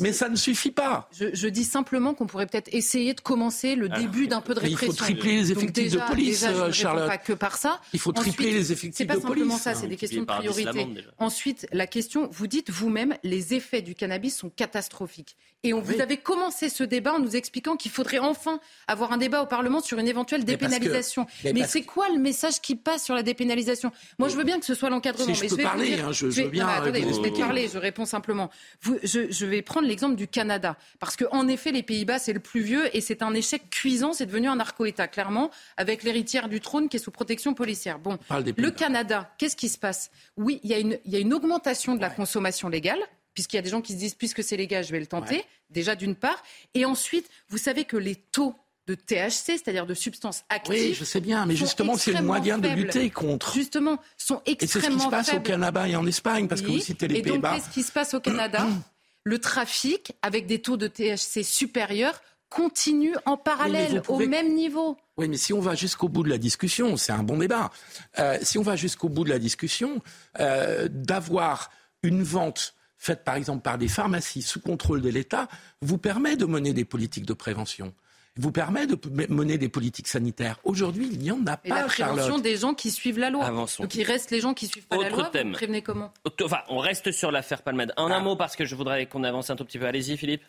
mais 0.00 0.12
ça 0.12 0.28
ne 0.28 0.36
suffit 0.36 0.70
pas. 0.70 1.08
Je, 1.18 1.26
je 1.32 1.48
dis 1.48 1.64
simplement 1.64 2.12
qu'on 2.14 2.26
pourrait 2.26 2.46
peut-être 2.46 2.68
essayer 2.72 3.14
de 3.14 3.20
commencer 3.22 3.74
le 3.74 3.88
début 3.88 4.28
d'un 4.28 4.40
peu 4.42 4.54
de 4.54 4.60
mais 4.60 4.68
il 4.70 4.76
faut 4.76 4.80
répression. 4.86 5.04
tripler 5.04 5.36
les 5.36 5.50
effectifs 5.52 5.84
déjà- 5.92 6.04
de 6.04 6.10
police, 6.10 6.40
déjà, 6.42 6.70
je 6.70 6.72
Charlotte. 6.72 7.08
pas 7.08 7.16
que 7.18 7.32
par 7.32 7.56
ça. 7.56 7.80
Il 7.94 7.98
faut 8.00 8.12
tripler 8.12 8.48
Ensuite, 8.48 8.54
les 8.60 8.72
effectifs 8.72 8.98
C'est 8.98 9.06
pas 9.06 9.16
de 9.16 9.20
simplement 9.22 9.46
police. 9.54 9.62
ça, 9.62 9.74
c'est 9.74 9.86
des 9.86 9.96
questions 9.96 10.20
de 10.20 10.26
priorité. 10.26 10.86
Ensuite, 11.18 11.66
la 11.72 11.86
question, 11.86 12.28
vous 12.30 12.46
dites 12.46 12.70
vous-même, 12.70 13.14
les 13.24 13.54
effets 13.54 13.80
du 13.82 13.94
cannabis 13.94 14.36
sont 14.36 14.50
catastrophiques. 14.50 15.36
Et 15.62 15.72
on, 15.72 15.80
vous 15.80 15.94
Oui. 15.94 16.00
avez 16.02 16.18
commencé 16.18 16.68
ce 16.68 16.84
débat 16.84 17.14
en 17.14 17.18
nous 17.18 17.34
expliquant 17.34 17.76
qu'il 17.76 17.90
faudrait 17.90 18.18
enfin 18.18 18.60
avoir 18.86 19.12
un 19.12 19.16
débat 19.16 19.42
au 19.42 19.46
Parlement 19.46 19.80
sur 19.80 19.98
une 19.98 20.06
éventuelle 20.06 20.44
dépénalisation. 20.44 21.26
mais 21.44 21.54
Mais, 21.54 21.60
parce 21.60 21.72
c'est 21.72 21.82
quoi 21.82 22.08
le 22.10 22.18
message 22.20 22.60
qui 22.60 22.76
passe 22.76 23.04
sur 23.04 23.14
la 23.14 23.22
dépénalisation? 23.22 23.90
Moi, 24.18 24.28
je 24.28 24.36
veux 24.36 24.44
bien 24.44 24.60
que 24.60 24.66
ce 24.66 24.74
soit 24.74 24.90
l'encadrement. 24.90 25.26
Si 25.26 25.34
je 25.34 25.40
mais 25.42 25.48
peux 25.48 25.56
vais 25.56 25.62
vous 25.62 25.68
parler, 25.68 25.86
dire- 25.96 26.06
hein, 26.08 26.12
je- 26.12 26.30
je 26.30 26.42
veux 26.42 26.48
bien 26.50 26.64
non, 26.66 26.70
mais 26.70 26.76
attendez, 26.78 27.00
vous 27.08 27.18
expliquer. 27.18 27.40
parler, 27.40 27.68
je 27.72 27.78
réponds 27.78 28.04
simplement. 28.06 28.50
Vous- 28.82 28.98
je, 29.02 29.30
je 29.30 29.46
vais 29.46 29.62
prendre 29.62 29.86
l'exemple 29.88 30.16
du 30.16 30.28
Canada. 30.28 30.76
Parce 30.98 31.16
qu'en 31.16 31.48
effet, 31.48 31.72
les 31.72 31.82
Pays-Bas, 31.82 32.18
c'est 32.18 32.32
le 32.32 32.40
plus 32.40 32.60
vieux 32.60 32.94
et 32.96 33.00
c'est 33.00 33.22
un 33.22 33.34
échec 33.34 33.68
cuisant. 33.70 34.12
C'est 34.12 34.26
devenu 34.26 34.48
un 34.48 34.56
narco-État, 34.56 35.08
clairement, 35.08 35.50
avec 35.76 36.02
l'héritière 36.02 36.48
du 36.48 36.60
trône 36.60 36.88
qui 36.88 36.96
est 36.96 37.00
sous 37.00 37.10
protection 37.10 37.54
policière. 37.54 37.98
Bon, 37.98 38.18
le. 38.56 38.70
Canada, 38.70 39.32
qu'est-ce 39.38 39.56
qui 39.56 39.68
se 39.68 39.78
passe? 39.78 40.10
Oui, 40.36 40.60
il 40.62 40.70
y, 40.70 40.74
a 40.74 40.78
une- 40.78 40.98
il 41.04 41.12
y 41.12 41.16
a 41.16 41.18
une 41.20 41.32
augmentation 41.34 41.94
de 41.94 42.00
la 42.00 42.10
consommation 42.10 42.68
légale, 42.68 42.98
puisqu'il 43.34 43.56
y 43.56 43.58
a 43.58 43.62
des 43.62 43.70
gens 43.70 43.82
qui 43.82 43.92
se 43.92 43.98
disent, 43.98 44.14
puisque 44.14 44.42
c'est 44.42 44.56
légal, 44.56 44.84
je 44.84 44.92
vais 44.92 45.00
le 45.00 45.06
tenter, 45.06 45.36
Ouais. 45.36 45.44
déjà 45.70 45.94
d'une 45.94 46.14
part. 46.14 46.42
Et 46.74 46.84
ensuite, 46.84 47.28
vous 47.48 47.58
savez 47.58 47.84
que 47.84 47.96
les 47.96 48.14
taux 48.16 48.54
de 48.86 48.94
THC, 48.94 49.58
c'est-à-dire 49.58 49.86
de 49.86 49.94
substances 49.94 50.44
actives, 50.48 50.72
Oui, 50.74 50.94
je 50.94 51.04
sais 51.04 51.20
bien, 51.20 51.44
mais 51.46 51.56
justement, 51.56 51.96
c'est 51.96 52.10
le 52.10 52.16
extrêmement 52.18 52.34
moyen 52.38 52.58
de 52.58 52.68
lutter 52.68 53.10
contre. 53.10 53.52
justement, 53.54 53.98
sont 54.16 54.42
Et 54.46 54.56
c'est 54.60 54.66
ce 54.66 54.72
qui 54.72 54.78
extrêmement 54.78 55.04
se 55.04 55.10
passe 55.10 55.32
au. 55.34 55.40
Canada 55.40 55.88
et 55.88 55.96
en 55.96 56.06
Espagne, 56.06 56.46
parce 56.48 56.62
que 56.62 56.68
vous 56.68 56.78
citez 56.78 57.08
les 57.08 57.16
Et 57.18 57.22
donc, 57.22 57.32
Pays-Bas. 57.32 57.54
qu'est-ce 57.56 57.70
qui 57.70 57.82
se 57.82 57.90
passe 57.92 58.14
au 58.14 58.20
Canada 58.20 58.66
Le 59.24 59.38
trafic, 59.40 60.12
avec 60.22 60.46
des 60.46 60.60
taux 60.62 60.76
de 60.76 60.86
THC 60.86 61.42
supérieurs, 61.42 62.20
continue 62.48 63.14
en 63.24 63.36
parallèle, 63.36 64.02
pouvez- 64.02 64.26
au 64.26 64.28
même 64.28 64.54
niveau. 64.54 64.96
Oui, 65.16 65.26
mais 65.28 65.36
si 65.36 65.52
on 65.52 65.60
va 65.60 65.74
jusqu'au 65.74 66.08
bout 66.08 66.22
de 66.22 66.28
la 66.28 66.38
discussion, 66.38 66.96
c'est 66.96 67.10
un 67.10 67.24
bon 67.24 67.38
débat. 67.38 67.72
Euh, 68.20 68.38
si 68.42 68.56
on 68.56 68.62
va 68.62 68.76
jusqu'au 68.76 69.08
bout 69.08 69.24
de 69.24 69.30
la 69.30 69.40
discussion, 69.40 70.00
euh, 70.38 70.86
d'avoir 70.88 71.70
une 72.04 72.22
vente 72.22 72.74
faite 72.98 73.24
par 73.24 73.34
exemple 73.34 73.62
par 73.62 73.78
des 73.78 73.88
pharmacies 73.88 74.42
sous 74.42 74.60
contrôle 74.60 75.02
de 75.02 75.08
l'État 75.10 75.48
vous 75.82 75.98
permet 75.98 76.36
de 76.36 76.46
mener 76.46 76.72
des 76.72 76.84
politiques 76.84 77.26
de 77.26 77.34
prévention, 77.34 77.92
vous 78.38 78.52
permet 78.52 78.86
de 78.86 78.98
mener 79.28 79.58
des 79.58 79.68
politiques 79.68 80.08
sanitaires. 80.08 80.58
Aujourd'hui, 80.64 81.08
il 81.10 81.18
n'y 81.18 81.30
en 81.30 81.44
a 81.46 81.58
Et 81.64 81.68
la 81.70 81.74
pas, 81.76 81.84
prévention 81.84 82.16
Charlotte. 82.16 82.42
des 82.42 82.56
gens 82.56 82.74
qui 82.74 82.90
suivent 82.90 83.18
la 83.18 83.30
loi. 83.30 83.44
Avançons. 83.46 83.82
Donc 83.84 83.94
il 83.94 84.02
reste 84.04 84.30
les 84.30 84.40
gens 84.40 84.52
qui 84.54 84.66
suivent 84.66 84.86
pas 84.86 84.96
la 84.96 85.06
Autre 85.08 85.16
loi. 85.16 85.28
thème. 85.30 85.48
Vous 85.48 85.54
prévenez 85.54 85.82
comment? 85.82 86.12
Enfin, 86.42 86.58
on 86.68 86.78
reste 86.78 87.12
sur 87.12 87.30
l'affaire 87.30 87.62
Palmade. 87.62 87.92
En 87.96 88.10
Ah. 88.10 88.16
un 88.16 88.20
mot, 88.20 88.36
parce 88.36 88.56
que 88.56 88.64
je 88.64 88.74
voudrais 88.74 89.06
qu'on 89.06 89.24
avance 89.24 89.50
un 89.50 89.56
tout 89.56 89.64
petit 89.64 89.78
peu. 89.78 89.86
Allez-y, 89.86 90.16
Philippe. 90.16 90.42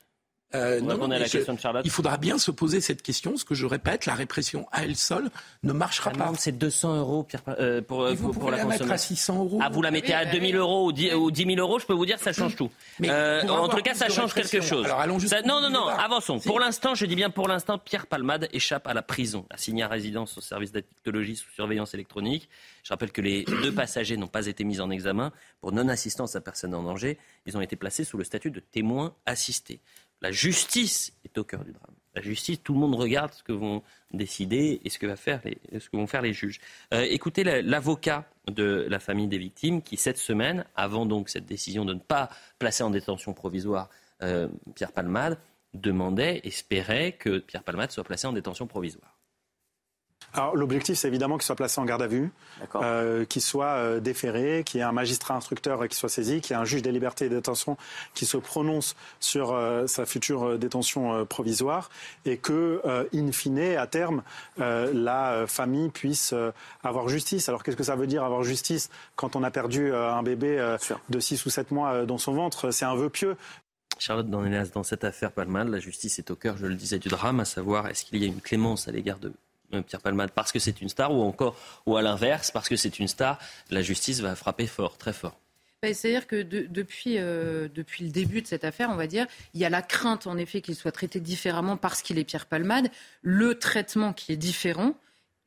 Euh, 0.56 0.80
On 0.82 0.86
non, 0.86 0.90
répond 0.94 1.08
non, 1.08 1.12
à 1.12 1.14
la 1.16 1.20
mais 1.20 1.26
je- 1.28 1.32
question 1.34 1.54
de 1.56 1.60
Charlotte. 1.60 1.82
Il 1.84 1.92
faudra 1.92 2.16
bien 2.18 2.38
se 2.38 2.52
poser 2.52 2.80
cette 2.80 3.02
question. 3.02 3.36
Ce 3.36 3.44
que 3.44 3.54
je 3.54 3.66
répète, 3.66 4.06
la 4.06 4.16
répression 4.16 4.66
à 4.72 4.84
elle 4.86 4.96
seule 4.96 5.30
ne 5.64 5.74
marchera 5.74 6.12
pas. 6.12 6.32
C'est 6.38 6.58
200 6.58 6.96
euros 7.00 7.24
Pierre, 7.24 7.42
euh, 7.60 7.82
pour, 7.82 8.08
Et 8.08 8.16
vous 8.16 8.32
pour, 8.32 8.50
la 8.50 8.58
la 8.58 8.64
mettre 8.64 8.76
à 8.76 8.78
consommation. 8.80 9.16
600 9.16 9.40
euros. 9.44 9.60
Ah, 9.62 9.68
vous 9.70 9.82
la 9.82 9.92
mettez 9.92 10.08
Oui, 10.08 10.14
à 10.14 10.24
bah 10.24 10.32
2000 10.32 10.56
oui. 10.56 10.60
euros 10.60 10.86
ou 10.88 10.92
10, 10.94 11.14
ou 11.16 11.32
10 11.32 11.44
000 11.46 11.60
euros, 11.60 11.80
je 11.80 11.86
peux 11.86 11.94
vous 11.94 12.06
dire, 12.06 12.18
ça 12.20 12.32
change 12.32 12.56
tout. 12.56 12.72
Mais 13.00 13.10
Euh, 13.10 13.42
en 13.50 13.68
tout 13.68 13.82
cas, 13.82 13.94
ça 13.94 14.08
change 14.08 14.34
quelque 14.34 14.62
chose. 14.62 14.86
Alors, 14.86 15.02
allons 15.02 15.20
Ça- 15.20 15.42
non, 15.42 15.60
non, 15.60 15.70
non, 15.70 15.86
avançons. 15.88 16.40
Si. 16.40 16.48
Pour 16.48 16.62
l'instant, 16.62 16.96
je 16.96 17.06
dis 17.06 17.16
bien 17.18 17.30
pour 17.30 17.50
l'instant, 17.50 17.78
Pierre 17.78 18.08
Palmade 18.08 18.48
échappe 18.54 18.88
à 18.88 18.94
la 18.94 19.02
prison, 19.02 19.46
assigné 19.50 19.84
à 19.84 19.90
résidence 19.90 20.38
au 20.38 20.42
service 20.42 20.72
d'addictologie 20.72 21.36
sous 21.36 21.50
surveillance 21.52 21.94
électronique. 21.94 22.48
Je 22.84 22.94
rappelle 22.94 23.12
que 23.12 23.20
les 23.22 23.44
deux 23.44 23.74
passagers 23.74 24.16
n'ont 24.16 24.28
pas 24.28 24.46
été 24.46 24.64
mis 24.64 24.80
en 24.80 24.90
examen 24.92 25.34
pour 25.60 25.74
non-assistance 25.74 26.38
à 26.38 26.42
personne 26.42 26.74
en 26.74 26.84
danger. 26.84 27.18
Ils 27.46 27.58
ont 27.58 27.62
été 27.62 27.76
placés 27.76 28.06
sous 28.06 28.18
le 28.18 28.24
statut 28.24 28.50
de 28.50 28.62
témoins 28.62 29.14
assistés. 29.26 29.82
La 30.22 30.32
justice 30.32 31.14
est 31.26 31.38
au 31.38 31.44
cœur 31.44 31.64
du 31.64 31.72
drame. 31.72 31.94
La 32.16 32.22
justice, 32.22 32.62
tout 32.64 32.74
le 32.74 32.80
monde 32.80 32.96
regarde 32.96 33.32
ce 33.34 33.44
que 33.44 33.52
vont 33.52 33.84
décider 34.12 34.82
et 34.84 34.90
ce 34.90 34.98
que, 34.98 35.06
vont 35.94 36.08
faire 36.08 36.22
les 36.24 36.34
juges. 36.34 36.60
Euh, 36.94 37.06
écoutez 37.10 37.44
la- 37.44 37.62
l'avocat 37.62 38.26
de 38.48 38.88
la 38.90 39.00
famille 39.00 39.28
des 39.28 39.38
victimes 39.38 39.82
qui, 39.84 39.98
cette 39.98 40.18
semaine, 40.18 40.66
avant 40.76 41.06
donc 41.06 41.30
cette 41.30 41.46
décision 41.46 41.86
de 41.86 41.94
ne 41.94 42.00
pas 42.00 42.30
placer 42.58 42.84
en 42.84 42.90
détention 42.90 43.34
provisoire 43.34 43.90
euh, 44.24 44.48
Pierre 44.74 44.94
Palmade, 44.94 45.38
demandait, 45.76 46.42
espérait 46.44 47.12
que 47.12 47.38
Pierre 47.38 47.64
Palmade 47.64 47.92
soit 47.92 48.04
placé 48.04 48.26
en 48.26 48.34
détention 48.34 48.66
provisoire. 48.66 49.17
Alors 50.38 50.56
l'objectif, 50.56 50.96
c'est 50.96 51.08
évidemment 51.08 51.38
qu'il 51.38 51.46
soit 51.46 51.56
placé 51.56 51.82
en 51.82 51.86
garde 51.86 52.04
à 52.04 52.08
vue, 52.08 52.30
euh, 52.76 53.26
qu'il 53.26 53.42
soit 53.42 53.66
euh, 53.66 54.00
déféré, 54.00 54.64
qu'il 54.64 54.78
y 54.78 54.82
ait 54.82 54.86
un 54.86 54.92
magistrat 54.92 55.34
instructeur 55.34 55.88
qui 55.88 55.96
soit 55.96 56.10
saisi, 56.10 56.42
qu'il 56.42 56.56
y 56.56 56.60
ait 56.60 56.62
un 56.62 56.66
juge 56.66 56.84
des 56.84 56.92
libertés 56.92 57.26
et 57.26 57.30
de 57.30 57.36
détention 57.36 57.76
qui 58.14 58.28
se 58.28 58.38
prononce 58.38 58.96
sur 59.20 59.52
euh, 59.52 59.88
sa 59.88 60.06
future 60.06 60.44
euh, 60.44 60.58
détention 60.60 61.14
euh, 61.16 61.26
provisoire 61.26 61.90
et 62.26 62.38
que, 62.38 62.82
euh, 62.86 63.06
in 63.16 63.32
fine, 63.32 63.58
à 63.58 63.88
terme, 63.88 64.22
euh, 64.60 64.92
la 64.94 65.32
euh, 65.32 65.48
famille 65.48 65.90
puisse 65.90 66.34
euh, 66.34 66.52
avoir 66.84 67.10
justice. 67.10 67.50
Alors 67.50 67.64
qu'est-ce 67.64 67.78
que 67.78 67.84
ça 67.84 67.96
veut 67.96 68.06
dire 68.06 68.24
avoir 68.24 68.44
justice 68.44 68.92
quand 69.16 69.36
on 69.36 69.42
a 69.42 69.50
perdu 69.50 69.92
euh, 69.92 70.14
un 70.14 70.22
bébé 70.22 70.60
euh, 70.60 70.78
de 71.10 71.20
6 71.20 71.48
ou 71.48 71.50
7 71.50 71.72
mois 71.72 71.94
euh, 71.94 72.06
dans 72.06 72.20
son 72.20 72.34
ventre? 72.34 72.70
C'est 72.70 72.86
un 72.86 72.96
vœu 72.96 73.10
pieux. 73.10 73.38
Charlotte 73.98 74.30
Dornelas, 74.30 74.70
dans 74.72 74.84
cette 74.84 75.04
affaire 75.04 75.32
Palmade, 75.32 75.70
la 75.70 75.80
justice 75.80 76.20
est 76.20 76.30
au 76.30 76.36
cœur, 76.36 76.58
je 76.58 76.68
le 76.68 76.76
disais, 76.76 77.00
du 77.00 77.10
drame, 77.10 77.40
à 77.40 77.46
savoir 77.46 77.88
est-ce 77.88 78.06
qu'il 78.06 78.22
y 78.22 78.26
a 78.26 78.28
une 78.28 78.42
clémence 78.42 78.88
à 78.88 78.92
l'égard 78.92 79.18
de 79.18 79.34
Pierre 79.86 80.02
Palmade 80.02 80.32
parce 80.32 80.52
que 80.52 80.60
c'est 80.60 80.82
une 80.82 80.90
star 80.90 81.14
ou 81.14 81.22
encore, 81.22 81.56
ou 81.86 81.98
à 81.98 82.02
l'inverse, 82.02 82.52
parce 82.52 82.70
que 82.70 82.76
c'est 82.76 83.00
une 83.00 83.08
star, 83.08 83.40
la 83.70 83.82
justice 83.82 84.20
va 84.22 84.36
frapper 84.36 84.68
fort, 84.68 84.98
très 84.98 85.14
fort. 85.14 85.38
bah, 85.82 85.94
C'est-à-dire 85.94 86.28
que 86.28 86.42
depuis, 86.42 87.18
euh, 87.18 87.68
depuis 87.74 88.06
le 88.06 88.12
début 88.12 88.42
de 88.42 88.48
cette 88.48 88.64
affaire, 88.64 88.90
on 88.90 88.96
va 88.96 89.08
dire, 89.08 89.28
il 89.54 89.62
y 89.62 89.66
a 89.66 89.70
la 89.70 89.82
crainte 89.82 90.28
en 90.28 90.38
effet 90.38 90.62
qu'il 90.62 90.76
soit 90.76 90.92
traité 90.92 91.20
différemment 91.20 91.78
parce 91.78 92.02
qu'il 92.02 92.18
est 92.18 92.24
Pierre 92.24 92.46
Palmade. 92.46 92.90
Le 93.22 93.56
traitement 93.60 94.14
qui 94.14 94.32
est 94.32 94.38
différent, 94.38 94.96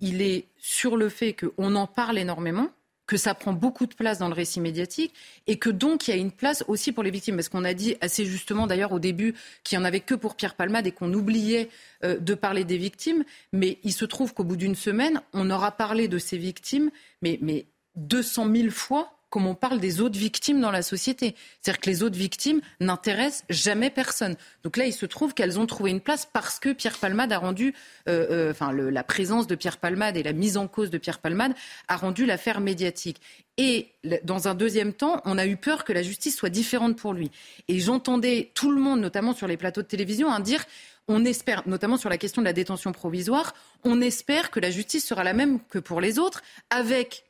il 0.00 0.22
est 0.22 0.46
sur 0.59 0.96
le 0.96 1.09
fait 1.09 1.35
qu'on 1.35 1.74
en 1.74 1.87
parle 1.87 2.18
énormément, 2.18 2.70
que 3.11 3.16
ça 3.16 3.35
prend 3.35 3.53
beaucoup 3.53 3.87
de 3.87 3.94
place 3.94 4.18
dans 4.18 4.29
le 4.29 4.35
récit 4.35 4.61
médiatique 4.61 5.12
et 5.49 5.59
que 5.59 5.68
donc 5.68 6.07
il 6.07 6.12
y 6.12 6.14
a 6.14 6.16
une 6.16 6.31
place 6.31 6.62
aussi 6.68 6.92
pour 6.92 7.03
les 7.03 7.11
victimes. 7.11 7.35
Parce 7.35 7.49
qu'on 7.49 7.64
a 7.64 7.75
dit 7.75 7.96
assez 8.01 8.25
justement 8.25 8.68
d'ailleurs 8.68 8.92
au 8.92 9.01
début 9.01 9.35
qu'il 9.64 9.77
n'y 9.77 9.83
en 9.83 9.85
avait 9.85 9.99
que 9.99 10.14
pour 10.14 10.37
Pierre 10.37 10.55
Palmade 10.55 10.87
et 10.87 10.92
qu'on 10.92 11.12
oubliait 11.12 11.70
euh, 12.05 12.20
de 12.20 12.35
parler 12.35 12.62
des 12.62 12.79
victimes. 12.79 13.25
Mais 13.53 13.79
il 13.83 13.92
se 13.92 14.05
trouve 14.05 14.33
qu'au 14.33 14.44
bout 14.44 14.55
d'une 14.55 14.77
semaine, 14.77 15.23
on 15.33 15.51
aura 15.51 15.73
parlé 15.73 16.07
de 16.07 16.18
ces 16.18 16.38
victimes, 16.38 16.92
mais, 17.20 17.40
mais 17.42 17.66
200 17.96 18.55
000 18.55 18.70
fois 18.70 19.19
comme 19.31 19.47
on 19.47 19.55
parle 19.55 19.79
des 19.81 20.01
autres 20.01 20.19
victimes 20.19 20.61
dans 20.61 20.71
la 20.71 20.83
société. 20.83 21.35
C'est-à-dire 21.61 21.81
que 21.81 21.88
les 21.88 22.03
autres 22.03 22.19
victimes 22.19 22.61
n'intéressent 22.81 23.45
jamais 23.49 23.88
personne. 23.88 24.37
Donc 24.64 24.77
là, 24.77 24.87
il 24.87 24.93
se 24.93 25.07
trouve 25.07 25.35
qu'elles 25.35 25.59
ont 25.59 25.66
trouvé 25.66 25.90
une 25.90 26.01
place 26.01 26.29
parce 26.31 26.59
que 26.59 26.73
Pierre 26.73 26.99
Palmade 26.99 27.33
a 27.33 27.38
rendu, 27.38 27.75
euh, 28.09 28.27
euh, 28.31 28.51
enfin, 28.51 28.73
la 28.73 29.05
présence 29.05 29.47
de 29.47 29.55
Pierre 29.55 29.79
Palmade 29.79 30.16
et 30.16 30.23
la 30.23 30.33
mise 30.33 30.57
en 30.57 30.66
cause 30.66 30.90
de 30.90 30.99
Pierre 30.99 31.21
Palmade 31.21 31.53
a 31.88 31.97
rendu 31.97 32.27
l'affaire 32.27 32.61
médiatique. 32.61 33.21
Et 33.57 33.88
dans 34.25 34.49
un 34.49 34.55
deuxième 34.55 34.93
temps, 34.93 35.21
on 35.25 35.38
a 35.38 35.47
eu 35.47 35.57
peur 35.57 35.85
que 35.85 35.93
la 35.93 36.03
justice 36.03 36.37
soit 36.37 36.49
différente 36.49 36.97
pour 36.97 37.12
lui. 37.12 37.31
Et 37.69 37.79
j'entendais 37.79 38.51
tout 38.55 38.71
le 38.71 38.81
monde, 38.81 39.01
notamment 39.01 39.35
sur 39.35 39.47
les 39.47 39.57
plateaux 39.57 39.83
de 39.83 39.87
télévision, 39.87 40.33
hein, 40.33 40.40
dire 40.40 40.64
on 41.09 41.25
espère, 41.25 41.66
notamment 41.66 41.97
sur 41.97 42.09
la 42.09 42.19
question 42.19 42.40
de 42.40 42.47
la 42.47 42.53
détention 42.53 42.93
provisoire, 42.93 43.55
on 43.85 44.01
espère 44.01 44.51
que 44.51 44.61
la 44.61 44.71
justice 44.71 45.05
sera 45.05 45.25
la 45.25 45.33
même 45.33 45.61
que 45.69 45.79
pour 45.79 46.01
les 46.01 46.19
autres, 46.19 46.43
avec 46.71 47.25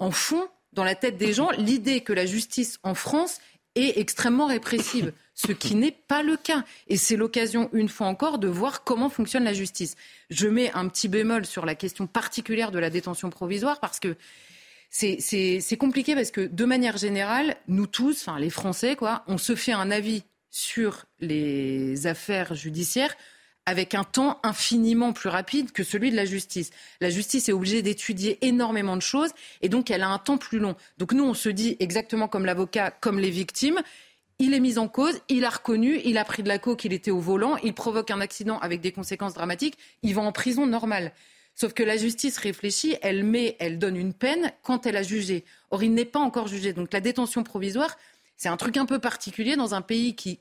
en 0.00 0.10
fond 0.10 0.48
dans 0.72 0.84
la 0.84 0.94
tête 0.94 1.16
des 1.16 1.32
gens 1.32 1.50
l'idée 1.52 2.00
que 2.00 2.12
la 2.12 2.26
justice 2.26 2.78
en 2.82 2.94
France 2.94 3.40
est 3.74 3.98
extrêmement 3.98 4.46
répressive, 4.46 5.12
ce 5.34 5.52
qui 5.52 5.74
n'est 5.74 5.92
pas 5.92 6.22
le 6.22 6.36
cas. 6.36 6.64
Et 6.88 6.96
c'est 6.96 7.16
l'occasion, 7.16 7.70
une 7.72 7.88
fois 7.88 8.08
encore, 8.08 8.38
de 8.38 8.48
voir 8.48 8.82
comment 8.84 9.08
fonctionne 9.08 9.44
la 9.44 9.52
justice. 9.52 9.96
Je 10.28 10.48
mets 10.48 10.72
un 10.72 10.88
petit 10.88 11.08
bémol 11.08 11.46
sur 11.46 11.64
la 11.64 11.74
question 11.74 12.06
particulière 12.06 12.72
de 12.72 12.78
la 12.78 12.90
détention 12.90 13.30
provisoire 13.30 13.78
parce 13.80 14.00
que 14.00 14.16
c'est 14.90 15.76
compliqué 15.78 16.16
parce 16.16 16.32
que, 16.32 16.40
de 16.40 16.64
manière 16.64 16.96
générale, 16.96 17.56
nous 17.68 17.86
tous, 17.86 18.26
enfin 18.26 18.40
les 18.40 18.50
Français, 18.50 18.96
quoi, 18.96 19.22
on 19.28 19.38
se 19.38 19.54
fait 19.54 19.72
un 19.72 19.90
avis 19.90 20.24
sur 20.50 21.04
les 21.20 22.08
affaires 22.08 22.54
judiciaires 22.54 23.14
avec 23.70 23.94
un 23.94 24.02
temps 24.02 24.40
infiniment 24.42 25.12
plus 25.12 25.28
rapide 25.28 25.70
que 25.70 25.84
celui 25.84 26.10
de 26.10 26.16
la 26.16 26.24
justice. 26.24 26.70
La 27.00 27.08
justice 27.08 27.48
est 27.48 27.52
obligée 27.52 27.82
d'étudier 27.82 28.36
énormément 28.44 28.96
de 28.96 29.02
choses 29.02 29.30
et 29.62 29.68
donc 29.68 29.92
elle 29.92 30.02
a 30.02 30.08
un 30.08 30.18
temps 30.18 30.38
plus 30.38 30.58
long. 30.58 30.74
Donc 30.98 31.12
nous, 31.12 31.22
on 31.22 31.34
se 31.34 31.48
dit 31.48 31.76
exactement 31.78 32.26
comme 32.26 32.44
l'avocat, 32.44 32.90
comme 32.90 33.20
les 33.20 33.30
victimes. 33.30 33.80
Il 34.40 34.54
est 34.54 34.60
mis 34.60 34.76
en 34.76 34.88
cause, 34.88 35.20
il 35.28 35.44
a 35.44 35.50
reconnu, 35.50 36.00
il 36.04 36.18
a 36.18 36.24
pris 36.24 36.42
de 36.42 36.48
la 36.48 36.58
coke, 36.58 36.84
il 36.84 36.92
était 36.92 37.12
au 37.12 37.20
volant, 37.20 37.58
il 37.58 37.72
provoque 37.72 38.10
un 38.10 38.20
accident 38.20 38.58
avec 38.58 38.80
des 38.80 38.90
conséquences 38.90 39.34
dramatiques, 39.34 39.78
il 40.02 40.16
va 40.16 40.22
en 40.22 40.32
prison 40.32 40.66
normale. 40.66 41.12
Sauf 41.54 41.72
que 41.72 41.82
la 41.84 41.96
justice 41.96 42.38
réfléchit, 42.38 42.96
elle 43.02 43.22
met, 43.22 43.54
elle 43.60 43.78
donne 43.78 43.96
une 43.96 44.14
peine 44.14 44.50
quand 44.62 44.86
elle 44.86 44.96
a 44.96 45.02
jugé. 45.02 45.44
Or, 45.70 45.82
il 45.84 45.94
n'est 45.94 46.04
pas 46.06 46.18
encore 46.18 46.48
jugé. 46.48 46.72
Donc 46.72 46.92
la 46.92 47.00
détention 47.00 47.44
provisoire, 47.44 47.96
c'est 48.40 48.48
un 48.48 48.56
truc 48.56 48.78
un 48.78 48.86
peu 48.86 48.98
particulier 48.98 49.54
dans 49.54 49.74
un 49.74 49.82
pays 49.82 50.16
qui, 50.16 50.40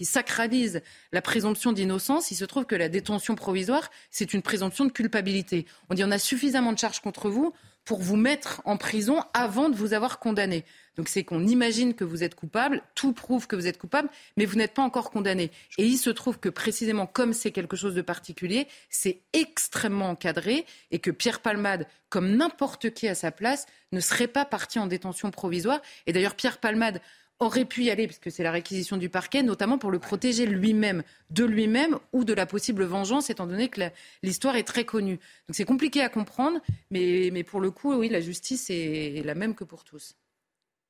sacralise 0.00 0.80
la 1.12 1.20
présomption 1.20 1.72
d'innocence. 1.72 2.30
Il 2.30 2.36
se 2.36 2.46
trouve 2.46 2.64
que 2.64 2.74
la 2.74 2.88
détention 2.88 3.34
provisoire, 3.34 3.90
c'est 4.10 4.32
une 4.32 4.40
présomption 4.40 4.86
de 4.86 4.90
culpabilité. 4.90 5.66
On 5.90 5.94
dit 5.94 6.02
on 6.02 6.10
a 6.10 6.18
suffisamment 6.18 6.72
de 6.72 6.78
charges 6.78 7.00
contre 7.00 7.28
vous 7.28 7.52
pour 7.84 8.00
vous 8.00 8.16
mettre 8.16 8.62
en 8.64 8.78
prison 8.78 9.22
avant 9.34 9.68
de 9.68 9.76
vous 9.76 9.92
avoir 9.92 10.20
condamné. 10.20 10.64
Donc 10.96 11.08
c'est 11.08 11.22
qu'on 11.22 11.46
imagine 11.46 11.92
que 11.92 12.04
vous 12.04 12.24
êtes 12.24 12.34
coupable, 12.34 12.82
tout 12.94 13.12
prouve 13.12 13.46
que 13.46 13.56
vous 13.56 13.66
êtes 13.66 13.76
coupable, 13.76 14.08
mais 14.38 14.46
vous 14.46 14.56
n'êtes 14.56 14.72
pas 14.72 14.80
encore 14.80 15.10
condamné. 15.10 15.50
Et 15.76 15.84
il 15.84 15.98
se 15.98 16.08
trouve 16.08 16.38
que 16.38 16.48
précisément 16.48 17.06
comme 17.06 17.34
c'est 17.34 17.50
quelque 17.50 17.76
chose 17.76 17.94
de 17.94 18.00
particulier, 18.00 18.68
c'est 18.88 19.20
extrêmement 19.34 20.08
encadré 20.08 20.64
et 20.90 20.98
que 20.98 21.10
Pierre 21.10 21.40
Palmade, 21.40 21.86
comme 22.08 22.36
n'importe 22.36 22.94
qui 22.94 23.06
à 23.06 23.14
sa 23.14 23.30
place, 23.30 23.66
ne 23.92 24.00
serait 24.00 24.28
pas 24.28 24.46
parti 24.46 24.78
en 24.78 24.86
détention 24.86 25.30
provisoire. 25.30 25.82
Et 26.06 26.14
d'ailleurs 26.14 26.36
Pierre 26.36 26.56
Palmade 26.56 27.02
aurait 27.40 27.64
pu 27.64 27.84
y 27.84 27.90
aller, 27.90 28.06
puisque 28.06 28.30
c'est 28.30 28.42
la 28.42 28.52
réquisition 28.52 28.96
du 28.96 29.08
parquet, 29.08 29.42
notamment 29.42 29.78
pour 29.78 29.90
le 29.90 29.98
protéger 29.98 30.46
lui-même, 30.46 31.02
de 31.30 31.44
lui-même 31.44 31.98
ou 32.12 32.24
de 32.24 32.32
la 32.32 32.46
possible 32.46 32.84
vengeance, 32.84 33.30
étant 33.30 33.46
donné 33.46 33.68
que 33.68 33.80
l'histoire 34.22 34.56
est 34.56 34.64
très 34.64 34.84
connue. 34.84 35.18
Donc 35.48 35.54
c'est 35.54 35.64
compliqué 35.64 36.00
à 36.00 36.08
comprendre, 36.08 36.60
mais, 36.90 37.30
mais, 37.32 37.42
pour 37.42 37.60
le 37.60 37.70
coup, 37.70 37.94
oui, 37.94 38.08
la 38.08 38.20
justice 38.20 38.70
est 38.70 39.22
la 39.24 39.34
même 39.34 39.54
que 39.54 39.64
pour 39.64 39.84
tous. 39.84 40.14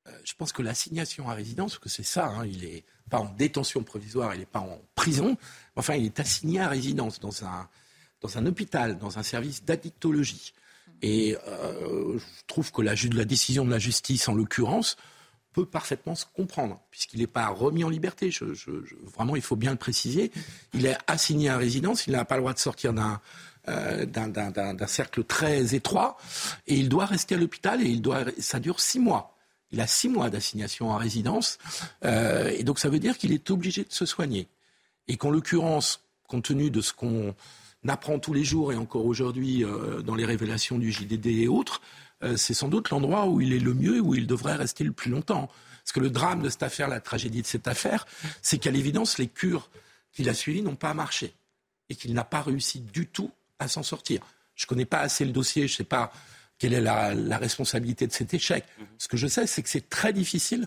Euh, 0.07 0.11
je 0.23 0.33
pense 0.35 0.53
que 0.53 0.61
l'assignation 0.61 1.29
à 1.29 1.33
résidence, 1.33 1.73
parce 1.73 1.83
que 1.83 1.89
c'est 1.89 2.03
ça, 2.03 2.27
hein, 2.27 2.45
il 2.45 2.61
n'est 2.61 2.83
pas 3.09 3.19
en 3.19 3.33
détention 3.33 3.83
provisoire, 3.83 4.35
il 4.35 4.39
n'est 4.39 4.45
pas 4.45 4.59
en 4.59 4.79
prison, 4.93 5.37
enfin, 5.75 5.95
il 5.95 6.05
est 6.05 6.19
assigné 6.19 6.59
à 6.59 6.69
résidence 6.69 7.19
dans 7.19 7.43
un, 7.43 7.67
dans 8.21 8.37
un 8.37 8.45
hôpital, 8.45 8.97
dans 8.97 9.17
un 9.17 9.23
service 9.23 9.63
d'addictologie. 9.63 10.53
Et 11.01 11.35
euh, 11.47 12.17
je 12.17 12.43
trouve 12.47 12.71
que 12.71 12.81
la, 12.81 12.93
la 13.13 13.25
décision 13.25 13.65
de 13.65 13.71
la 13.71 13.79
justice, 13.79 14.29
en 14.29 14.35
l'occurrence, 14.35 14.95
peut 15.55 15.65
parfaitement 15.65 16.15
se 16.15 16.25
comprendre, 16.25 16.81
puisqu'il 16.91 17.21
n'est 17.21 17.27
pas 17.27 17.47
remis 17.47 17.85
en 17.85 17.89
liberté. 17.89 18.29
Vraiment, 19.15 19.37
il 19.37 19.41
faut 19.41 19.55
bien 19.55 19.71
le 19.71 19.77
préciser. 19.77 20.29
Il 20.73 20.85
est 20.85 20.97
assigné 21.07 21.47
à 21.47 21.57
résidence, 21.57 22.07
il 22.07 22.11
n'a 22.11 22.25
pas 22.25 22.35
le 22.35 22.41
droit 22.41 22.53
de 22.53 22.59
sortir 22.59 22.93
euh, 23.69 24.05
d'un 24.05 24.87
cercle 24.87 25.23
très 25.23 25.73
étroit, 25.73 26.17
et 26.67 26.75
il 26.75 26.89
doit 26.89 27.05
rester 27.05 27.35
à 27.35 27.37
l'hôpital, 27.37 27.81
et 27.81 27.85
il 27.85 28.01
doit, 28.01 28.25
ça 28.37 28.59
dure 28.59 28.81
six 28.81 28.99
mois. 28.99 29.37
Il 29.71 29.79
a 29.79 29.87
six 29.87 30.09
mois 30.09 30.29
d'assignation 30.29 30.91
en 30.91 30.97
résidence, 30.97 31.57
euh, 32.03 32.51
et 32.57 32.63
donc 32.63 32.77
ça 32.77 32.89
veut 32.89 32.99
dire 32.99 33.17
qu'il 33.17 33.31
est 33.31 33.49
obligé 33.49 33.85
de 33.85 33.93
se 33.93 34.05
soigner. 34.05 34.49
Et 35.07 35.15
qu'en 35.15 35.29
l'occurrence, 35.29 36.01
compte 36.27 36.43
tenu 36.43 36.69
de 36.69 36.81
ce 36.81 36.91
qu'on 36.91 37.33
apprend 37.87 38.19
tous 38.19 38.33
les 38.33 38.43
jours 38.43 38.73
et 38.73 38.75
encore 38.75 39.05
aujourd'hui 39.05 39.63
euh, 39.63 40.01
dans 40.01 40.15
les 40.15 40.25
révélations 40.25 40.77
du 40.77 40.91
JDD 40.91 41.27
et 41.27 41.47
autres, 41.47 41.81
c'est 42.37 42.53
sans 42.53 42.67
doute 42.67 42.89
l'endroit 42.89 43.27
où 43.27 43.41
il 43.41 43.53
est 43.53 43.59
le 43.59 43.73
mieux, 43.73 43.99
où 43.99 44.15
il 44.15 44.27
devrait 44.27 44.55
rester 44.55 44.83
le 44.83 44.91
plus 44.91 45.11
longtemps. 45.11 45.49
Parce 45.85 45.91
que 45.91 45.99
le 45.99 46.09
drame 46.09 46.41
de 46.41 46.49
cette 46.49 46.63
affaire, 46.63 46.87
la 46.87 46.99
tragédie 46.99 47.43
de 47.43 47.47
cette 47.47 47.67
affaire, 47.67 48.07
c'est 48.41 48.57
qu'à 48.57 48.71
l'évidence, 48.71 49.19
les 49.19 49.27
cures 49.27 49.69
qu'il 50.11 50.29
a 50.29 50.33
suivies 50.33 50.63
n'ont 50.63 50.75
pas 50.75 50.95
marché 50.95 51.35
et 51.89 51.95
qu'il 51.95 52.13
n'a 52.13 52.23
pas 52.23 52.41
réussi 52.41 52.79
du 52.79 53.05
tout 53.05 53.31
à 53.59 53.67
s'en 53.67 53.83
sortir. 53.83 54.21
Je 54.55 54.63
ne 54.65 54.67
connais 54.67 54.85
pas 54.85 54.99
assez 54.99 55.25
le 55.25 55.31
dossier, 55.31 55.67
je 55.67 55.73
ne 55.73 55.77
sais 55.77 55.83
pas 55.83 56.11
quelle 56.57 56.73
est 56.73 56.81
la, 56.81 57.37
responsabilité 57.37 58.07
de 58.07 58.13
cet 58.13 58.33
échec. 58.33 58.65
Mhm. 58.79 58.85
Ce 58.97 59.07
que 59.07 59.17
je 59.17 59.27
sais, 59.27 59.45
c'est 59.45 59.61
que 59.61 59.69
c'est 59.69 59.89
très 59.89 60.13
difficile 60.13 60.65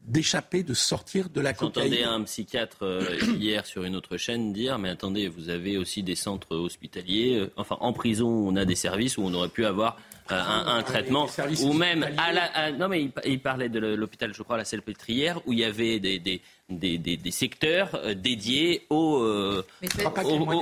d'échapper, 0.00 0.62
de 0.62 0.74
sortir 0.74 1.28
de 1.30 1.40
la 1.40 1.54
cocaïne. 1.54 1.92
J'entendais 1.92 2.04
un 2.04 2.22
psychiatre 2.22 2.82
euh, 2.82 3.18
hier 3.38 3.66
sur 3.66 3.84
une 3.84 3.96
autre 3.96 4.16
chaîne 4.16 4.52
dire, 4.52 4.78
mais 4.78 4.90
attendez, 4.90 5.28
vous 5.28 5.48
avez 5.48 5.76
aussi 5.76 6.02
des 6.02 6.16
centres 6.16 6.56
hospitaliers, 6.56 7.36
euh, 7.36 7.52
enfin 7.56 7.76
en 7.80 7.92
prison, 7.92 8.28
on 8.28 8.56
a 8.56 8.64
des 8.64 8.74
services 8.74 9.16
où 9.16 9.22
on 9.22 9.32
aurait 9.32 9.48
pu 9.48 9.64
avoir 9.64 9.98
euh, 10.30 10.40
un, 10.40 10.82
traitement, 10.82 11.26
ou 11.62 11.72
même 11.72 12.06
à 12.16 12.32
la, 12.32 12.72
non 12.72 12.88
mais 12.88 13.10
il, 13.24 13.40
parlait 13.40 13.68
de 13.68 13.78
l'hôpital, 13.78 14.32
je 14.32 14.42
crois, 14.42 14.54
à 14.54 14.58
la 14.58 14.64
Salpêtrière, 14.64 15.40
où 15.46 15.52
il 15.52 15.58
y 15.58 15.64
avait 15.64 15.98
des, 15.98 16.18
des, 16.18 16.42
des, 16.68 16.98
des, 16.98 17.30
secteurs 17.30 17.90
euh, 17.94 18.14
dédiés 18.14 18.86
aux, 18.88 19.18
euh, 19.18 19.64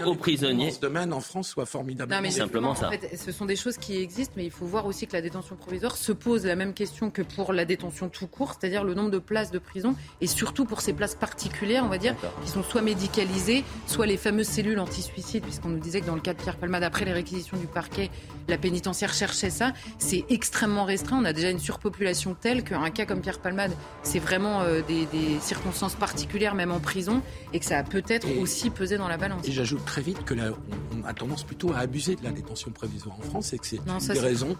aux, 0.06 0.14
prisonniers. 0.14 0.70
ce 0.70 0.80
domaine 0.80 1.12
en 1.12 1.20
France 1.20 1.48
soit 1.48 1.66
formidable. 1.66 2.12
Non, 2.12 2.20
mais 2.20 2.30
simplement 2.30 2.74
ça. 2.74 2.88
En 2.88 2.90
fait, 2.90 3.16
ce 3.16 3.32
sont 3.32 3.44
des 3.44 3.56
choses 3.56 3.76
qui 3.76 3.96
existent, 3.96 4.34
mais 4.36 4.44
il 4.44 4.50
faut 4.50 4.66
voir 4.66 4.86
aussi 4.86 5.06
que 5.06 5.12
la 5.12 5.22
détention 5.22 5.56
provisoire 5.56 5.96
se 5.96 6.12
pose 6.12 6.46
la 6.46 6.56
même 6.56 6.74
question 6.74 7.10
que 7.10 7.22
pour 7.22 7.52
la 7.52 7.64
détention 7.64 8.08
tout 8.08 8.26
court, 8.26 8.54
c'est-à-dire 8.58 8.84
le 8.84 8.94
nombre 8.94 9.10
de 9.10 9.18
places 9.18 9.50
de 9.50 9.58
prison, 9.58 9.94
et 10.20 10.26
surtout 10.26 10.64
pour 10.64 10.80
ces 10.80 10.92
places 10.92 11.14
particulières, 11.14 11.84
on 11.84 11.88
va 11.88 11.98
dire, 11.98 12.16
qui 12.44 12.50
sont 12.50 12.62
soit 12.62 12.82
médicalisées, 12.82 13.64
soit 13.86 14.06
les 14.06 14.16
fameuses 14.16 14.48
cellules 14.48 14.78
anti-suicide, 14.78 15.42
puisqu'on 15.42 15.68
nous 15.68 15.78
disait 15.78 16.00
que 16.00 16.06
dans 16.06 16.14
le 16.14 16.20
cas 16.20 16.34
de 16.34 16.42
Pierre 16.42 16.56
Palmade, 16.56 16.82
après 16.82 17.04
les 17.04 17.12
réquisitions 17.12 17.56
du 17.56 17.66
parquet, 17.66 18.10
la 18.48 18.58
pénitentiaire 18.58 19.12
cherchait 19.12 19.50
ça. 19.50 19.72
C'est 19.98 20.24
extrêmement 20.28 20.84
restreint. 20.84 21.18
On 21.20 21.24
a 21.24 21.32
déjà 21.32 21.50
une 21.50 21.60
surpopulation 21.60 22.34
telle 22.34 22.64
qu'un 22.64 22.90
cas 22.90 23.06
comme 23.06 23.20
Pierre 23.20 23.38
Palmade, 23.38 23.72
c'est 24.02 24.18
vraiment 24.18 24.62
euh, 24.62 24.82
des, 24.86 25.06
des 25.06 25.38
circonstances 25.40 25.89
particulière, 25.96 26.54
même 26.54 26.72
en 26.72 26.80
prison, 26.80 27.22
et 27.52 27.60
que 27.60 27.64
ça 27.64 27.78
a 27.78 27.82
peut-être 27.82 28.28
aussi 28.38 28.70
pesé 28.70 28.98
dans 28.98 29.08
la 29.08 29.16
balance. 29.16 29.46
Et 29.46 29.52
j'ajoute 29.52 29.84
très 29.84 30.02
vite 30.02 30.24
que 30.24 30.34
là, 30.34 30.50
on 30.96 31.06
a 31.06 31.12
tendance 31.12 31.44
plutôt 31.44 31.72
à 31.72 31.78
abuser 31.78 32.16
de 32.16 32.24
la 32.24 32.30
détention 32.30 32.70
provisoire 32.70 33.16
en 33.18 33.22
France 33.22 33.52
et 33.52 33.58
que 33.58 33.66
c'est 33.66 33.76
une 33.76 34.14
des 34.14 34.20
raisons 34.20 34.56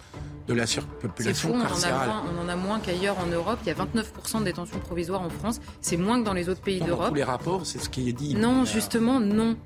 de 0.47 0.55
la 0.55 0.67
surpopulation 0.67 1.53
carcérale. 1.61 2.11
On 2.35 2.45
en 2.45 2.49
a 2.49 2.57
moins, 2.57 2.81
qu'ailleurs 2.81 3.19
en 3.19 3.27
Europe. 3.27 3.59
Il 3.65 3.69
y 3.69 3.71
a 3.71 3.75
29% 3.75 4.41
de 4.41 4.45
détention 4.45 4.79
provisoire 4.79 5.23
en 5.23 5.31
France. 5.31 5.61
C'est 5.81 5.97
moins 5.97 6.21
que 6.21 6.25
dans 6.25 6.35
les 6.35 6.49
autres 6.49 6.63
pays 6.63 6.81
d'Europe. 6.81 7.05
Dans 7.05 7.09
tous 7.11 7.15
les 7.15 7.25
rapports, 7.25 7.67
c'est 7.67 7.79
ce 7.79 7.89
qui 7.89 8.09
est 8.09 8.13
dit. 8.13 8.35
Non, 8.35 8.65
justement, 8.65 9.21
non. 9.21 9.57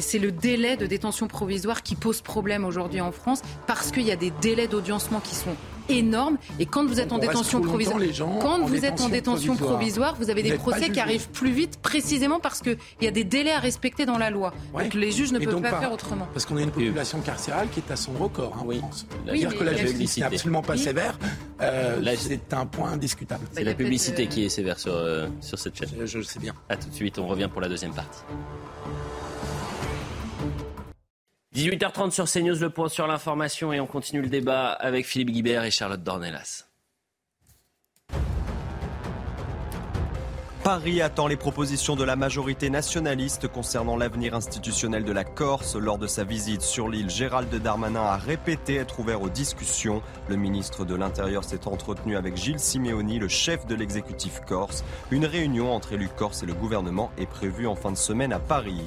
C'est 0.00 0.18
le 0.18 0.30
délai 0.30 0.76
de 0.76 0.86
détention 0.86 1.26
provisoire 1.28 1.82
qui 1.82 1.96
pose 1.96 2.20
problème 2.20 2.64
aujourd'hui 2.64 3.00
en 3.00 3.12
France 3.12 3.42
parce 3.66 3.90
qu'il 3.90 4.04
y 4.04 4.12
a 4.12 4.16
des 4.16 4.30
délais 4.30 4.68
d'audiencement 4.68 5.20
qui 5.20 5.34
sont 5.34 5.56
énorme. 5.88 6.38
Et 6.58 6.66
quand 6.66 6.86
vous 6.86 7.00
êtes 7.00 7.12
en 7.12 7.18
détention 7.18 7.60
provisoire, 7.60 8.00
quand 8.40 8.60
vous 8.64 8.84
êtes 8.84 9.00
en 9.00 9.08
détention 9.08 9.56
provisoire, 9.56 10.14
vous 10.18 10.30
avez 10.30 10.42
des 10.42 10.54
procès 10.54 10.90
qui 10.90 11.00
arrivent 11.00 11.28
plus 11.30 11.52
vite, 11.52 11.78
précisément 11.80 12.40
parce 12.40 12.60
qu'il 12.60 12.78
y 13.00 13.06
a 13.06 13.10
des 13.10 13.24
délais 13.24 13.52
à 13.52 13.58
respecter 13.58 14.06
dans 14.06 14.18
la 14.18 14.30
loi. 14.30 14.52
Donc 14.72 14.94
les 14.94 15.12
juges 15.12 15.32
ne 15.32 15.38
peuvent 15.38 15.60
pas 15.60 15.80
faire 15.80 15.92
autrement. 15.92 16.28
Parce 16.32 16.46
qu'on 16.46 16.56
a 16.56 16.62
une 16.62 16.70
population 16.70 17.20
carcérale 17.20 17.68
qui 17.70 17.80
est 17.80 17.90
à 17.90 17.96
son 17.96 18.12
record. 18.12 18.56
Hein, 18.58 18.64
oui. 18.66 18.80
dire 19.32 19.56
que 19.56 19.64
la 19.64 19.74
justice 19.74 20.18
n'est 20.18 20.24
absolument 20.24 20.62
pas 20.62 20.76
sévère, 20.76 21.18
euh, 21.60 22.00
c'est 22.16 22.52
un 22.54 22.66
point 22.66 22.92
indiscutable. 22.92 23.46
C'est 23.52 23.64
la 23.64 23.74
publicité 23.74 24.26
qui 24.26 24.44
est 24.44 24.48
sévère 24.48 24.78
sur, 24.78 24.94
euh, 24.94 25.28
sur 25.40 25.58
cette 25.58 25.76
chaîne. 25.76 25.88
Je, 26.00 26.06
je 26.06 26.18
le 26.18 26.24
sais 26.24 26.40
bien. 26.40 26.54
A 26.68 26.76
tout 26.76 26.88
de 26.88 26.94
suite, 26.94 27.18
on 27.18 27.26
revient 27.26 27.48
pour 27.50 27.60
la 27.60 27.68
deuxième 27.68 27.92
partie. 27.92 28.20
18h30 31.54 32.12
sur 32.12 32.24
CNews, 32.24 32.58
le 32.60 32.70
point 32.70 32.88
sur 32.88 33.06
l'information 33.06 33.74
et 33.74 33.80
on 33.80 33.86
continue 33.86 34.22
le 34.22 34.28
débat 34.28 34.70
avec 34.70 35.04
Philippe 35.06 35.30
Guibert 35.30 35.64
et 35.64 35.70
Charlotte 35.70 36.02
Dornelas. 36.02 36.64
Paris 40.64 41.02
attend 41.02 41.26
les 41.26 41.36
propositions 41.36 41.96
de 41.96 42.04
la 42.04 42.14
majorité 42.14 42.70
nationaliste 42.70 43.48
concernant 43.48 43.96
l'avenir 43.96 44.34
institutionnel 44.34 45.02
de 45.04 45.10
la 45.12 45.24
Corse. 45.24 45.74
Lors 45.74 45.98
de 45.98 46.06
sa 46.06 46.22
visite 46.22 46.62
sur 46.62 46.88
l'île, 46.88 47.10
Gérald 47.10 47.52
Darmanin 47.52 48.00
a 48.00 48.16
répété 48.16 48.76
être 48.76 49.00
ouvert 49.00 49.22
aux 49.22 49.28
discussions. 49.28 50.02
Le 50.28 50.36
ministre 50.36 50.84
de 50.84 50.94
l'Intérieur 50.94 51.42
s'est 51.42 51.66
entretenu 51.66 52.16
avec 52.16 52.36
Gilles 52.36 52.60
Simeoni, 52.60 53.18
le 53.18 53.26
chef 53.26 53.66
de 53.66 53.74
l'exécutif 53.74 54.40
corse. 54.46 54.84
Une 55.10 55.26
réunion 55.26 55.74
entre 55.74 55.94
élus 55.94 56.08
corse 56.16 56.44
et 56.44 56.46
le 56.46 56.54
gouvernement 56.54 57.10
est 57.18 57.26
prévue 57.26 57.66
en 57.66 57.74
fin 57.74 57.90
de 57.90 57.96
semaine 57.96 58.32
à 58.32 58.38
Paris. 58.38 58.86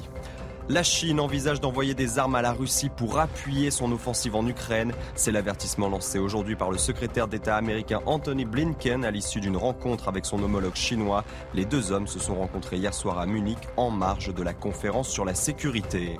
La 0.68 0.82
Chine 0.82 1.20
envisage 1.20 1.60
d'envoyer 1.60 1.94
des 1.94 2.18
armes 2.18 2.34
à 2.34 2.42
la 2.42 2.50
Russie 2.50 2.88
pour 2.88 3.20
appuyer 3.20 3.70
son 3.70 3.92
offensive 3.92 4.34
en 4.34 4.44
Ukraine. 4.44 4.92
C'est 5.14 5.30
l'avertissement 5.30 5.88
lancé 5.88 6.18
aujourd'hui 6.18 6.56
par 6.56 6.72
le 6.72 6.76
secrétaire 6.76 7.28
d'État 7.28 7.56
américain 7.56 8.00
Anthony 8.04 8.44
Blinken 8.44 9.04
à 9.04 9.12
l'issue 9.12 9.38
d'une 9.38 9.56
rencontre 9.56 10.08
avec 10.08 10.26
son 10.26 10.42
homologue 10.42 10.74
chinois. 10.74 11.22
Les 11.54 11.66
deux 11.66 11.92
hommes 11.92 12.08
se 12.08 12.18
sont 12.18 12.34
rencontrés 12.34 12.78
hier 12.78 12.92
soir 12.92 13.20
à 13.20 13.26
Munich 13.26 13.60
en 13.76 13.90
marge 13.90 14.34
de 14.34 14.42
la 14.42 14.54
conférence 14.54 15.08
sur 15.08 15.24
la 15.24 15.36
sécurité. 15.36 16.18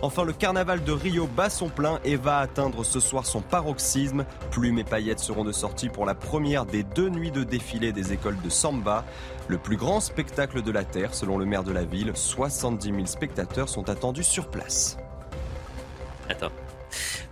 Enfin, 0.00 0.24
le 0.24 0.32
carnaval 0.32 0.84
de 0.84 0.92
Rio 0.92 1.26
bat 1.26 1.50
son 1.50 1.68
plein 1.68 1.98
et 2.04 2.14
va 2.14 2.38
atteindre 2.38 2.84
ce 2.84 3.00
soir 3.00 3.26
son 3.26 3.40
paroxysme. 3.40 4.24
Plumes 4.52 4.78
et 4.78 4.84
paillettes 4.84 5.18
seront 5.18 5.42
de 5.42 5.50
sortie 5.50 5.88
pour 5.88 6.06
la 6.06 6.14
première 6.14 6.66
des 6.66 6.84
deux 6.84 7.08
nuits 7.08 7.32
de 7.32 7.42
défilé 7.42 7.92
des 7.92 8.12
écoles 8.12 8.40
de 8.40 8.48
samba. 8.48 9.04
Le 9.48 9.58
plus 9.58 9.76
grand 9.76 9.98
spectacle 9.98 10.62
de 10.62 10.70
la 10.70 10.84
Terre, 10.84 11.14
selon 11.14 11.36
le 11.36 11.46
maire 11.46 11.64
de 11.64 11.72
la 11.72 11.84
ville. 11.84 12.12
70 12.14 12.88
000 12.94 13.06
spectateurs 13.06 13.68
sont 13.68 13.88
attendus 13.88 14.22
sur 14.22 14.48
place. 14.48 14.98
Attends. 16.28 16.52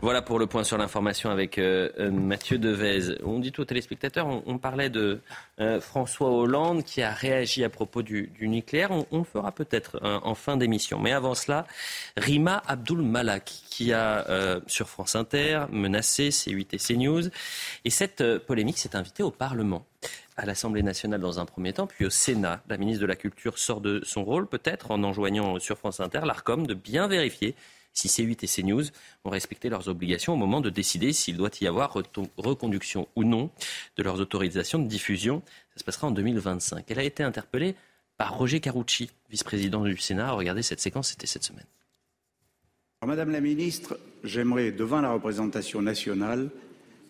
Voilà 0.03 0.23
pour 0.23 0.39
le 0.39 0.47
point 0.47 0.63
sur 0.63 0.77
l'information 0.77 1.31
avec 1.31 1.59
euh, 1.59 1.89
euh, 1.99 2.11
Mathieu 2.11 2.59
Devez. 2.59 3.17
On 3.25 3.39
dit 3.39 3.53
aux 3.57 3.65
téléspectateurs, 3.65 4.27
on, 4.47 4.59
parlait 4.59 4.91
de 4.91 5.21
euh, 5.59 5.81
François 5.81 6.31
Hollande 6.31 6.85
qui 6.85 7.03
a 7.03 7.11
réagi 7.11 7.65
à 7.65 7.71
propos 7.71 8.03
du, 8.03 8.31
nucléaire. 8.41 8.91
On, 9.11 9.25
fera 9.25 9.53
peut-être 9.53 10.01
en 10.03 10.35
fin 10.35 10.57
d'émission. 10.57 11.01
Mais 11.01 11.13
avant 11.13 11.35
cela, 11.35 11.67
Rima 12.17 12.63
Abdul 12.67 13.03
Malak 13.03 13.45
qui 13.71 13.93
a 13.93 14.25
sur 14.67 14.89
France 14.89 15.17
Inter 15.17 15.67
menacé 15.71 16.29
C8 16.29 16.67
et 16.73 16.79
CNews. 16.79 17.31
Et 17.85 17.91
cette 17.91 18.39
polémique 18.39 18.79
s'est 18.79 18.97
invitée 18.97 19.23
au 19.23 19.31
Parlement 19.31 19.85
à 20.37 20.45
l'Assemblée 20.45 20.83
nationale 20.83 21.21
dans 21.21 21.41
un 21.41 21.47
premier 21.47 21.73
temps, 21.73 21.87
puis 21.87 22.05
au 22.05 22.11
Sénat. 22.11 22.63
La 22.69 22.77
ministre 22.77 23.01
de 23.01 23.07
la 23.07 23.17
Culture 23.17 23.59
sort 23.59 23.81
de 23.81 24.03
son 24.05 24.25
rôle, 24.25 24.47
peut-être 24.47 24.91
en 24.91 25.03
enjoignant 25.03 25.59
sur 25.59 25.79
France 25.79 26.01
Inter 26.01 26.21
l'ARCOM 26.25 26.67
de 26.67 26.75
bien 26.75 27.09
vérifier 27.09 27.55
si 27.97 28.09
C8 28.09 28.45
et 28.45 28.47
CNews 28.47 28.85
ont 29.25 29.31
respecté 29.31 29.69
leurs 29.69 29.89
obligations 29.89 30.35
au 30.35 30.37
moment 30.37 30.61
de 30.61 30.71
décider 30.71 31.13
s'il 31.13 31.37
doit 31.37 31.51
y 31.61 31.67
avoir 31.67 31.97
reconduction 32.37 33.09
ou 33.17 33.25
non 33.25 33.51
de 33.97 34.03
leurs 34.03 34.21
autorisations 34.21 34.79
de 34.79 34.87
diffusion. 34.87 35.43
Ça 35.73 35.81
se 35.81 35.85
passera 35.85 36.07
en 36.07 36.11
2025. 36.11 36.85
Elle 36.89 36.99
a 36.99 37.05
été 37.05 37.23
interpellée 37.23 37.75
par 38.19 38.37
Roger 38.37 38.61
Carucci, 38.61 39.11
vice-président 39.31 39.83
du 39.83 39.97
Sénat. 39.97 40.33
Regardez 40.33 40.63
cette 40.63 40.81
séquence, 40.81 41.09
c'était 41.09 41.27
cette 41.27 41.45
semaine. 41.45 41.67
Madame 43.05 43.31
la 43.31 43.41
ministre, 43.41 43.99
j'aimerais, 44.25 44.73
devant 44.73 45.01
la 45.01 45.13
représentation 45.13 45.81
nationale, 45.81 46.51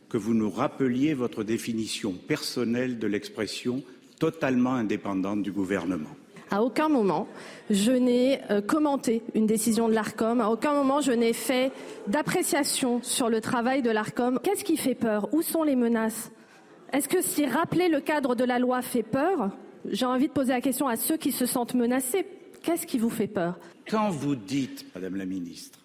que 0.09 0.18
vous 0.18 0.35
nous 0.35 0.51
rappeliez 0.51 1.14
votre 1.14 1.42
définition 1.42 2.12
personnelle 2.12 2.99
de 2.99 3.07
l'expression 3.07 3.83
totalement 4.20 4.75
indépendante 4.75 5.42
du 5.42 5.53
gouvernement. 5.53 6.14
À 6.51 6.63
aucun 6.63 6.89
moment, 6.89 7.27
je 7.71 7.91
n'ai 7.91 8.41
euh, 8.51 8.61
commenté 8.61 9.23
une 9.35 9.47
décision 9.47 9.89
de 9.89 9.95
l'ARCOM. 9.95 10.41
À 10.41 10.49
aucun 10.49 10.75
moment, 10.75 11.01
je 11.01 11.11
n'ai 11.11 11.33
fait 11.33 11.73
d'appréciation 12.07 13.03
sur 13.03 13.29
le 13.29 13.41
travail 13.41 13.83
de 13.83 13.91
l'ARCOM. 13.91 14.39
Qu'est-ce 14.43 14.65
qui 14.65 14.77
fait 14.77 14.95
peur? 14.95 15.29
Où 15.33 15.43
sont 15.43 15.65
les 15.65 15.75
menaces? 15.75 16.31
Est-ce 16.93 17.09
que 17.09 17.21
si 17.21 17.47
rappeler 17.47 17.89
le 17.89 18.01
cadre 18.01 18.37
de 18.37 18.45
la 18.45 18.61
loi 18.61 18.81
fait 18.81 19.03
peur 19.03 19.51
J'ai 19.89 20.07
envie 20.07 20.29
de 20.29 20.33
poser 20.33 20.53
la 20.53 20.61
question 20.61 20.87
à 20.87 20.97
ceux 20.97 21.17
qui 21.17 21.33
se 21.33 21.47
sentent 21.47 21.75
menacés. 21.75 22.27
Qu'est-ce 22.63 22.87
qui 22.87 22.99
vous 22.99 23.11
fait 23.11 23.27
peur? 23.27 23.59
Quand 23.89 24.11
vous 24.11 24.37
dites, 24.37 24.87
Madame 24.95 25.17
la 25.17 25.27
Ministre, 25.27 25.81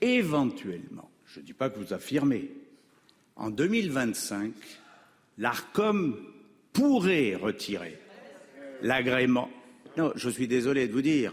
éventuellement, 0.00 1.10
je 1.26 1.38
ne 1.38 1.44
dis 1.44 1.52
pas 1.52 1.70
que 1.70 1.78
vous 1.78 1.92
affirmez, 1.92 2.50
en 3.36 3.50
2025, 3.50 4.52
l'ARCOM 5.38 6.16
pourrait 6.72 7.36
retirer 7.36 7.98
l'agrément. 8.82 9.50
Non, 9.96 10.12
je 10.14 10.28
suis 10.28 10.46
désolé 10.46 10.86
de 10.86 10.92
vous 10.92 11.02
dire, 11.02 11.32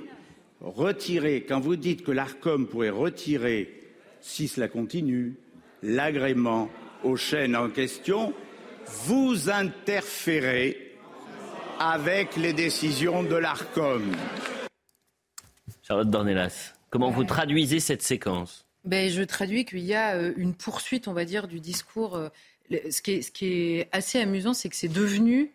retirer, 0.61 1.45
quand 1.47 1.59
vous 1.59 1.75
dites 1.75 2.03
que 2.03 2.11
l'ARCOM 2.11 2.67
pourrait 2.67 2.89
retirer, 2.89 3.73
si 4.21 4.47
cela 4.47 4.67
continue, 4.67 5.35
l'agrément 5.83 6.69
aux 7.03 7.15
chaînes 7.15 7.55
en 7.55 7.69
question, 7.69 8.33
vous 8.87 9.49
interférez 9.49 10.97
avec 11.79 12.35
les 12.35 12.53
décisions 12.53 13.23
de 13.23 13.35
l'ARCOM. 13.35 14.11
Charlotte 15.83 16.09
Dornelas, 16.09 16.73
comment 16.89 17.11
vous 17.11 17.23
traduisez 17.23 17.79
cette 17.79 18.01
séquence? 18.01 18.65
Ben, 18.83 19.09
Je 19.09 19.23
traduis 19.23 19.65
qu'il 19.65 19.79
y 19.79 19.93
a 19.93 20.15
euh, 20.15 20.33
une 20.37 20.53
poursuite, 20.53 21.07
on 21.07 21.13
va 21.13 21.25
dire, 21.25 21.47
du 21.47 21.59
discours. 21.59 22.15
Euh, 22.15 22.29
ce 22.89 23.01
qui 23.01 23.11
est, 23.11 23.21
ce 23.21 23.31
qui 23.31 23.45
est 23.53 23.89
assez 23.91 24.19
amusant, 24.19 24.53
c'est 24.53 24.69
que 24.69 24.75
c'est 24.75 24.87
devenu 24.87 25.54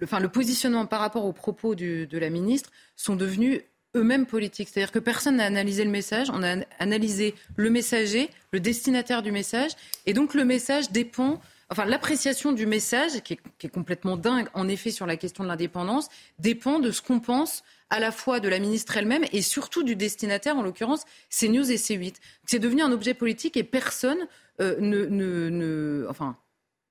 le, 0.00 0.04
enfin, 0.04 0.18
le 0.18 0.28
positionnement 0.28 0.86
par 0.86 1.00
rapport 1.00 1.24
aux 1.24 1.32
propos 1.32 1.74
de 1.74 2.18
la 2.18 2.30
ministre 2.30 2.70
sont 2.96 3.16
devenus 3.16 3.60
eux-mêmes 3.96 4.26
politiques. 4.26 4.68
C'est-à-dire 4.68 4.92
que 4.92 4.98
personne 4.98 5.36
n'a 5.36 5.44
analysé 5.44 5.84
le 5.84 5.90
message, 5.90 6.30
on 6.30 6.42
a 6.42 6.64
analysé 6.78 7.34
le 7.56 7.70
messager, 7.70 8.30
le 8.52 8.60
destinataire 8.60 9.22
du 9.22 9.32
message, 9.32 9.72
et 10.06 10.12
donc 10.12 10.34
le 10.34 10.44
message 10.44 10.90
dépend, 10.90 11.40
enfin 11.70 11.84
l'appréciation 11.84 12.52
du 12.52 12.66
message, 12.66 13.20
qui 13.22 13.34
est, 13.34 13.68
complètement 13.68 14.16
dingue 14.16 14.46
en 14.54 14.68
effet 14.68 14.90
sur 14.90 15.06
la 15.06 15.16
question 15.16 15.44
de 15.44 15.48
l'indépendance, 15.48 16.08
dépend 16.38 16.78
de 16.78 16.90
ce 16.90 17.02
qu'on 17.02 17.20
pense 17.20 17.62
à 17.90 17.98
la 17.98 18.12
fois 18.12 18.38
de 18.38 18.48
la 18.48 18.60
ministre 18.60 18.96
elle-même 18.96 19.24
et 19.32 19.42
surtout 19.42 19.82
du 19.82 19.96
destinataire, 19.96 20.56
en 20.56 20.62
l'occurrence 20.62 21.04
CNews 21.28 21.70
et 21.70 21.76
C8. 21.76 22.14
C'est 22.46 22.60
devenu 22.60 22.82
un 22.82 22.92
objet 22.92 23.14
politique 23.14 23.56
et 23.56 23.64
personne 23.64 24.28
euh, 24.60 24.76
ne, 24.78 25.06
ne, 25.06 25.48
ne, 25.48 26.06
enfin, 26.08 26.36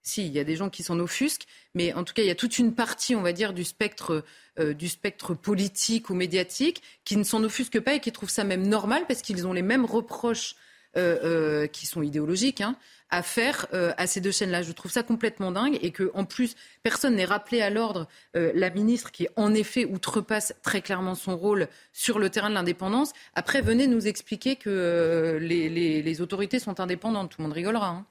si, 0.01 0.25
il 0.25 0.31
y 0.31 0.39
a 0.39 0.43
des 0.43 0.55
gens 0.55 0.69
qui 0.69 0.83
s'en 0.83 0.99
offusquent, 0.99 1.45
mais 1.75 1.93
en 1.93 2.03
tout 2.03 2.13
cas, 2.13 2.21
il 2.21 2.27
y 2.27 2.31
a 2.31 2.35
toute 2.35 2.57
une 2.57 2.73
partie, 2.73 3.15
on 3.15 3.21
va 3.21 3.33
dire, 3.33 3.53
du 3.53 3.63
spectre, 3.63 4.23
euh, 4.59 4.73
du 4.73 4.87
spectre 4.87 5.33
politique 5.33 6.09
ou 6.09 6.15
médiatique 6.15 6.81
qui 7.03 7.17
ne 7.17 7.23
s'en 7.23 7.43
offusquent 7.43 7.81
pas 7.81 7.95
et 7.95 7.99
qui 7.99 8.11
trouvent 8.11 8.29
ça 8.29 8.43
même 8.43 8.67
normal 8.67 9.03
parce 9.07 9.21
qu'ils 9.21 9.45
ont 9.45 9.53
les 9.53 9.61
mêmes 9.61 9.85
reproches 9.85 10.55
euh, 10.97 11.19
euh, 11.23 11.67
qui 11.67 11.85
sont 11.85 12.01
idéologiques 12.01 12.61
hein, 12.61 12.75
à 13.11 13.21
faire 13.21 13.67
à 13.73 14.07
ces 14.07 14.21
deux 14.21 14.31
chaînes-là. 14.31 14.61
Je 14.61 14.71
trouve 14.71 14.91
ça 14.91 15.03
complètement 15.03 15.51
dingue 15.51 15.77
et 15.81 15.91
que, 15.91 16.11
en 16.13 16.25
plus, 16.25 16.55
personne 16.83 17.15
n'est 17.15 17.25
rappelé 17.25 17.59
à 17.61 17.71
l'ordre 17.71 18.07
la 18.35 18.69
ministre 18.69 19.11
qui, 19.11 19.27
en 19.35 19.53
effet, 19.55 19.85
outrepasse 19.85 20.53
très 20.61 20.81
clairement 20.81 21.15
son 21.15 21.35
rôle 21.35 21.69
sur 21.91 22.19
le 22.19 22.29
terrain 22.29 22.49
de 22.49 22.53
l'indépendance. 22.53 23.13
Après, 23.33 23.61
venez 23.61 23.87
nous 23.87 24.07
expliquer 24.07 24.57
que 24.57 25.39
les, 25.41 26.21
autorités 26.21 26.59
sont 26.59 26.79
indépendantes. 26.79 27.31
Tout 27.31 27.41
le 27.41 27.47
monde 27.47 27.53
rigolera. 27.53 27.87
Hein 27.87 28.05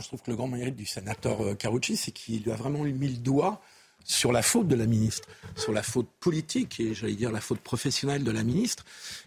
je 0.00 0.08
trouve 0.08 0.22
que 0.22 0.30
le 0.30 0.36
grand 0.36 0.48
mérite 0.48 0.76
du 0.76 0.86
sénateur 0.86 1.40
euh, 1.40 1.54
Carucci, 1.54 1.96
c'est 1.96 2.12
qu'il 2.12 2.50
a 2.50 2.56
vraiment 2.56 2.80
mis 2.80 3.08
le 3.08 3.16
doigt 3.16 3.60
sur 4.04 4.32
la 4.32 4.42
faute 4.42 4.68
de 4.68 4.74
la 4.74 4.86
ministre, 4.86 5.28
sur 5.56 5.72
la 5.72 5.82
faute 5.82 6.08
politique 6.20 6.78
et 6.78 6.94
j'allais 6.94 7.14
dire 7.14 7.32
la 7.32 7.40
faute 7.40 7.60
professionnelle 7.60 8.22
de 8.22 8.30
la 8.30 8.42
ministre, 8.42 8.84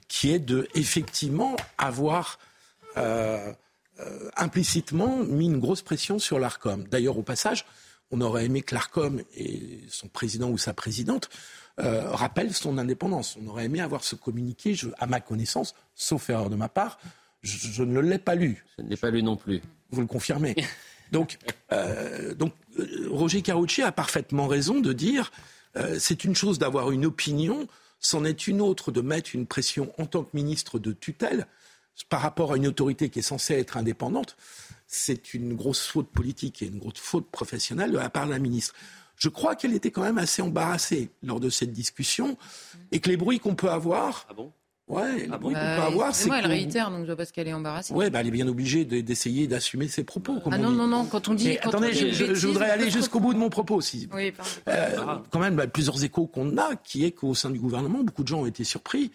qui 0.07 0.31
est 0.31 0.39
de 0.39 0.67
effectivement 0.75 1.55
avoir 1.79 2.37
euh, 2.97 3.51
euh, 3.99 4.29
implicitement 4.37 5.17
mis 5.17 5.45
une 5.45 5.59
grosse 5.59 5.81
pression 5.81 6.19
sur 6.19 6.37
l'Arcom. 6.37 6.83
D'ailleurs, 6.89 7.17
au 7.17 7.23
passage, 7.23 7.65
on 8.11 8.21
aurait 8.21 8.45
aimé 8.45 8.61
que 8.61 8.75
l'Arcom 8.75 9.21
et 9.35 9.79
son 9.89 10.07
président 10.07 10.49
ou 10.49 10.57
sa 10.57 10.73
présidente 10.73 11.29
rappellent 11.79 12.55
son 12.55 12.79
indépendance. 12.79 13.37
On 13.39 13.45
aurait 13.45 13.65
aimé 13.65 13.81
avoir 13.81 14.03
ce 14.03 14.15
communiqué, 14.15 14.75
à 14.97 15.05
ma 15.05 15.19
connaissance, 15.19 15.75
sauf 15.93 16.27
erreur 16.31 16.49
de 16.49 16.55
ma 16.55 16.69
part, 16.69 16.97
je, 17.47 17.83
ne 17.83 17.99
l'ai 17.99 18.19
pas 18.19 18.35
lu. 18.35 18.65
Je 18.77 18.83
ne 18.83 18.89
l'ai 18.89 18.97
pas 18.97 19.09
lu 19.09 19.23
non 19.23 19.35
plus. 19.35 19.61
Vous 19.91 20.01
le 20.01 20.07
confirmez. 20.07 20.55
Donc, 21.11 21.37
euh, 21.71 22.33
donc 22.33 22.53
euh, 22.79 23.07
Roger 23.09 23.41
Carucci 23.41 23.81
a 23.81 23.91
parfaitement 23.91 24.47
raison 24.47 24.79
de 24.79 24.93
dire 24.93 25.31
euh, 25.75 25.97
c'est 25.99 26.23
une 26.23 26.35
chose 26.35 26.59
d'avoir 26.59 26.91
une 26.91 27.05
opinion, 27.05 27.67
c'en 27.99 28.25
est 28.25 28.47
une 28.47 28.61
autre 28.61 28.91
de 28.91 29.01
mettre 29.01 29.31
une 29.33 29.47
pression 29.47 29.93
en 29.97 30.05
tant 30.05 30.23
que 30.23 30.35
ministre 30.35 30.79
de 30.79 30.91
tutelle 30.91 31.47
par 32.09 32.21
rapport 32.21 32.53
à 32.53 32.57
une 32.57 32.67
autorité 32.67 33.09
qui 33.09 33.19
est 33.19 33.23
censée 33.23 33.55
être 33.55 33.77
indépendante, 33.77 34.37
c'est 34.85 35.33
une 35.33 35.55
grosse 35.55 35.87
faute 35.87 36.09
politique 36.09 36.61
et 36.61 36.67
une 36.67 36.77
grosse 36.77 36.99
faute 36.99 37.29
professionnelle 37.31 37.91
de 37.91 37.97
la 37.97 38.09
part 38.09 38.27
de 38.27 38.31
la 38.31 38.39
ministre. 38.39 38.75
Je 39.17 39.29
crois 39.29 39.55
qu'elle 39.55 39.73
était 39.73 39.89
quand 39.89 40.03
même 40.03 40.19
assez 40.19 40.43
embarrassée 40.43 41.09
lors 41.23 41.39
de 41.39 41.49
cette 41.49 41.73
discussion 41.73 42.37
et 42.91 42.99
que 42.99 43.09
les 43.09 43.17
bruits 43.17 43.39
qu'on 43.39 43.55
peut 43.55 43.71
avoir. 43.71 44.27
Ah 44.29 44.33
bon? 44.35 44.51
Ouais, 44.87 45.27
ah 45.29 45.37
bon 45.37 45.49
peut 45.49 45.53
bah, 45.55 45.85
avoir, 45.85 46.15
c'est. 46.15 46.27
Moi, 46.27 46.39
elle 46.39 46.45
réitère, 46.45 46.89
donc 46.91 47.01
je 47.01 47.07
vois 47.07 47.17
pas 47.17 47.25
ce 47.25 47.33
qu'elle 47.33 47.49
est 47.49 47.53
embarrassée. 47.53 47.93
Ouais, 47.93 48.09
bah, 48.09 48.21
elle 48.21 48.27
est 48.27 48.31
bien 48.31 48.47
obligée 48.47 48.85
d'essayer 48.85 49.45
d'assumer 49.45 49.89
ses 49.89 50.05
propos. 50.05 50.37
ah 50.49 50.57
non, 50.57 50.71
non, 50.71 50.87
non, 50.87 51.05
quand 51.05 51.27
on 51.27 51.33
dit. 51.33 51.57
attendez, 51.57 51.93
je, 51.93 52.47
voudrais 52.47 52.69
aller 52.69 52.89
jusqu'au 52.89 53.19
bout 53.19 53.33
de 53.33 53.39
mon 53.39 53.49
propos. 53.49 53.81
Si. 53.81 54.07
Oui, 54.13 54.31
pardon. 54.31 54.51
Euh, 54.69 55.17
quand 55.29 55.39
même, 55.39 55.55
bah, 55.55 55.67
plusieurs 55.67 56.01
échos 56.03 56.27
qu'on 56.27 56.57
a, 56.57 56.75
qui 56.75 57.03
est 57.03 57.11
qu'au 57.11 57.33
sein 57.33 57.49
du 57.49 57.59
gouvernement, 57.59 58.01
beaucoup 58.03 58.23
de 58.23 58.29
gens 58.29 58.41
ont 58.41 58.45
été 58.45 58.63
surpris 58.63 59.11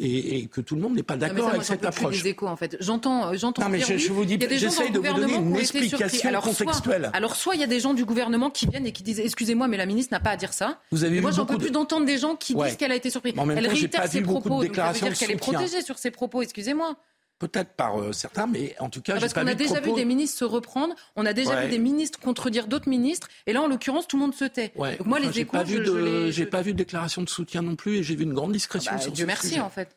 et, 0.00 0.46
que 0.46 0.60
tout 0.60 0.74
le 0.74 0.80
monde 0.80 0.94
n'est 0.94 1.02
pas 1.02 1.16
d'accord 1.16 1.50
avec 1.50 1.64
cette 1.64 1.84
approche. 1.84 2.22
Des 2.22 2.30
échos, 2.30 2.46
en 2.46 2.56
fait. 2.56 2.76
J'entends, 2.80 3.28
euh, 3.28 3.34
j'entends. 3.34 3.62
Non, 3.62 3.68
mais 3.68 3.80
je, 3.80 4.12
vous 4.12 4.24
dis, 4.24 4.38
j'essaye 4.40 4.90
de 4.90 4.98
vous 4.98 5.14
donner 5.14 5.34
une 5.34 5.56
explication 5.56 6.28
alors, 6.28 6.44
contextuelle. 6.44 7.02
Soit, 7.02 7.16
alors, 7.16 7.36
soit 7.36 7.54
il 7.54 7.60
y 7.60 7.64
a 7.64 7.66
des 7.66 7.80
gens 7.80 7.94
du 7.94 8.04
gouvernement 8.04 8.50
qui 8.50 8.66
viennent 8.66 8.86
et 8.86 8.92
qui 8.92 9.02
disent, 9.02 9.20
excusez-moi, 9.20 9.68
mais 9.68 9.76
la 9.76 9.86
ministre 9.86 10.12
n'a 10.12 10.20
pas 10.20 10.30
à 10.30 10.36
dire 10.36 10.52
ça. 10.52 10.80
Vous 10.90 11.04
avez 11.04 11.20
moi, 11.20 11.30
j'en 11.30 11.46
peux 11.46 11.58
plus 11.58 11.70
d'entendre 11.70 12.06
des 12.06 12.18
gens 12.18 12.36
qui 12.36 12.54
disent 12.54 12.76
qu'elle 12.76 12.92
a 12.92 12.96
été 12.96 13.10
surprise. 13.10 13.34
Elle 13.36 13.66
réitère 13.66 14.06
ses 14.08 14.22
propos. 14.22 14.64
Donc, 14.64 14.76
ça 14.76 14.92
veut 14.92 15.00
dire 15.00 15.18
qu'elle 15.18 15.30
est 15.32 15.36
protégée 15.36 15.82
sur 15.82 15.98
ses 15.98 16.10
propos. 16.10 16.42
Excusez-moi 16.42 16.96
peut-être 17.42 17.74
par 17.74 18.00
euh, 18.00 18.12
certains, 18.12 18.46
mais 18.46 18.76
en 18.78 18.88
tout 18.88 19.02
cas, 19.02 19.14
ah, 19.16 19.20
parce 19.20 19.34
qu'on 19.34 19.46
a 19.46 19.54
déjà 19.54 19.80
vu 19.80 19.92
des 19.92 20.04
ministres 20.04 20.38
se 20.38 20.44
reprendre, 20.44 20.94
on 21.16 21.26
a 21.26 21.32
déjà 21.32 21.62
vu 21.62 21.70
des 21.70 21.78
ministres 21.78 22.20
contredire 22.20 22.68
d'autres 22.68 22.88
ministres, 22.88 23.28
et 23.46 23.52
là, 23.52 23.62
en 23.62 23.66
l'occurrence, 23.66 24.06
tout 24.06 24.16
le 24.16 24.22
monde 24.22 24.34
se 24.34 24.44
tait. 24.44 24.72
Donc 24.76 25.06
moi, 25.06 25.18
les 25.18 25.40
échos, 25.40 25.52
pas 25.52 25.64
vu 25.64 25.80
de, 25.80 26.30
j'ai 26.30 26.46
pas 26.46 26.62
vu 26.62 26.72
de 26.72 26.78
déclaration 26.78 27.22
de 27.22 27.28
soutien 27.28 27.62
non 27.62 27.74
plus, 27.74 27.96
et 27.98 28.02
j'ai 28.02 28.14
vu 28.14 28.24
une 28.24 28.34
grande 28.34 28.52
discrétion. 28.52 28.92
Ah 28.94 28.96
bah, 28.96 29.02
sur 29.02 29.12
Dieu 29.12 29.26
merci, 29.26 29.60
en 29.60 29.70
fait. 29.70 29.96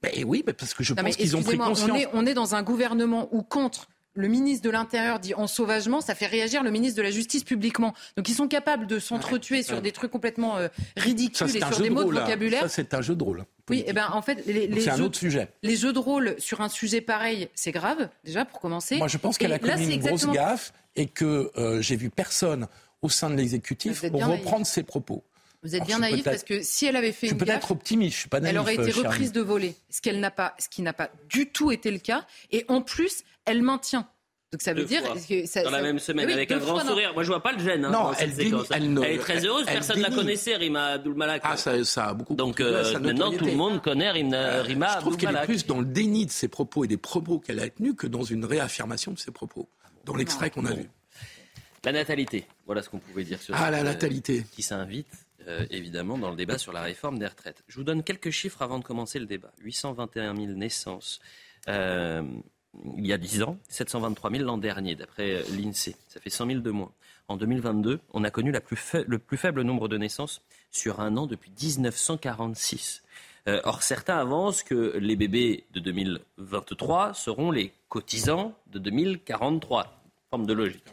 Ben 0.00 0.12
oui, 0.24 0.44
parce 0.44 0.74
que 0.74 0.84
je 0.84 0.94
pense 0.94 1.16
qu'ils 1.16 1.36
ont 1.36 1.42
pris 1.42 1.58
conscience. 1.58 1.90
On 1.90 1.94
est, 1.96 2.08
on 2.12 2.24
est 2.24 2.34
dans 2.34 2.54
un 2.54 2.62
gouvernement 2.62 3.28
où 3.32 3.42
contre 3.42 3.88
le 4.14 4.28
ministre 4.28 4.64
de 4.64 4.70
l'Intérieur 4.70 5.20
dit 5.20 5.34
en 5.34 5.46
sauvagement, 5.46 6.00
ça 6.00 6.14
fait 6.14 6.26
réagir 6.26 6.62
le 6.62 6.70
ministre 6.70 6.96
de 6.96 7.02
la 7.02 7.10
Justice 7.10 7.44
publiquement. 7.44 7.94
Donc 8.16 8.28
ils 8.28 8.34
sont 8.34 8.48
capables 8.48 8.86
de 8.86 8.98
s'entretuer 8.98 9.62
sur 9.62 9.80
des 9.80 9.92
trucs 9.92 10.10
complètement 10.10 10.56
euh, 10.56 10.68
ridicules 10.96 11.56
et 11.56 11.60
sur 11.60 11.80
des 11.80 11.90
mots 11.90 12.04
de 12.04 12.18
vocabulaire. 12.18 12.62
Ça, 12.62 12.68
c'est 12.68 12.94
un 12.94 13.02
jeu 13.02 13.14
de 13.14 13.22
rôle. 13.22 13.44
Oui, 13.70 13.80
et 13.80 13.84
eh 13.88 13.92
ben 13.92 14.08
en 14.12 14.22
fait, 14.22 14.46
les, 14.46 14.80
c'est 14.80 14.90
un 14.90 15.00
autre 15.00 15.18
sujet. 15.18 15.48
Les 15.62 15.76
jeux 15.76 15.92
de 15.92 15.98
rôle 15.98 16.34
sur 16.38 16.62
un 16.62 16.68
sujet 16.68 17.00
pareil, 17.00 17.48
c'est 17.54 17.72
grave 17.72 18.08
déjà 18.24 18.44
pour 18.44 18.60
commencer. 18.60 18.96
Moi, 18.96 19.08
je 19.08 19.18
pense 19.18 19.38
qu'elle 19.38 19.52
a 19.52 19.58
commis 19.58 19.94
une 19.94 20.00
grosse 20.00 20.26
gaffe 20.26 20.72
et 20.96 21.06
que 21.06 21.50
euh, 21.56 21.80
j'ai 21.82 21.96
vu 21.96 22.10
personne 22.10 22.66
au 23.02 23.08
sein 23.08 23.30
de 23.30 23.36
l'exécutif 23.36 24.02
reprendre 24.02 24.66
ses 24.66 24.82
propos. 24.82 25.22
Vous 25.62 25.74
êtes 25.74 25.84
bien 25.84 25.98
naïf 25.98 26.22
parce 26.24 26.44
que 26.44 26.62
si 26.62 26.86
elle 26.86 26.96
avait 26.96 27.12
fait 27.12 27.26
je 27.28 27.32
une 27.32 27.38
peut-être 27.38 27.72
optimiste, 27.72 28.14
je 28.14 28.20
suis 28.20 28.28
pas 28.28 28.40
naïf. 28.40 28.52
Elle 28.52 28.60
aurait 28.60 28.74
été 28.74 28.90
euh, 28.90 29.02
reprise 29.02 29.32
de 29.32 29.40
voler, 29.40 29.74
ce 29.90 30.00
qu'elle 30.00 30.20
n'a 30.20 30.30
pas, 30.30 30.54
ce 30.58 30.68
qui 30.68 30.82
n'a 30.82 30.92
pas 30.92 31.10
du 31.28 31.50
tout 31.50 31.72
été 31.72 31.90
le 31.90 31.98
cas, 31.98 32.24
et 32.52 32.64
en 32.68 32.80
plus, 32.80 33.24
elle 33.44 33.62
maintient. 33.62 34.08
Donc 34.50 34.62
ça 34.62 34.72
veut 34.72 34.84
dire 34.84 35.02
que 35.28 35.44
ça, 35.44 35.62
dans 35.62 35.70
la 35.70 35.82
même 35.82 35.98
semaine 35.98 36.30
avec 36.30 36.50
un 36.50 36.58
grand 36.58 36.80
sourire. 36.80 37.12
Moi 37.12 37.22
je 37.22 37.28
vois 37.28 37.42
pas 37.42 37.52
le 37.52 37.58
gêne. 37.58 37.84
Hein, 37.84 37.90
non, 37.90 38.12
elle, 38.18 38.32
elle, 38.38 39.04
est 39.04 39.18
très 39.18 39.44
heureuse. 39.44 39.66
personne 39.66 39.98
ne 39.98 40.02
la 40.02 40.10
connaissait 40.10 40.56
Rima 40.56 40.86
Abdulmalak. 40.92 41.42
Ah 41.44 41.58
ça, 41.58 41.84
ça 41.84 42.06
a 42.06 42.14
beaucoup. 42.14 42.34
Donc 42.34 42.60
euh, 42.60 42.98
maintenant 42.98 43.30
tout 43.30 43.44
le 43.44 43.54
monde 43.54 43.82
connaît 43.82 44.10
Rima, 44.10 44.36
euh, 44.36 44.62
Rima 44.62 44.94
Je 44.94 45.00
trouve 45.00 45.16
qu'elle 45.18 45.36
est 45.36 45.44
plus 45.44 45.66
dans 45.66 45.80
le 45.80 45.84
déni 45.84 46.24
de 46.24 46.30
ses 46.30 46.48
propos 46.48 46.84
et 46.84 46.88
des 46.88 46.96
propos 46.96 47.40
qu'elle 47.40 47.60
a 47.60 47.68
tenus 47.68 47.94
que 47.94 48.06
dans 48.06 48.22
une 48.22 48.46
réaffirmation 48.46 49.12
de 49.12 49.18
ses 49.18 49.32
propos. 49.32 49.68
Dans 50.06 50.16
l'extrait 50.16 50.48
qu'on 50.48 50.64
a 50.64 50.72
vu. 50.72 50.88
La 51.84 51.92
natalité. 51.92 52.46
Voilà 52.64 52.82
ce 52.82 52.88
qu'on 52.88 53.00
pouvait 53.00 53.24
dire 53.24 53.42
sur. 53.42 53.54
Ah 53.54 53.70
la 53.70 53.82
natalité. 53.82 54.46
Qui 54.52 54.62
s'invite 54.62 55.27
euh, 55.48 55.64
évidemment, 55.70 56.18
dans 56.18 56.30
le 56.30 56.36
débat 56.36 56.58
sur 56.58 56.72
la 56.72 56.82
réforme 56.82 57.18
des 57.18 57.26
retraites. 57.26 57.62
Je 57.68 57.76
vous 57.76 57.84
donne 57.84 58.02
quelques 58.02 58.30
chiffres 58.30 58.60
avant 58.60 58.78
de 58.78 58.84
commencer 58.84 59.18
le 59.18 59.24
débat. 59.24 59.50
821 59.62 60.36
000 60.36 60.48
naissances 60.52 61.20
euh, 61.68 62.22
il 62.96 63.06
y 63.06 63.14
a 63.14 63.18
10 63.18 63.42
ans, 63.44 63.58
723 63.68 64.30
000 64.30 64.44
l'an 64.44 64.58
dernier, 64.58 64.94
d'après 64.94 65.36
euh, 65.36 65.42
l'INSEE. 65.56 65.96
Ça 66.06 66.20
fait 66.20 66.30
100 66.30 66.46
000 66.46 66.60
de 66.60 66.70
moins. 66.70 66.92
En 67.28 67.36
2022, 67.36 68.00
on 68.12 68.24
a 68.24 68.30
connu 68.30 68.52
le 68.52 69.18
plus 69.18 69.36
faible 69.36 69.62
nombre 69.62 69.88
de 69.88 69.96
naissances 69.96 70.42
sur 70.70 71.00
un 71.00 71.16
an 71.16 71.26
depuis 71.26 71.50
1946. 71.50 73.02
or, 73.64 73.82
certains 73.82 74.16
avancent 74.16 74.62
que 74.62 74.96
les 74.96 75.16
bébés 75.16 75.64
de 75.72 75.80
2023 75.80 77.12
seront 77.12 77.50
les 77.50 77.72
cotisants 77.88 78.54
de 78.68 78.78
2043 78.78 79.97
forme 80.30 80.46
de 80.46 80.52
logique. 80.52 80.84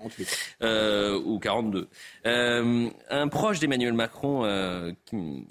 Euh, 0.61 1.19
ou 1.25 1.39
42. 1.39 1.87
Euh, 2.25 2.89
un 3.09 3.27
proche 3.27 3.59
d'Emmanuel 3.59 3.93
Macron 3.93 4.45
euh, 4.45 4.91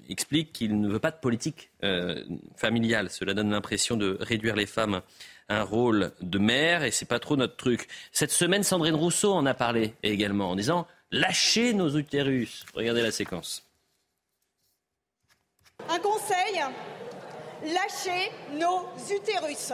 explique 0.09 0.53
qu'il 0.53 0.79
ne 0.79 0.89
veut 0.89 0.99
pas 0.99 1.11
de 1.11 1.19
politique 1.19 1.69
familiale. 2.55 3.11
Cela 3.11 3.35
donne 3.35 3.51
l'impression 3.51 3.95
de 3.95 4.17
réduire 4.19 4.55
les 4.55 4.65
femmes 4.65 5.01
à 5.49 5.59
un 5.59 5.63
rôle 5.63 6.13
de 6.21 6.39
mère 6.39 6.83
et 6.83 6.89
c'est 6.89 7.05
pas 7.05 7.19
trop 7.19 7.35
notre 7.35 7.55
truc. 7.55 7.87
Cette 8.11 8.31
semaine, 8.31 8.63
Sandrine 8.63 8.95
Rousseau 8.95 9.33
en 9.33 9.45
a 9.45 9.53
parlé 9.53 9.93
également 10.01 10.49
en 10.49 10.55
disant 10.55 10.87
lâchez 11.11 11.73
nos 11.73 11.95
utérus. 11.95 12.65
Regardez 12.73 13.03
la 13.03 13.11
séquence. 13.11 13.63
Un 15.87 15.99
conseil, 15.99 16.63
lâchez 17.63 18.31
nos 18.53 18.87
utérus. 19.15 19.71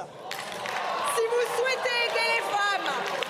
Si 1.15 1.21
vous 1.29 1.45
souhaitez 1.55 1.97
aider 2.07 2.27
les 2.35 2.43
femmes, 2.51 3.20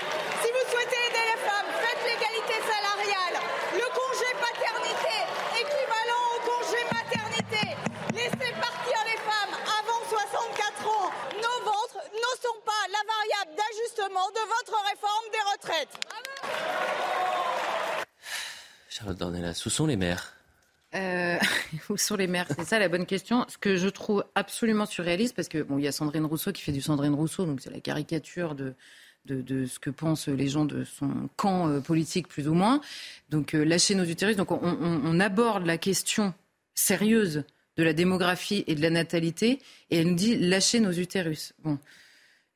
de 14.30 14.44
votre 14.56 14.76
réforme 14.90 15.28
des 15.32 15.44
retraites. 15.54 15.96
Charlotte 18.90 19.18
Dornelas, 19.18 19.64
où 19.66 19.70
sont 19.70 19.86
les 19.86 19.98
mères 19.98 20.34
euh, 20.94 21.38
où 21.90 21.96
sont 21.96 22.18
les 22.18 22.28
mères 22.28 22.48
C'est 22.50 22.66
ça 22.66 22.78
la 22.78 22.90
bonne 22.90 23.06
question. 23.06 23.46
Ce 23.48 23.58
que 23.58 23.78
je 23.78 23.88
trouve 23.88 24.26
absolument 24.36 24.86
surréaliste, 24.86 25.36
parce 25.36 25.48
que 25.48 25.62
bon, 25.62 25.78
il 25.78 25.86
y 25.86 25.88
a 25.88 25.92
Sandrine 25.92 26.26
Rousseau 26.26 26.52
qui 26.52 26.62
fait 26.62 26.74
du 26.74 26.82
Sandrine 26.82 27.14
Rousseau, 27.14 27.46
donc 27.46 27.62
c'est 27.62 27.72
la 27.72 27.80
caricature 27.80 28.56
de, 28.56 28.74
de, 29.26 29.66
ce 29.66 29.80
que 29.80 29.90
pensent 29.90 30.28
les 30.28 30.48
gens 30.48 30.66
de 30.66 30.84
son 30.84 31.30
camp 31.36 31.70
euh, 31.70 31.80
politique, 31.80 32.28
plus 32.28 32.48
ou 32.48 32.54
moins. 32.54 32.82
Donc, 33.30 33.54
euh, 33.54 33.64
lâcher 33.64 33.96
nos 33.96 34.04
utérus. 34.04 34.36
Donc, 34.36 34.52
on, 34.52 35.20
aborde 35.20 35.66
la 35.66 35.78
question 35.78 36.34
sérieuse 36.74 37.44
de 37.78 37.84
la 37.84 37.94
démographie 37.94 38.64
et 38.68 38.76
de 38.76 38.82
la 38.82 38.90
natalité, 38.90 39.60
et 39.90 39.98
elle 39.98 40.10
nous 40.10 40.16
dit 40.16 40.38
lâcher 40.38 40.80
nos 40.80 40.92
utérus. 40.92 41.54
Bon. 41.64 41.78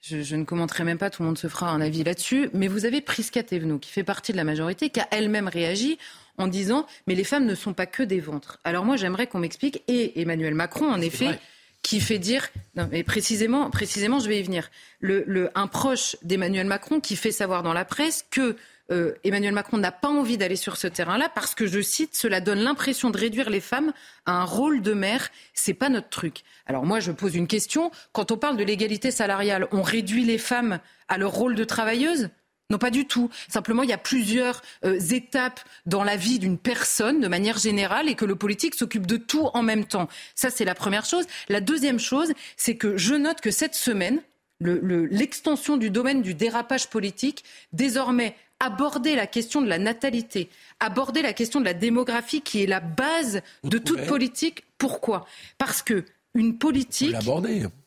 Je, 0.02 0.36
ne 0.36 0.44
commenterai 0.44 0.84
même 0.84 1.00
pas, 1.00 1.10
tout 1.10 1.24
le 1.24 1.28
monde 1.28 1.38
se 1.38 1.48
fera 1.48 1.72
un 1.72 1.82
avis 1.82 2.04
là-dessus. 2.04 2.50
Mais 2.54 2.68
vous 2.68 2.86
avez 2.86 3.02
Prisca 3.02 3.42
Thévenot, 3.42 3.80
qui 3.80 3.90
fait 3.90 4.04
partie 4.04 4.32
de 4.32 4.38
la 4.38 4.44
majorité, 4.44 4.90
qui 4.90 5.00
a 5.00 5.08
elle-même 5.12 5.48
réagi 5.48 5.98
en 6.38 6.48
disant 6.48 6.86
Mais 7.08 7.16
les 7.16 7.24
femmes 7.24 7.46
ne 7.46 7.56
sont 7.56 7.74
pas 7.74 7.86
que 7.88 8.04
des 8.04 8.20
ventres. 8.20 8.60
Alors 8.64 8.86
moi, 8.86 8.98
j'aimerais 8.98 9.28
qu'on 9.28 9.40
m'explique, 9.40 9.84
et 9.88 10.22
Emmanuel 10.22 10.54
Macron, 10.54 10.92
en 10.92 11.02
effet, 11.02 11.40
qui 11.86 12.02
fait 12.02 12.18
dire, 12.18 12.48
non, 12.76 12.90
mais 12.92 13.04
précisément, 13.04 13.70
précisément, 13.70 14.20
je 14.20 14.28
vais 14.28 14.40
y 14.40 14.44
venir, 14.44 14.72
le, 15.00 15.52
un 15.54 15.68
proche 15.68 16.16
d'Emmanuel 16.24 16.66
Macron 16.66 17.00
qui 17.00 17.16
fait 17.16 17.32
savoir 17.32 17.62
dans 17.62 17.74
la 17.74 17.86
presse 17.86 18.26
que 18.32 18.56
euh, 18.92 19.14
Emmanuel 19.24 19.54
Macron 19.54 19.78
n'a 19.78 19.92
pas 19.92 20.10
envie 20.10 20.38
d'aller 20.38 20.56
sur 20.56 20.78
ce 20.78 20.88
terrain-là 20.88 21.30
parce 21.34 21.56
que, 21.56 21.68
je 21.68 21.82
cite, 21.82 22.16
cela 22.16 22.42
donne 22.42 22.60
l'impression 22.60 23.10
de 23.10 23.18
réduire 23.18 23.50
les 23.50 23.62
femmes 23.62 23.94
à 24.26 24.34
un 24.34 24.44
rôle 24.44 24.82
de 24.82 24.94
mère. 24.94 25.30
C'est 25.54 25.74
pas 25.74 25.90
notre 25.90 26.10
truc. 26.10 26.44
Alors 26.66 26.86
moi, 26.86 27.00
je 27.00 27.12
pose 27.12 27.36
une 27.36 27.48
question. 27.48 27.92
Quand 28.12 28.32
on 28.32 28.38
parle 28.38 28.58
de 28.58 28.64
l'égalité 28.64 29.12
salariale, 29.12 29.68
on 29.72 29.82
réduit 29.82 30.24
les 30.24 30.38
femmes 30.38 30.80
à 31.08 31.18
leur 31.18 31.32
rôle 31.32 31.56
de 31.56 31.64
travailleuse 31.64 32.30
non, 32.72 32.80
pas 32.80 32.90
du 32.90 33.06
tout. 33.06 33.30
Simplement, 33.48 33.84
il 33.84 33.90
y 33.90 33.94
a 33.94 33.98
plusieurs 33.98 34.64
euh, 34.86 35.00
étapes 35.12 35.60
dans 35.86 36.04
la 36.04 36.16
vie 36.16 36.40
d'une 36.40 36.58
personne 36.58 37.20
de 37.20 37.28
manière 37.28 37.60
générale 37.60 38.10
et 38.10 38.16
que 38.16 38.26
le 38.26 38.36
politique 38.36 38.74
s'occupe 38.74 39.06
de 39.06 39.18
tout 39.18 39.50
en 39.54 39.62
même 39.62 39.86
temps. 39.86 40.08
Ça, 40.34 40.50
c'est 40.50 40.66
la 40.66 40.74
première 40.74 41.06
chose. 41.06 41.26
La 41.48 41.62
deuxième 41.62 42.00
chose, 42.00 42.34
c'est 42.58 42.76
que 42.76 42.98
je 42.98 43.14
note 43.14 43.40
que 43.40 43.52
cette 43.52 43.76
semaine, 43.76 44.20
l'extension 44.60 45.78
du 45.78 45.90
domaine 45.90 46.22
du 46.22 46.34
dérapage 46.34 46.90
politique, 46.90 47.44
désormais 47.74 48.36
aborder 48.60 49.16
la 49.16 49.28
question 49.28 49.62
de 49.62 49.68
la 49.68 49.78
natalité, 49.78 50.50
aborder 50.80 51.22
la 51.22 51.34
question 51.34 51.60
de 51.60 51.66
la 51.66 51.74
démographie 51.74 52.42
qui 52.42 52.64
est 52.64 52.68
la 52.68 52.80
base 52.80 53.42
de 53.64 53.78
toute 53.78 54.06
politique. 54.06 54.64
Pourquoi? 54.78 55.26
Parce 55.58 55.82
que 55.82 56.06
une 56.36 56.58
politique. 56.58 57.16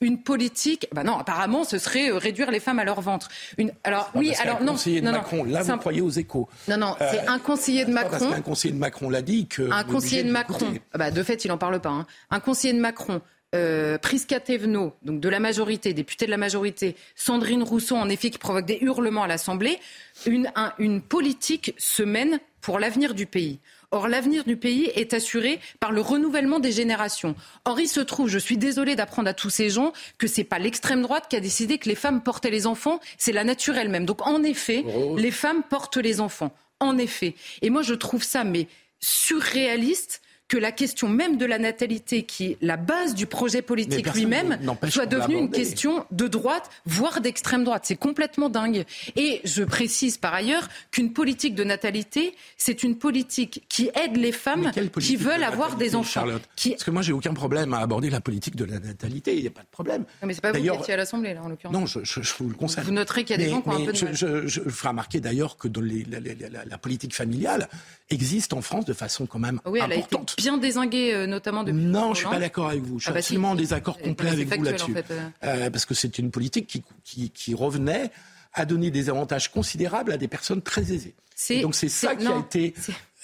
Une 0.00 0.22
politique. 0.22 0.88
Bah 0.92 1.04
non, 1.04 1.18
apparemment, 1.18 1.64
ce 1.64 1.78
serait 1.78 2.10
euh, 2.10 2.16
réduire 2.16 2.50
les 2.50 2.60
femmes 2.60 2.78
à 2.78 2.84
leur 2.84 3.00
ventre. 3.02 3.28
Une, 3.58 3.72
alors 3.84 4.10
oui, 4.14 4.32
alors 4.40 4.62
non. 4.62 4.72
Conseiller 4.72 5.00
de 5.00 5.06
non, 5.06 5.12
Macron, 5.12 5.44
là 5.44 5.62
vous 5.62 5.76
croyez 5.76 6.00
aux 6.00 6.10
échos. 6.10 6.48
Non, 6.66 6.78
non, 6.78 6.96
c'est 6.98 7.20
euh, 7.20 7.32
un 7.32 7.38
conseiller 7.38 7.84
de 7.84 7.92
Macron. 7.92 8.18
Parce 8.18 8.34
qu'un 8.34 8.40
conseiller 8.40 8.72
de 8.72 8.78
Macron 8.78 9.10
l'a 9.10 9.22
dit 9.22 9.46
que. 9.46 9.70
Un 9.70 9.84
conseiller 9.84 10.22
de 10.22 10.30
Macron. 10.30 10.74
Ah 10.92 10.98
bah, 10.98 11.10
de 11.10 11.22
fait, 11.22 11.44
il 11.44 11.52
en 11.52 11.58
parle 11.58 11.78
pas. 11.80 11.90
Hein. 11.90 12.06
Un 12.30 12.40
conseiller 12.40 12.72
de 12.72 12.80
Macron. 12.80 13.20
Euh, 13.54 13.96
Prisca 13.96 14.40
Thévenot, 14.40 14.92
donc 15.02 15.20
de 15.20 15.28
la 15.28 15.40
majorité, 15.40 15.94
député 15.94 16.26
de 16.26 16.30
la 16.30 16.36
majorité, 16.36 16.96
Sandrine 17.14 17.62
Rousseau, 17.62 17.96
en 17.96 18.10
effet, 18.10 18.28
qui 18.28 18.36
provoque 18.36 18.66
des 18.66 18.78
hurlements 18.82 19.22
à 19.22 19.26
l'Assemblée, 19.26 19.78
une, 20.26 20.52
une 20.78 21.00
politique 21.00 21.74
se 21.78 22.02
mène 22.02 22.40
pour 22.60 22.78
l'avenir 22.78 23.14
du 23.14 23.24
pays. 23.24 23.58
Or, 23.90 24.06
l'avenir 24.06 24.44
du 24.44 24.58
pays 24.58 24.92
est 24.94 25.14
assuré 25.14 25.60
par 25.80 25.92
le 25.92 26.02
renouvellement 26.02 26.60
des 26.60 26.72
générations. 26.72 27.34
Or, 27.64 27.80
il 27.80 27.88
se 27.88 28.00
trouve, 28.00 28.28
je 28.28 28.38
suis 28.38 28.58
désolée 28.58 28.96
d'apprendre 28.96 29.30
à 29.30 29.34
tous 29.34 29.48
ces 29.48 29.70
gens 29.70 29.94
que 30.18 30.26
c'est 30.26 30.44
pas 30.44 30.58
l'extrême 30.58 31.00
droite 31.00 31.24
qui 31.30 31.36
a 31.36 31.40
décidé 31.40 31.78
que 31.78 31.88
les 31.88 31.94
femmes 31.94 32.22
portaient 32.22 32.50
les 32.50 32.66
enfants, 32.66 33.00
c'est 33.16 33.32
la 33.32 33.44
nature 33.44 33.78
elle-même. 33.78 34.04
Donc, 34.04 34.26
en 34.26 34.42
effet, 34.42 34.84
les 35.16 35.30
femmes 35.30 35.62
portent 35.62 35.96
les 35.96 36.20
enfants. 36.20 36.52
En 36.80 36.98
effet. 36.98 37.34
Et 37.62 37.70
moi, 37.70 37.80
je 37.80 37.94
trouve 37.94 38.22
ça, 38.22 38.44
mais 38.44 38.68
surréaliste 39.00 40.20
que 40.48 40.56
la 40.56 40.72
question 40.72 41.08
même 41.08 41.36
de 41.36 41.44
la 41.44 41.58
natalité, 41.58 42.22
qui 42.22 42.46
est 42.46 42.58
la 42.62 42.76
base 42.76 43.14
du 43.14 43.26
projet 43.26 43.62
politique 43.62 44.12
lui-même, 44.14 44.58
soit 44.88 45.06
devenue 45.06 45.36
une 45.36 45.50
question 45.50 46.06
de 46.10 46.26
droite, 46.26 46.70
voire 46.86 47.20
d'extrême 47.20 47.64
droite. 47.64 47.82
C'est 47.84 47.96
complètement 47.96 48.48
dingue. 48.48 48.84
Et 49.16 49.40
je 49.44 49.62
précise 49.62 50.16
par 50.16 50.32
ailleurs 50.32 50.68
qu'une 50.90 51.12
politique 51.12 51.54
de 51.54 51.64
natalité, 51.64 52.34
c'est 52.56 52.82
une 52.82 52.96
politique 52.96 53.64
qui 53.68 53.90
aide 53.94 54.16
les 54.16 54.32
femmes 54.32 54.72
qui 54.98 55.16
veulent 55.16 55.44
avoir 55.44 55.76
des 55.76 55.94
enfants. 55.94 56.24
Qui... 56.56 56.70
Parce 56.70 56.84
que 56.84 56.90
moi, 56.90 57.02
j'ai 57.02 57.12
aucun 57.12 57.34
problème 57.34 57.74
à 57.74 57.78
aborder 57.78 58.08
la 58.08 58.20
politique 58.20 58.56
de 58.56 58.64
la 58.64 58.78
natalité. 58.78 59.36
Il 59.36 59.42
n'y 59.42 59.48
a 59.48 59.50
pas 59.50 59.62
de 59.62 59.66
problème. 59.70 60.04
Non, 60.22 60.28
mais 60.28 60.34
c'est 60.34 60.40
pas 60.40 60.52
vous 60.52 60.60
qui 60.60 60.68
étiez 60.68 60.94
à 60.94 60.96
l'Assemblée, 60.96 61.34
là, 61.34 61.42
en 61.42 61.48
l'occurrence. 61.48 61.74
Non, 61.74 61.86
je, 61.86 62.00
je, 62.02 62.20
vous 62.38 62.48
le 62.48 62.54
conseille. 62.54 62.84
Vous 62.84 62.92
noterez 62.92 63.24
qu'il 63.24 63.38
y 63.38 63.42
a 63.42 63.44
des 63.44 63.50
gens 63.50 63.60
qui 63.60 63.68
ont 63.68 63.72
un 63.72 63.84
peu 63.84 63.92
de 63.92 64.04
mal. 64.04 64.14
Je, 64.14 64.46
je, 64.46 64.60
ferai 64.62 64.88
remarquer 64.88 65.20
d'ailleurs 65.20 65.56
que 65.56 65.68
dans 65.68 65.80
les, 65.80 66.04
la, 66.04 66.20
la, 66.20 66.64
la, 66.64 66.78
politique 66.78 67.14
familiale 67.14 67.68
existe 68.10 68.52
en 68.52 68.62
France 68.62 68.84
de 68.84 68.92
façon 68.92 69.26
quand 69.26 69.38
même 69.38 69.60
oui, 69.66 69.80
elle 69.82 69.92
importante. 69.92 70.37
Bien 70.38 70.56
désingué, 70.56 71.12
euh, 71.12 71.26
notamment 71.26 71.64
depuis. 71.64 71.80
Non, 71.80 72.14
je 72.14 72.20
suis 72.20 72.28
pas 72.28 72.38
d'accord 72.38 72.68
avec 72.68 72.82
vous. 72.82 72.98
Je 72.98 73.04
suis 73.04 73.10
ah 73.10 73.12
bah 73.12 73.18
absolument 73.18 73.48
si. 73.48 73.52
en 73.52 73.56
désaccord 73.56 73.98
complet 73.98 74.30
avec 74.30 74.56
vous 74.56 74.62
là-dessus. 74.62 74.92
En 74.92 74.94
fait, 74.94 75.10
euh... 75.10 75.28
euh, 75.44 75.70
parce 75.70 75.84
que 75.84 75.94
c'est 75.94 76.18
une 76.18 76.30
politique 76.30 76.66
qui, 76.66 76.82
qui, 77.04 77.30
qui, 77.30 77.54
revenait 77.54 78.10
à 78.54 78.64
donner 78.64 78.90
des 78.90 79.10
avantages 79.10 79.50
considérables 79.50 80.12
à 80.12 80.16
des 80.16 80.28
personnes 80.28 80.62
très 80.62 80.92
aisées. 80.92 81.14
Et 81.50 81.60
donc 81.60 81.74
c'est 81.74 81.88
ça 81.88 82.16
qui 82.16 82.24
non, 82.24 82.36
a 82.36 82.40
été. 82.40 82.74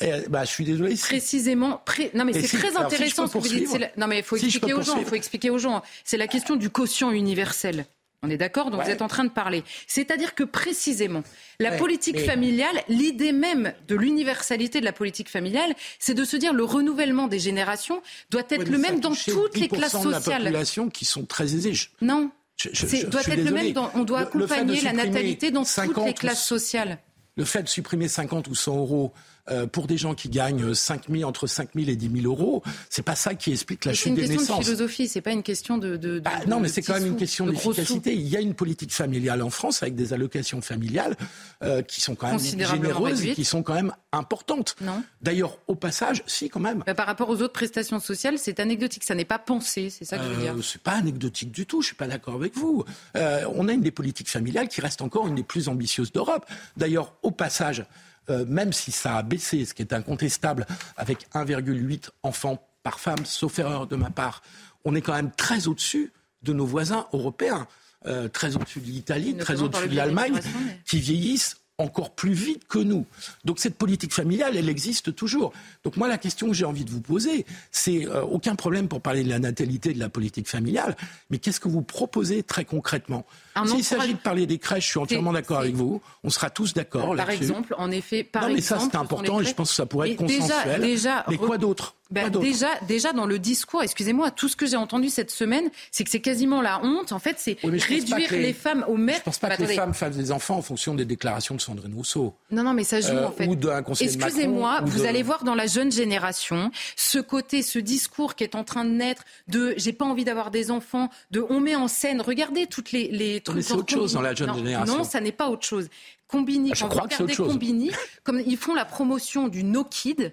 Eh, 0.01 0.29
bah, 0.29 0.45
je 0.45 0.51
suis 0.51 0.65
désolé. 0.65 0.97
Précisément. 0.97 1.81
Pré... 1.85 2.11
Non, 2.15 2.25
mais 2.25 2.33
c'est 2.33 2.49
si, 2.49 2.57
très 2.57 2.77
intéressant 2.77 3.27
si 3.27 3.33
ce 3.33 3.39
que 3.39 3.43
vous 3.43 3.49
dites. 3.49 3.79
La... 3.79 3.91
Non, 3.97 4.09
mais 4.09 4.19
il 4.19 4.25
faut 4.25 4.37
si 4.37 4.47
expliquer 4.47 4.75
aux 4.75 4.83
gens. 4.83 4.99
Il 4.99 5.05
faut 5.05 5.15
expliquer 5.15 5.51
aux 5.51 5.59
gens. 5.59 5.83
C'est 6.05 6.17
la 6.17 6.27
question 6.27 6.57
du 6.57 6.69
quotient 6.69 7.12
universel. 7.12 7.87
On 8.25 8.31
est 8.31 8.37
d'accord 8.37 8.70
Donc 8.70 8.81
ouais. 8.81 8.87
vous 8.87 8.91
êtes 8.91 9.03
en 9.03 9.09
train 9.09 9.25
de 9.25 9.31
parler. 9.31 9.62
C'est-à-dire 9.87 10.35
que 10.35 10.45
précisément, 10.45 11.22
la 11.61 11.70
ouais, 11.70 11.77
politique 11.77 12.16
mais... 12.16 12.25
familiale, 12.25 12.83
l'idée 12.89 13.33
même 13.33 13.72
de 13.87 13.95
l'universalité 13.95 14.81
de 14.81 14.85
la 14.85 14.93
politique 14.93 15.29
familiale, 15.29 15.75
c'est 15.99 16.14
de 16.14 16.25
se 16.25 16.37
dire 16.37 16.53
le 16.53 16.64
renouvellement 16.64 17.29
des 17.29 17.39
générations 17.39 18.03
doit 18.31 18.43
être 18.49 18.64
ouais, 18.64 18.70
le 18.70 18.79
même 18.79 19.01
dans 19.01 19.14
toutes 19.14 19.57
les 19.57 19.68
classes 19.68 19.93
de 20.01 20.11
la 20.11 20.20
sociales. 20.20 20.43
population 20.43 20.89
qui 20.89 21.05
sont 21.05 21.25
très 21.25 21.55
aisées. 21.55 21.75
Non. 22.01 22.31
Je, 22.57 22.68
je, 22.72 22.87
je 22.87 23.07
doit 23.07 23.20
être 23.20 23.31
désolé. 23.37 23.45
le 23.45 23.53
même. 23.53 23.72
Dans, 23.72 23.91
on 23.95 24.05
doit 24.05 24.20
accompagner 24.20 24.81
la 24.81 24.93
natalité 24.93 25.51
dans 25.51 25.64
toutes 25.64 26.05
les 26.07 26.14
classes 26.14 26.47
sociales. 26.47 26.99
Le 27.37 27.45
fait 27.45 27.64
de 27.64 27.68
supprimer 27.68 28.09
50 28.09 28.47
ou 28.49 28.55
100 28.55 28.77
euros 28.79 29.12
euh, 29.51 29.66
pour 29.66 29.86
des 29.86 29.99
gens 29.99 30.14
qui 30.14 30.30
gagnent 30.30 30.72
5 30.72 31.11
000, 31.11 31.28
entre 31.28 31.47
5 31.47 31.70
000 31.74 31.90
et 31.90 31.97
10 31.97 32.22
000 32.22 32.32
euros, 32.32 32.62
c'est 32.88 33.03
pas 33.03 33.14
ça 33.14 33.34
qui 33.34 33.53
explique 33.53 33.84
la 33.84 33.92
chute 33.92 34.14
des 34.14 34.22
naissances. 34.22 34.28
C'est 34.28 34.32
une 34.32 34.38
question 34.38 34.59
de 34.59 34.64
philosophie, 34.64 35.09
c'est 35.09 35.20
pas 35.20 35.32
une 35.32 35.42
question 35.42 35.78
de. 35.78 35.97
de, 35.97 36.14
de 36.14 36.20
bah, 36.20 36.30
non, 36.47 36.61
mais 36.61 36.68
de 36.68 36.72
c'est 36.72 36.82
quand 36.82 36.95
même 36.95 37.07
une 37.07 37.16
question 37.16 37.45
de 37.47 37.51
d'efficacité. 37.51 38.14
Il 38.14 38.26
y 38.26 38.36
a 38.36 38.40
une 38.40 38.55
politique 38.55 38.92
familiale 38.92 39.42
en 39.42 39.51
France 39.51 39.82
avec 39.82 39.95
des 39.95 40.14
allocations 40.14 40.62
familiales 40.62 41.14
euh, 41.62 41.82
qui 41.82 42.01
sont 42.01 42.14
quand 42.14 42.28
même 42.28 42.38
généreuses 42.38 43.18
réduite. 43.18 43.32
et 43.32 43.34
qui 43.34 43.45
sont 43.45 43.62
quand 43.62 43.74
même 43.74 43.92
importantes. 44.12 44.76
Non. 44.80 45.03
D'ailleurs, 45.20 45.59
au 45.66 45.74
passage, 45.74 46.22
si 46.26 46.49
quand 46.49 46.61
même. 46.61 46.82
Bah, 46.86 46.95
par 46.95 47.07
rapport 47.07 47.28
aux 47.28 47.42
autres 47.42 47.53
prestations 47.53 48.01
sociales, 48.01 48.38
c'est 48.38 48.61
anecdotique. 48.61 49.05
Ça 49.05 49.14
n'est 49.14 49.26
pas 49.26 49.38
pensé, 49.38 49.90
c'est 49.90 50.07
ça 50.07 50.16
que 50.16 50.24
je 50.24 50.28
veux 50.28 50.42
dire. 50.42 50.55
Euh, 50.55 50.62
c'est 50.62 50.82
pas 50.82 50.92
anecdotique 50.92 51.53
du 51.53 51.66
tout. 51.66 51.82
Je 51.82 51.88
suis 51.88 51.97
pas 51.97 52.07
d'accord 52.07 52.34
avec 52.34 52.57
vous. 52.57 52.84
On 53.14 53.68
a 53.68 53.72
une 53.72 53.82
des 53.82 53.90
politiques 53.90 54.30
familiales 54.30 54.68
qui 54.68 54.80
reste 54.80 55.03
encore 55.03 55.26
une 55.26 55.34
des 55.34 55.42
plus 55.42 55.68
ambitieuses 55.68 56.12
d'Europe. 56.12 56.47
D'ailleurs, 56.78 57.12
au 57.22 57.30
passage. 57.30 57.84
Euh, 58.31 58.45
même 58.47 58.72
si 58.72 58.91
ça 58.91 59.16
a 59.16 59.22
baissé, 59.22 59.64
ce 59.64 59.75
qui 59.75 59.83
est 59.83 59.93
incontestable, 59.93 60.66
avec 60.97 61.29
1,8 61.35 62.09
enfants 62.22 62.66
par 62.83 62.99
femme, 63.01 63.25
sauf 63.25 63.59
erreur 63.59 63.87
de 63.87 63.97
ma 63.97 64.11
part, 64.11 64.43
on 64.85 64.95
est 64.95 65.03
quand 65.03 65.14
même 65.14 65.31
très 65.31 65.68
au-dessus 65.68 66.12
de 66.43 66.53
nos 66.53 66.66
voisins 66.66 67.07
européens, 67.12 67.66
euh, 68.07 68.29
très 68.29 68.57
au-dessus 68.57 68.81
de 68.81 68.87
l'Italie, 68.87 69.37
très 69.37 69.62
au-dessus 69.62 69.89
de 69.89 69.97
l'Allemagne, 69.97 70.35
mais... 70.43 70.81
qui 70.85 70.99
vieillissent 70.99 71.57
encore 71.79 72.11
plus 72.11 72.33
vite 72.33 72.68
que 72.68 72.79
nous. 72.79 73.05
Donc 73.45 73.59
cette 73.59 73.77
politique 73.77 74.12
familiale, 74.12 74.57
elle 74.57 74.68
existe 74.68 75.14
toujours. 75.14 75.53
Donc 75.83 75.97
moi, 75.97 76.07
la 76.07 76.18
question 76.18 76.49
que 76.49 76.55
j'ai 76.55 76.64
envie 76.64 76.85
de 76.85 76.91
vous 76.91 77.01
poser, 77.01 77.45
c'est 77.72 78.07
euh, 78.07 78.22
aucun 78.22 78.55
problème 78.55 78.87
pour 78.87 79.01
parler 79.01 79.25
de 79.25 79.29
la 79.29 79.41
natalité 79.41 79.93
de 79.93 79.99
la 79.99 80.09
politique 80.09 80.49
familiale, 80.49 80.97
mais 81.31 81.39
qu'est-ce 81.39 81.59
que 81.59 81.68
vous 81.68 81.83
proposez 81.83 82.45
très 82.45 82.64
concrètement 82.64 83.27
S'il 83.66 83.83
s'agit 83.83 84.14
de 84.14 84.18
parler 84.18 84.47
des 84.47 84.59
crèches, 84.59 84.85
je 84.85 84.91
suis 84.91 85.01
entièrement 85.01 85.33
d'accord 85.33 85.59
avec 85.59 85.75
vous. 85.75 86.01
On 86.22 86.31
sera 86.31 86.49
tous 86.49 86.75
d'accord 86.75 87.16
Par 87.16 87.31
exemple, 87.31 87.75
en 87.77 87.91
effet, 87.91 88.22
par 88.22 88.43
non, 88.43 88.49
mais 88.49 88.59
exemple, 88.59 88.83
ça 88.83 88.89
c'est 88.93 88.97
important 88.97 89.41
et 89.41 89.45
je 89.45 89.55
pense 89.55 89.70
que 89.70 89.77
ça 89.77 89.87
pourrait 89.87 90.12
être 90.12 90.18
consensuel. 90.18 90.81
Déjà, 90.81 91.25
mais 91.29 91.39
quoi 91.39 91.59
d'autre? 91.59 91.97
Ben, 92.11 92.31
déjà, 92.31 92.68
déjà 92.87 93.12
dans 93.12 93.27
le 93.27 93.39
discours, 93.39 93.83
excusez-moi, 93.83 94.31
tout 94.31 94.49
ce 94.49 94.57
que 94.57 94.66
j'ai 94.66 94.77
entendu 94.77 95.09
cette 95.09 95.31
semaine, 95.31 95.70
c'est 95.91 96.05
que 96.05 96.11
c'est 96.11 96.20
quasiment 96.20 96.62
la 96.62 96.85
honte. 96.85 97.12
En 97.12 97.18
fait, 97.18 97.37
c'est 97.39 97.57
oui, 97.64 97.79
réduire 97.79 98.31
les... 98.31 98.43
les... 98.43 98.53
femmes 98.53 98.85
au 98.89 98.97
maître. 98.97 99.20
Je 99.20 99.25
pense 99.25 99.39
pas 99.39 99.57
que 99.57 99.62
les 99.62 99.75
femmes 99.75 99.95
fassent 99.95 100.16
des 100.16 100.31
enfants 100.31 100.57
en 100.57 100.62
fonction 100.62 100.95
des 100.95 101.07
déclarations 101.07 101.57
de 101.57 101.61
Sandrine 101.65 101.95
Rousseau. 101.95 102.35
Non, 102.51 102.62
non, 102.62 102.75
mais 102.75 102.85
ça 102.85 103.01
joue 103.01 103.09
euh, 103.09 103.27
en 103.27 103.33
fait. 103.33 103.47
Ou 103.47 103.57
d'un 103.57 103.83
conseil 103.83 104.09
Excusez-moi, 104.09 104.81
vous 104.85 105.01
de... 105.01 105.07
allez 105.07 105.23
voir 105.23 105.45
dans 105.45 105.55
la 105.55 105.67
jeune 105.67 105.91
génération 105.91 106.71
ce 106.97 107.19
côté, 107.19 107.62
ce 107.62 107.79
discours 107.79 108.35
qui 108.35 108.45
est 108.45 108.55
en 108.55 108.65
train 108.65 108.85
de 108.85 108.91
naître 108.91 109.25
de 109.49 109.75
j'ai 109.77 109.93
pas 109.93 110.05
envie 110.05 110.25
d'avoir 110.25 110.51
des 110.51 110.71
enfants, 110.71 111.09
de 111.31 111.45
on 111.49 111.61
met 111.61 111.77
en 111.77 111.89
scène. 111.89 112.21
Regardez 112.21 112.67
toutes 112.67 112.93
les, 112.93 113.09
les 113.09 113.41
trucs. 113.41 113.57
Mais 113.57 113.62
c'est 113.62 113.75
autre 113.75 113.93
chose 113.93 114.12
dans 114.12 114.23
la 114.23 114.35
jeune 114.35 114.49
non, 114.49 114.55
génération. 114.55 114.99
Non, 114.99 115.05
ça 115.05 115.21
n'est 115.21 115.33
pas 115.33 115.49
autre 115.49 115.67
chose. 115.67 115.89
Combini, 116.29 116.73
je 116.75 116.81
quand 116.81 116.89
crois 116.89 117.03
vous 117.03 117.25
regardez. 117.25 117.37
Combini, 117.37 117.91
comme 118.23 118.41
ils 118.41 118.57
font 118.57 118.75
la 118.75 118.85
promotion 118.85 119.49
du 119.49 119.65
no 119.65 119.85
kid. 119.85 120.33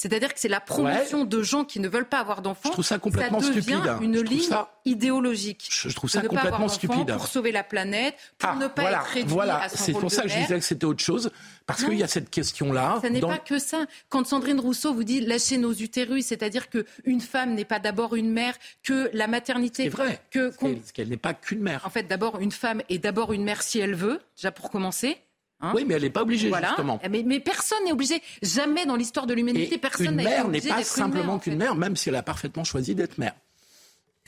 C'est-à-dire 0.00 0.32
que 0.32 0.38
c'est 0.38 0.48
la 0.48 0.60
promotion 0.60 1.22
ouais. 1.22 1.26
de 1.26 1.42
gens 1.42 1.64
qui 1.64 1.80
ne 1.80 1.88
veulent 1.88 2.08
pas 2.08 2.20
avoir 2.20 2.40
d'enfants. 2.40 2.68
Je 2.68 2.70
trouve 2.70 2.84
ça 2.84 3.00
complètement 3.00 3.40
ça 3.40 3.48
devient 3.48 3.62
stupide. 3.62 3.92
une 4.00 4.18
je 4.18 4.22
ligne 4.22 4.42
ça... 4.42 4.72
idéologique. 4.84 5.68
Je, 5.72 5.88
trouve 5.92 6.08
de 6.08 6.12
ça 6.12 6.22
ne 6.22 6.28
complètement 6.28 6.50
pas 6.50 6.56
avoir 6.56 6.70
stupide. 6.70 7.12
Pour 7.14 7.26
sauver 7.26 7.50
la 7.50 7.64
planète, 7.64 8.14
pour 8.38 8.50
ah, 8.50 8.54
ne 8.54 8.68
pas 8.68 8.82
voilà, 8.82 8.98
être 8.98 9.06
réduit 9.06 9.32
voilà. 9.32 9.62
à 9.62 9.68
son 9.68 9.76
C'est 9.76 9.92
pour 9.94 10.08
ça 10.12 10.22
que 10.22 10.28
je 10.28 10.38
disais 10.38 10.56
que 10.56 10.64
c'était 10.64 10.84
autre 10.84 11.02
chose, 11.02 11.32
parce 11.66 11.82
qu'il 11.82 11.98
y 11.98 12.04
a 12.04 12.06
cette 12.06 12.30
question-là. 12.30 13.00
Ça 13.02 13.10
n'est 13.10 13.18
dans... 13.18 13.26
pas 13.26 13.38
que 13.38 13.58
ça. 13.58 13.86
Quand 14.08 14.24
Sandrine 14.24 14.60
Rousseau 14.60 14.94
vous 14.94 15.02
dit 15.02 15.20
lâcher 15.20 15.58
nos 15.58 15.72
utérus, 15.72 16.26
c'est-à-dire 16.26 16.68
qu'une 16.70 17.20
femme 17.20 17.54
n'est 17.54 17.64
pas 17.64 17.80
d'abord 17.80 18.14
une 18.14 18.30
mère, 18.30 18.54
que 18.84 19.10
la 19.12 19.26
maternité. 19.26 19.82
C'est 19.82 19.88
vrai. 19.88 20.20
Que, 20.30 20.52
qu'elle 20.92 21.08
n'est 21.08 21.16
pas 21.16 21.34
qu'une 21.34 21.60
mère. 21.60 21.82
En 21.84 21.90
fait, 21.90 22.04
d'abord, 22.04 22.38
une 22.38 22.52
femme 22.52 22.82
est 22.88 22.98
d'abord 22.98 23.32
une 23.32 23.42
mère 23.42 23.62
si 23.62 23.80
elle 23.80 23.96
veut, 23.96 24.20
déjà 24.36 24.52
pour 24.52 24.70
commencer. 24.70 25.18
Hein 25.60 25.72
oui, 25.74 25.84
mais 25.86 25.94
elle 25.94 26.02
n'est 26.02 26.10
pas 26.10 26.22
obligée, 26.22 26.48
voilà. 26.48 26.68
justement. 26.68 27.00
Mais, 27.10 27.24
mais 27.24 27.40
personne 27.40 27.84
n'est 27.84 27.92
obligé. 27.92 28.22
Jamais 28.42 28.86
dans 28.86 28.94
l'histoire 28.94 29.26
de 29.26 29.34
l'humanité, 29.34 29.76
personne 29.78 30.06
Une 30.06 30.16
n'a 30.16 30.22
été 30.22 30.30
mère 30.30 30.48
n'est 30.48 30.58
obligé 30.58 30.68
pas 30.68 30.78
une 30.78 30.84
simplement 30.84 31.38
qu'une 31.38 31.56
mère, 31.56 31.74
même 31.74 31.96
si 31.96 32.08
elle 32.08 32.16
a 32.16 32.22
parfaitement 32.22 32.64
choisi 32.64 32.94
d'être 32.94 33.18
mère. 33.18 33.34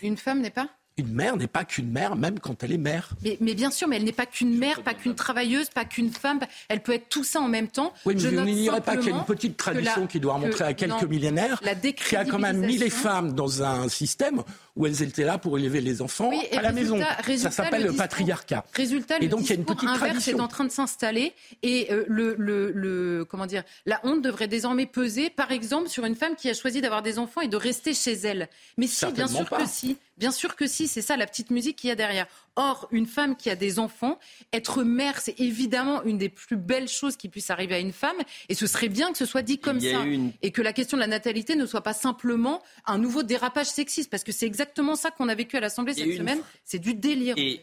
Une 0.02 0.16
femme 0.16 0.40
n'est 0.40 0.50
pas 0.50 0.68
Une 1.01 1.14
mère 1.14 1.36
n'est 1.36 1.46
pas 1.46 1.64
qu'une 1.64 1.90
mère, 1.90 2.14
même 2.14 2.38
quand 2.38 2.62
elle 2.62 2.72
est 2.72 2.78
mère. 2.78 3.11
mais, 3.22 3.38
mais, 3.40 3.55
bien 3.55 3.70
sûr, 3.70 3.88
mais 3.88 3.96
elle 3.96 4.05
n'est 4.05 4.12
pas 4.12 4.26
qu'une 4.26 4.57
mère, 4.59 4.82
pas 4.82 4.92
qu'une 4.94 5.14
travailleuse, 5.14 5.70
pas 5.70 5.84
qu'une 5.86 6.11
femme. 6.11 6.40
Elle 6.68 6.82
peut 6.82 6.92
être 6.92 7.09
tout 7.09 7.24
ça 7.24 7.40
en 7.40 7.48
même 7.48 7.68
temps. 7.68 7.92
Oui, 8.05 8.14
mais 8.14 8.20
Je 8.20 8.28
vous 8.28 8.40
n'ignorez 8.44 8.80
pas 8.82 8.96
qu'il 8.98 9.09
y 9.11 9.12
a 9.12 9.16
une 9.16 9.24
petite 9.24 9.57
tradition 9.57 10.03
la- 10.03 10.07
qui 10.07 10.20
doit 10.20 10.34
remontrer 10.34 10.59
que- 10.59 10.64
à 10.64 10.74
quelques 10.74 11.03
non, 11.03 11.09
millénaires, 11.09 11.59
la 11.64 11.74
qui 11.74 12.16
a 12.16 12.24
quand 12.26 12.38
même 12.38 12.59
mis 12.59 12.76
les 12.76 12.90
femmes 12.90 13.32
dans 13.32 13.62
un 13.62 13.88
système 13.88 14.42
où 14.76 14.86
elles 14.86 15.03
étaient 15.03 15.24
là 15.24 15.38
pour 15.38 15.59
élever 15.59 15.80
les 15.80 16.03
enfants 16.03 16.28
Oui, 16.30 16.40
et 16.51 16.57
à 16.59 16.62
la 16.62 16.70
résultat- 16.70 16.74
maison. 16.98 17.05
résultat, 17.24 17.51
Ça 17.51 17.64
s'appelle 17.64 17.84
le 17.84 17.92
patriarcat. 17.92 18.64
Résultat, 18.74 19.16
Et 19.18 19.22
le 19.22 19.28
donc, 19.28 19.40
il 19.44 19.48
y 19.48 19.53
a 19.53 19.55
une 19.57 19.64
petite 19.64 19.88
inverse 19.88 19.98
tradition. 20.11 20.38
est 20.38 20.40
en 20.40 20.48
train 20.48 20.64
de 20.64 20.70
s'installer 20.70 21.32
et 21.62 21.88
euh, 21.92 22.05
le, 22.09 22.34
le, 22.38 22.70
le- 22.72 23.24
comment 23.24 23.46
dire, 23.46 23.62
la 23.86 24.01
honte 24.05 24.22
devrait 24.22 24.48
désormais 24.48 24.86
peser, 24.86 25.30
par 25.30 25.51
exemple, 25.51 25.88
sur 25.88 26.05
une 26.05 26.14
femme 26.14 26.34
qui 26.36 26.48
a 26.51 26.55
choisi 26.55 26.80
d'avoir 26.80 27.03
des 27.03 27.18
enfants 27.18 27.40
et 27.40 27.48
de 27.48 27.57
rester 27.57 27.94
chez 27.94 28.12
elle. 28.12 28.48
Mais 28.76 28.86
si, 28.86 29.05
bien 29.12 29.26
sûr 29.26 29.48
pas. 29.48 29.59
que 29.62 29.68
si, 29.68 29.96
bien 30.20 30.30
sûr 30.30 30.54
que 30.54 30.66
si, 30.66 30.86
c'est 30.86 31.00
ça 31.02 31.16
la 31.16 31.26
petite 31.26 31.50
musique 31.50 31.76
qu'il 31.76 31.88
y 31.88 31.90
a 31.90 31.96
derrière. 31.96 32.26
Or, 32.56 32.86
une 32.90 33.06
femme 33.06 33.36
qui 33.36 33.48
a 33.48 33.56
des 33.56 33.78
enfants, 33.78 34.18
être 34.52 34.84
mère, 34.84 35.18
c'est 35.20 35.40
évidemment 35.40 36.02
une 36.04 36.18
des 36.18 36.28
plus 36.28 36.56
belles 36.56 36.88
choses 36.88 37.16
qui 37.16 37.28
puisse 37.30 37.48
arriver 37.50 37.74
à 37.76 37.78
une 37.78 37.92
femme, 37.92 38.16
et 38.50 38.54
ce 38.54 38.66
serait 38.66 38.90
bien 38.90 39.10
que 39.12 39.18
ce 39.18 39.24
soit 39.24 39.40
dit 39.42 39.58
comme 39.58 39.80
ça, 39.80 40.02
une- 40.04 40.32
et 40.42 40.50
que 40.52 40.60
la 40.62 40.72
question 40.74 40.96
de 40.98 41.00
la 41.00 41.06
natalité 41.06 41.56
ne 41.56 41.64
soit 41.64 41.80
pas 41.80 41.94
simplement 41.94 42.62
un 42.86 42.98
nouveau 42.98 43.22
dérapage 43.22 43.66
sexiste, 43.68 44.10
parce 44.10 44.22
que 44.22 44.30
c'est 44.32 44.46
exactement 44.46 44.94
ça 44.94 45.10
qu'on 45.10 45.28
a 45.28 45.34
vécu 45.34 45.56
à 45.56 45.60
l'Assemblée 45.60 45.94
cette 45.94 46.04
une 46.06 46.18
semaine, 46.18 46.40
c'est 46.64 46.78
du 46.78 46.92
délire. 46.94 47.34
Et 47.38 47.62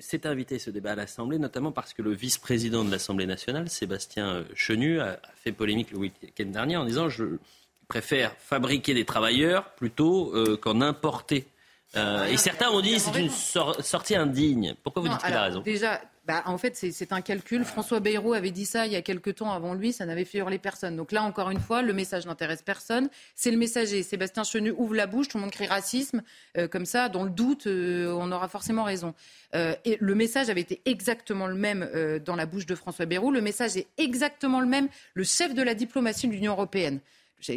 c'est 0.00 0.24
invité 0.24 0.58
ce 0.58 0.70
débat 0.70 0.92
à 0.92 0.94
l'Assemblée, 0.94 1.38
notamment 1.38 1.70
parce 1.70 1.92
que 1.92 2.00
le 2.00 2.14
vice-président 2.14 2.82
de 2.82 2.90
l'Assemblée 2.90 3.26
nationale, 3.26 3.68
Sébastien 3.68 4.44
Chenu, 4.54 5.00
a 5.00 5.20
a 5.22 5.36
fait 5.36 5.52
polémique 5.52 5.90
le 5.90 5.98
week-end 5.98 6.46
dernier 6.46 6.76
en 6.78 6.86
disant 6.86 7.10
je 7.10 7.24
préfère 7.88 8.34
fabriquer 8.38 8.94
des 8.94 9.04
travailleurs 9.04 9.74
plutôt 9.74 10.34
euh, 10.34 10.56
qu'en 10.56 10.80
importer. 10.80 11.44
Euh, 11.96 12.24
et 12.26 12.36
certains 12.36 12.70
ont 12.70 12.80
dit 12.80 12.98
c'est 12.98 13.18
une 13.20 13.30
sor- 13.30 13.82
sortie 13.84 14.16
indigne. 14.16 14.74
Pourquoi 14.82 15.02
vous 15.02 15.08
Non, 15.08 15.14
dites 15.14 15.24
qu'il 15.24 15.34
a 15.34 15.42
raison 15.42 15.60
Déjà, 15.60 16.00
bah, 16.26 16.42
en 16.46 16.56
fait, 16.58 16.74
c'est 16.76 17.12
un 17.12 17.20
calcul. 17.20 17.64
François 17.64 18.00
Bayrou 18.00 18.32
avait 18.32 18.50
dit 18.50 18.64
ça 18.66 18.86
il 18.86 18.92
y 18.92 18.96
a 18.96 19.02
quelques 19.02 19.36
temps 19.36 19.52
avant 19.52 19.74
lui, 19.74 19.92
ça 19.92 20.06
n'avait 20.06 20.24
fait 20.24 20.38
hurler 20.38 20.58
personne. 20.58 20.96
Donc 20.96 21.12
là, 21.12 21.22
encore 21.22 21.50
une 21.50 21.60
fois, 21.60 21.82
le 21.82 21.92
message 21.92 22.26
n'intéresse 22.26 22.62
personne. 22.62 23.08
C'est 23.34 23.50
le 23.50 23.58
messager. 23.58 24.02
Sébastien 24.02 24.42
Chenu 24.42 24.72
ouvre 24.76 24.94
la 24.94 25.06
bouche, 25.06 25.28
tout 25.28 25.36
le 25.36 25.42
monde 25.42 25.52
crie 25.52 25.66
racisme. 25.66 26.22
Euh, 26.56 26.66
comme 26.66 26.86
ça, 26.86 27.08
dans 27.08 27.24
le 27.24 27.30
doute, 27.30 27.66
euh, 27.66 28.12
on 28.18 28.32
aura 28.32 28.48
forcément 28.48 28.84
raison. 28.84 29.14
Euh, 29.54 29.74
et 29.84 29.96
le 30.00 30.14
message 30.14 30.48
avait 30.48 30.62
été 30.62 30.80
exactement 30.86 31.46
le 31.46 31.54
même 31.54 31.88
dans 32.24 32.34
la 32.36 32.46
bouche 32.46 32.66
de 32.66 32.74
François 32.74 33.06
Bayrou. 33.06 33.30
Le 33.30 33.40
message 33.40 33.76
est 33.76 33.86
exactement 33.98 34.60
le 34.60 34.66
même. 34.66 34.88
Le 35.14 35.24
chef 35.24 35.54
de 35.54 35.62
la 35.62 35.74
diplomatie 35.74 36.26
de 36.26 36.32
l'Union 36.32 36.52
européenne 36.52 36.98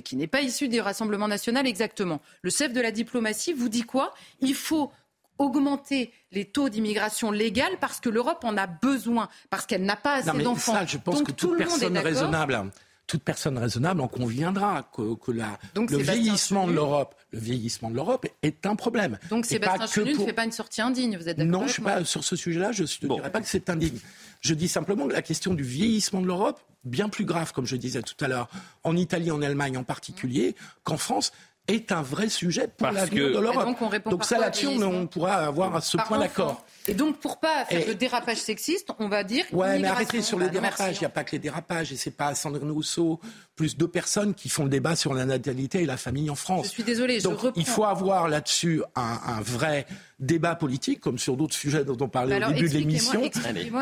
qui 0.04 0.16
n'est 0.16 0.28
pas 0.28 0.42
issu 0.42 0.68
du 0.68 0.80
Rassemblement 0.80 1.28
national 1.28 1.68
exactement. 1.68 2.22
Le 2.42 2.50
chef 2.50 2.74
de 2.74 2.82
la 2.82 2.92
diplomatie 2.92 3.54
vous 3.54 3.70
dit 3.70 3.84
quoi? 3.84 4.14
Il 4.42 4.56
faut 4.56 4.92
augmenter 5.38 6.12
les 6.32 6.46
taux 6.46 6.70
d'immigration 6.70 7.32
légale 7.32 7.78
parce 7.80 8.00
que 8.00 8.10
l'Europe 8.10 8.44
en 8.44 8.58
a 8.58 8.68
besoin, 8.68 9.30
parce 9.50 9.66
qu'elle 9.66 9.84
n'a 9.84 9.96
pas 9.96 10.16
assez 10.16 10.44
d'enfants. 10.44 10.86
Je 10.86 10.98
pense 10.98 11.22
que 11.22 11.32
toute 11.32 11.58
personne 11.58 11.98
raisonnable 11.98 12.72
toute 13.08 13.24
personne 13.24 13.58
raisonnable 13.58 14.02
en 14.02 14.10
conviendra 14.10 14.90
que, 14.94 15.16
que 15.16 15.32
la, 15.32 15.58
le 15.76 15.98
vieillissement 15.98 16.68
de 16.68 16.74
l'Europe, 16.74 17.16
le 17.32 17.40
vieillissement 17.40 17.90
de 17.90 17.96
l'Europe 17.96 18.28
est 18.44 18.66
un 18.66 18.76
problème. 18.76 19.18
Donc 19.30 19.46
Sébastien 19.46 19.88
Chenu 19.88 20.14
ne 20.14 20.26
fait 20.26 20.34
pas 20.34 20.44
une 20.44 20.52
sortie 20.52 20.82
indigne, 20.82 21.18
vous 21.18 21.30
êtes 21.30 21.38
d'accord 21.38 21.62
Non, 21.62 21.68
je 21.68 21.74
suis 21.74 21.82
pas 21.82 22.04
sur 22.04 22.24
ce 22.24 22.36
sujet-là. 22.36 22.74
Je 22.74 22.84
ne 22.84 23.16
dirais 23.16 23.32
pas 23.32 23.40
que 23.40 23.48
c'est 23.48 23.70
indigne. 23.70 23.98
Je 24.42 24.54
dis 24.54 24.68
simplement 24.68 25.08
que 25.08 25.14
la 25.14 25.22
question 25.22 25.54
du 25.54 25.64
vieillissement 25.64 26.22
de 26.22 26.28
l'Europe, 26.28 26.60
bien 26.84 27.10
plus 27.10 27.26
grave, 27.26 27.54
comme 27.54 27.66
je 27.66 27.78
disais 27.78 28.02
tout 28.02 28.24
à 28.24 28.28
l'heure, 28.28 28.50
en 28.84 28.96
Italie, 28.96 29.32
en 29.32 29.42
Allemagne 29.42 29.78
en 29.78 29.84
particulier, 29.84 30.56
qu'en 30.84 30.98
France, 30.98 31.32
est 31.68 31.92
un 31.92 32.02
vrai 32.02 32.30
sujet 32.30 32.68
pour 32.68 32.92
l'avenir 32.92 33.30
de 33.30 33.40
l'Europe. 33.40 33.68
Donc, 34.10 34.26
ça, 34.26 34.38
là-dessus, 34.38 34.68
on, 34.68 35.08
pourra 35.08 35.36
avoir 35.36 35.76
à 35.76 35.82
ce 35.82 35.98
point 35.98 36.20
d'accord. 36.20 36.66
Et 36.88 36.94
donc, 36.94 37.18
pour 37.18 37.40
pas 37.40 37.66
faire 37.66 37.86
le 37.86 37.96
dérapage 37.96 38.38
sexiste, 38.38 38.90
on 39.00 39.10
va 39.10 39.24
dire. 39.24 39.46
Ouais, 39.52 39.80
mais 39.80 39.88
arrêtez 39.88 40.22
sur 40.22 40.40
les 40.40 40.50
dérapages. 40.50 40.96
Il 40.96 41.00
n'y 41.00 41.06
a 41.06 41.10
pas 41.10 41.24
que 41.24 41.34
les 41.34 41.40
dérapages. 41.40 41.92
Et 41.92 41.98
c'est 41.98 42.12
pas 42.12 42.34
Sandrine 42.34 42.72
Rousseau, 42.72 43.20
plus 43.56 43.78
deux 43.78 43.88
personnes 43.88 44.34
qui 44.34 44.50
font 44.50 44.64
le 44.64 44.70
débat 44.70 44.96
sur 44.96 45.14
la 45.14 45.26
natalité 45.26 45.84
et 45.84 45.86
la 45.86 45.98
famille 45.98 46.30
en 46.30 46.36
France. 46.36 46.68
Je 46.68 46.72
suis 46.72 46.84
désolée, 46.84 47.20
donc, 47.20 47.40
je 47.44 47.50
Il 47.56 47.66
faut 47.66 47.84
avoir 47.84 48.30
là-dessus 48.30 48.82
un, 48.96 49.42
vrai 49.42 49.86
débat 50.20 50.56
politique, 50.56 51.00
comme 51.00 51.18
sur 51.18 51.38
d'autres 51.38 51.56
sujets 51.56 51.84
dont 51.84 51.98
on 52.00 52.08
parlait 52.08 52.44
au 52.44 52.52
début 52.54 52.70
de 52.70 52.74
l'émission. 52.74 53.22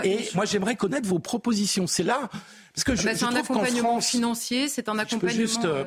Et 0.04 0.30
moi, 0.34 0.46
j'aimerais 0.46 0.76
connaître 0.76 1.08
vos 1.08 1.20
propositions. 1.20 1.88
C'est 1.88 2.04
là. 2.04 2.30
Parce 2.74 2.84
que 2.84 2.96
je, 2.96 3.02
ah 3.08 3.12
bah, 3.12 3.18
c'est 3.18 3.26
un 3.26 3.36
accompagnement 3.36 4.02
financier, 4.02 4.68
c'est 4.68 4.90
un 4.90 5.00
accompagnement. 5.00 5.40
Juste, 5.40 5.64
euh, 5.64 5.84
euh, 5.84 5.86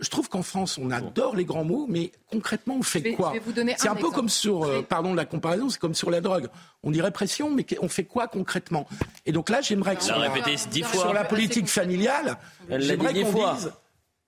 je 0.00 0.08
trouve 0.08 0.28
qu'en 0.28 0.42
France, 0.42 0.78
on 0.78 0.90
adore 0.90 1.36
les 1.36 1.44
grands 1.44 1.64
mots, 1.64 1.86
mais 1.88 2.10
concrètement, 2.30 2.76
on 2.78 2.82
fait 2.82 3.12
quoi 3.12 3.34
C'est 3.76 3.88
un, 3.88 3.94
peu 3.94 4.10
comme 4.10 4.28
sur, 4.28 4.64
euh, 4.64 4.82
pardon 4.82 5.12
la 5.12 5.26
comparaison, 5.26 5.68
c'est 5.68 5.78
comme 5.78 5.94
sur 5.94 6.10
la 6.10 6.20
drogue. 6.20 6.48
On 6.82 6.90
dit 6.90 7.02
répression, 7.02 7.50
mais 7.50 7.66
on 7.82 7.88
fait 7.88 8.04
quoi 8.04 8.26
concrètement? 8.26 8.88
Et 9.26 9.32
donc 9.32 9.50
là, 9.50 9.60
j'aimerais 9.60 9.96
que 9.96 10.02
sur 10.02 10.18
la, 10.18 10.30
sur 10.56 11.12
la 11.12 11.24
politique 11.24 11.68
familiale, 11.68 12.38
j'aimerais 12.70 13.22
qu'on 13.22 13.54
dise 13.54 13.72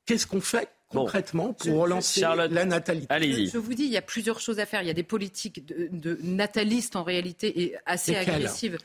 qu'est-ce 0.04 0.26
qu'on 0.26 0.40
fait 0.40 0.68
concrètement 0.88 1.52
pour 1.52 1.80
relancer 1.80 2.20
la 2.20 2.64
natalité 2.64 3.46
Je 3.46 3.58
vous 3.58 3.74
dis, 3.74 3.84
il 3.84 3.90
y 3.90 3.96
a 3.96 4.02
plusieurs 4.02 4.40
choses 4.40 4.58
à 4.58 4.66
faire. 4.66 4.82
Il 4.82 4.88
y 4.88 4.90
a 4.90 4.94
des 4.94 5.02
politiques 5.02 5.66
de, 5.66 6.18
natalistes 6.22 6.96
en 6.96 7.02
réalité 7.02 7.60
et 7.60 7.76
assez 7.86 8.16
agressives. 8.16 8.78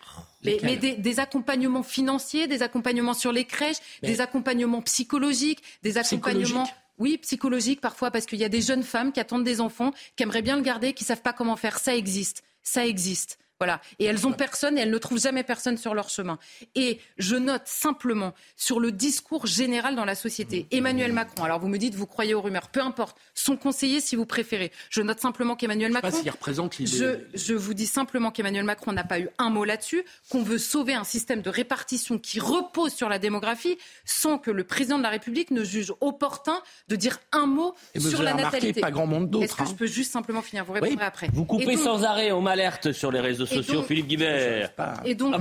Mais, 0.43 0.57
des, 0.77 1.19
accompagnements 1.19 1.83
financiers, 1.83 2.47
des 2.47 2.61
accompagnements 2.61 3.13
sur 3.13 3.31
les 3.31 3.45
crèches, 3.45 3.77
des 4.01 4.21
accompagnements 4.21 4.81
psychologiques, 4.81 5.63
des 5.83 5.97
accompagnements. 5.97 6.67
Oui, 6.99 7.17
psychologiques 7.17 7.81
parfois, 7.81 8.11
parce 8.11 8.27
qu'il 8.27 8.39
y 8.39 8.43
a 8.43 8.49
des 8.49 8.61
jeunes 8.61 8.83
femmes 8.83 9.11
qui 9.11 9.19
attendent 9.19 9.43
des 9.43 9.61
enfants, 9.61 9.91
qui 10.15 10.23
aimeraient 10.23 10.43
bien 10.43 10.57
le 10.57 10.61
garder, 10.61 10.93
qui 10.93 11.03
savent 11.03 11.23
pas 11.23 11.33
comment 11.33 11.55
faire. 11.55 11.79
Ça 11.79 11.95
existe. 11.95 12.43
Ça 12.61 12.85
existe. 12.85 13.39
Voilà. 13.59 13.79
Et 13.99 14.05
elles 14.05 14.27
ont 14.27 14.33
personne 14.33 14.77
et 14.77 14.81
elles 14.81 14.91
ne 14.91 14.97
trouvent 14.97 15.19
jamais 15.19 15.43
personne 15.43 15.77
sur 15.77 15.93
leur 15.93 16.09
chemin. 16.09 16.37
Et 16.75 16.99
je 17.17 17.35
note 17.35 17.63
simplement 17.65 18.33
sur 18.57 18.79
le 18.79 18.91
discours 18.91 19.47
général 19.47 19.95
dans 19.95 20.05
la 20.05 20.15
société, 20.15 20.67
Emmanuel 20.71 21.13
Macron, 21.13 21.43
alors 21.43 21.59
vous 21.59 21.67
me 21.67 21.77
dites, 21.77 21.95
vous 21.95 22.07
croyez 22.07 22.33
aux 22.33 22.41
rumeurs, 22.41 22.69
peu 22.69 22.81
importe, 22.81 23.17
son 23.33 23.55
conseiller 23.55 24.01
si 24.01 24.15
vous 24.15 24.25
préférez. 24.25 24.71
Je 24.89 25.01
note 25.01 25.19
simplement 25.19 25.55
qu'Emmanuel 25.55 25.91
Macron. 25.91 26.11
Pas 26.11 26.31
représente 26.31 26.73
je, 26.79 27.19
je 27.33 27.53
vous 27.53 27.73
dis 27.73 27.85
simplement 27.85 28.31
qu'Emmanuel 28.31 28.63
Macron 28.63 28.91
n'a 28.91 29.03
pas 29.03 29.19
eu 29.19 29.29
un 29.37 29.49
mot 29.49 29.63
là-dessus, 29.63 30.03
qu'on 30.29 30.43
veut 30.43 30.57
sauver 30.57 30.93
un 30.93 31.03
système 31.03 31.41
de 31.41 31.49
répartition 31.49 32.17
qui 32.17 32.39
repose 32.39 32.93
sur 32.93 33.09
la 33.09 33.19
démographie 33.19 33.77
sans 34.05 34.37
que 34.37 34.51
le 34.51 34.63
président 34.63 34.97
de 34.97 35.03
la 35.03 35.09
République 35.09 35.51
ne 35.51 35.63
juge 35.63 35.93
opportun 36.01 36.61
de 36.87 36.95
dire 36.95 37.19
un 37.31 37.45
mot 37.45 37.75
sur 37.97 38.23
la 38.23 38.33
natalité. 38.33 38.81
pas 38.81 38.91
grand 38.91 39.07
monde 39.07 39.29
d'autres. 39.29 39.45
Est-ce 39.45 39.55
que 39.55 39.65
je 39.65 39.71
hein. 39.71 39.75
peux 39.77 39.87
juste 39.87 40.11
simplement 40.11 40.41
finir? 40.41 40.65
Vous 40.65 40.73
répondrez 40.73 41.05
après. 41.05 41.29
Vous 41.33 41.45
coupez 41.45 41.77
sans 41.77 42.03
arrêt, 42.03 42.31
on 42.31 42.41
m'alerte 42.41 42.91
sur 42.91 43.11
les 43.11 43.19
réseaux 43.19 43.42
Philippe 43.45 44.07
Guibert. 44.07 44.71
Et 45.05 45.15
donc, 45.15 45.35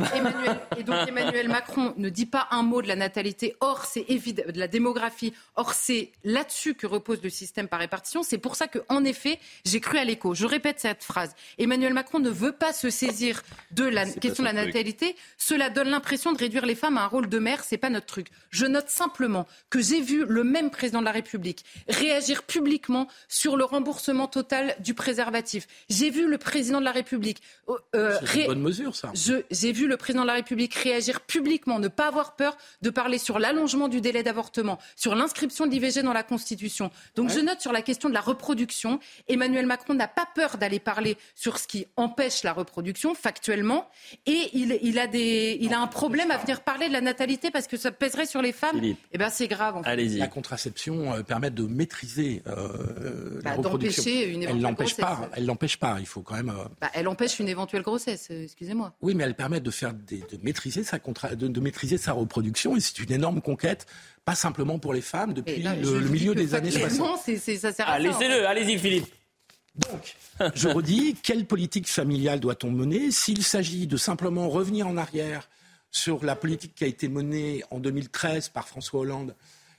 Emmanuel, 1.09 1.49
Macron 1.49 1.95
ne 1.97 2.09
dit 2.09 2.27
pas 2.27 2.49
un 2.51 2.63
mot 2.63 2.83
de 2.83 2.89
la 2.89 2.97
natalité. 2.97 3.57
Or, 3.61 3.85
c'est 3.85 4.05
évident, 4.09 4.45
de 4.53 4.59
la 4.59 4.69
démographie. 4.69 5.33
Or, 5.57 5.75
c'est 5.75 6.11
là-dessus 6.25 6.75
que 6.75 6.87
repose 6.87 7.23
le 7.23 7.31
système 7.31 7.69
par 7.69 7.81
répartition. 7.81 8.23
C'est 8.23 8.39
pour 8.39 8.57
ça 8.57 8.69
que, 8.69 8.79
en 8.89 9.05
effet, 9.05 9.39
j'ai 9.65 9.81
cru 9.81 9.99
à 9.99 10.05
l'écho. 10.05 10.35
Je 10.35 10.47
répète 10.47 10.81
cette 10.81 11.05
phrase. 11.05 11.35
Emmanuel 11.59 11.95
Macron 11.95 12.19
ne 12.19 12.31
veut 12.31 12.53
pas 12.53 12.73
se 12.73 12.91
saisir 12.91 13.43
de 13.71 13.85
la 13.85 14.07
question 14.07 14.43
de 14.43 14.49
la 14.49 14.53
natalité. 14.53 15.17
Cela 15.39 15.71
donne 15.71 15.89
l'impression 15.89 16.33
de 16.33 16.39
réduire 16.39 16.67
les 16.67 16.75
femmes 16.75 16.99
à 16.99 17.03
un 17.03 17.09
rôle 17.09 17.29
de 17.29 17.39
mère. 17.39 17.65
C'est 17.65 17.79
pas 17.79 17.91
notre 17.91 18.07
truc. 18.07 18.29
Je 18.51 18.67
note 18.67 18.89
simplement 18.89 19.47
que 19.71 19.81
j'ai 19.81 20.01
vu 20.01 20.25
le 20.27 20.45
même 20.45 20.71
président 20.71 21.01
de 21.01 21.05
la 21.05 21.13
République 21.13 21.65
réagir 21.89 22.43
publiquement 22.43 23.09
sur 23.29 23.57
le 23.57 23.65
remboursement 23.65 24.29
total 24.29 24.77
du 24.81 24.95
préservatif. 24.95 25.67
J'ai 25.89 26.11
vu 26.11 26.29
le 26.29 26.39
président 26.39 26.81
de 26.81 26.85
la 26.85 26.93
République 26.93 27.43
euh, 27.95 28.19
une 28.35 28.47
bonne 28.47 28.61
mesure, 28.61 28.97
ça. 28.97 29.13
J'ai 29.15 29.73
vu 29.73 29.87
le 29.87 29.97
président 29.97 30.23
de 30.23 30.27
la 30.27 30.35
République 30.35 30.75
réagir 30.75 31.21
publiquement, 31.21 31.79
ne 31.79 31.89
pas 31.89 32.09
avoir 32.09 32.37
peur 32.37 32.57
de 32.81 32.91
parler 32.91 33.19
sur 33.19 33.39
l'allongement 33.39 33.89
du 33.89 34.01
délai 34.01 34.23
d'avortement, 34.23 34.79
sur 34.97 35.15
l'inscription 35.15 35.67
de 35.67 35.73
l'IVG 35.73 36.03
dans 36.03 36.13
la 36.13 36.23
Constitution. 36.23 36.91
Donc 37.15 37.31
je 37.31 37.41
note 37.41 37.61
sur 37.61 37.73
la 37.73 37.83
question 37.83 38.09
de 38.09 38.15
la 38.15 38.21
reproduction, 38.21 38.99
Emmanuel 39.29 39.67
Macron 39.67 39.95
n'a 39.95 40.09
pas 40.09 40.27
peur 40.35 40.59
d'aller 40.59 40.79
parler 40.79 41.17
sur 41.35 41.59
ce 41.59 41.67
qui 41.67 41.87
empêche 41.97 42.43
la 42.43 42.53
reproduction 42.53 43.15
factuellement, 43.15 43.89
et 44.27 44.51
il, 44.55 44.99
a, 44.99 45.07
des, 45.07 45.59
il 45.61 45.75
a 45.75 45.81
un 45.81 45.87
problème 45.87 46.31
à 46.31 46.39
venir 46.39 46.63
parler 46.63 46.89
de 46.89 46.93
la 46.93 47.01
natalité 47.01 47.51
parce 47.51 47.67
que 47.67 47.77
ça 47.77 47.91
pèserait 47.91 48.27
sur 48.27 48.43
les 48.43 48.53
femmes. 48.53 48.83
Et 48.83 48.97
eh 49.13 49.19
ben 49.19 49.29
c'est 49.31 49.49
grave. 49.49 49.77
En 49.77 49.83
fait. 49.83 49.97
La 49.97 50.29
contraception 50.29 51.13
euh, 51.13 51.23
permet 51.23 51.51
de 51.51 51.65
maîtriser 51.65 52.43
euh, 52.47 53.41
la 53.45 53.51
bah, 53.51 53.57
reproduction. 53.57 54.03
Une 54.05 54.43
elle 54.43 54.61
l'empêche 54.61 54.97
pas. 54.97 55.29
Elle 55.35 55.47
l'empêche 55.47 55.77
pas. 55.77 55.97
Il 56.01 56.07
faut 56.07 56.23
quand 56.23 56.35
même. 56.35 56.51
Euh, 56.51 56.65
bah, 56.81 56.91
elle 56.95 57.09
empêche 57.09 57.39
une 57.39 57.49
éventuelle 57.49 57.82
grossesse. 57.83 58.29
Euh, 58.31 58.45
excusez-moi. 58.45 58.95
Oui, 59.01 59.15
mais 59.15 59.25
elle 59.25 59.35
permet 59.35 59.61
de, 59.61 59.71
faire 59.71 59.93
de, 59.93 60.21
maîtriser 60.43 60.85
sa 60.85 60.99
de, 60.99 61.61
maîtriser 61.61 61.99
sa 61.99 62.13
reproduction 62.13 62.77
et 62.77 62.81
c'est 62.81 62.99
une 62.99 63.13
énorme 63.13 63.41
conquête, 63.41 63.87
pas 64.25 64.35
simplement 64.35 64.79
pour 64.79 64.95
les 64.95 65.01
femmes, 65.01 65.35
depuis 65.35 65.63
le, 65.63 66.01
milieu 66.09 66.35
des 66.35 66.55
années 66.55 66.71
60. 66.71 66.99
Non, 66.99 67.17
ça 67.17 67.73
sert 67.73 67.89
à 67.89 67.93
ah, 67.93 67.99
Laissez-le, 67.99 68.47
allez-y 68.47 68.79
Philippe. 68.79 69.07
Donc, 69.75 70.17
je 70.55 70.69
redis, 70.69 71.17
quelle 71.23 71.47
politique 71.47 71.89
familiale 71.89 72.41
doit-on 72.41 72.71
mener 72.71 73.11
S'il 73.11 73.43
s'agit 73.43 73.87
de 73.87 73.97
simplement 73.97 74.49
revenir 74.49 74.87
en 74.87 74.97
arrière 74.97 75.49
sur 75.91 76.25
la 76.25 76.37
politique 76.37 76.75
qui 76.75 76.85
a 76.85 76.87
été 76.87 77.09
menée 77.09 77.63
en 77.71 77.79
2013 77.79 78.49
par 78.49 78.69
François 78.69 79.01
Hollande 79.01 79.35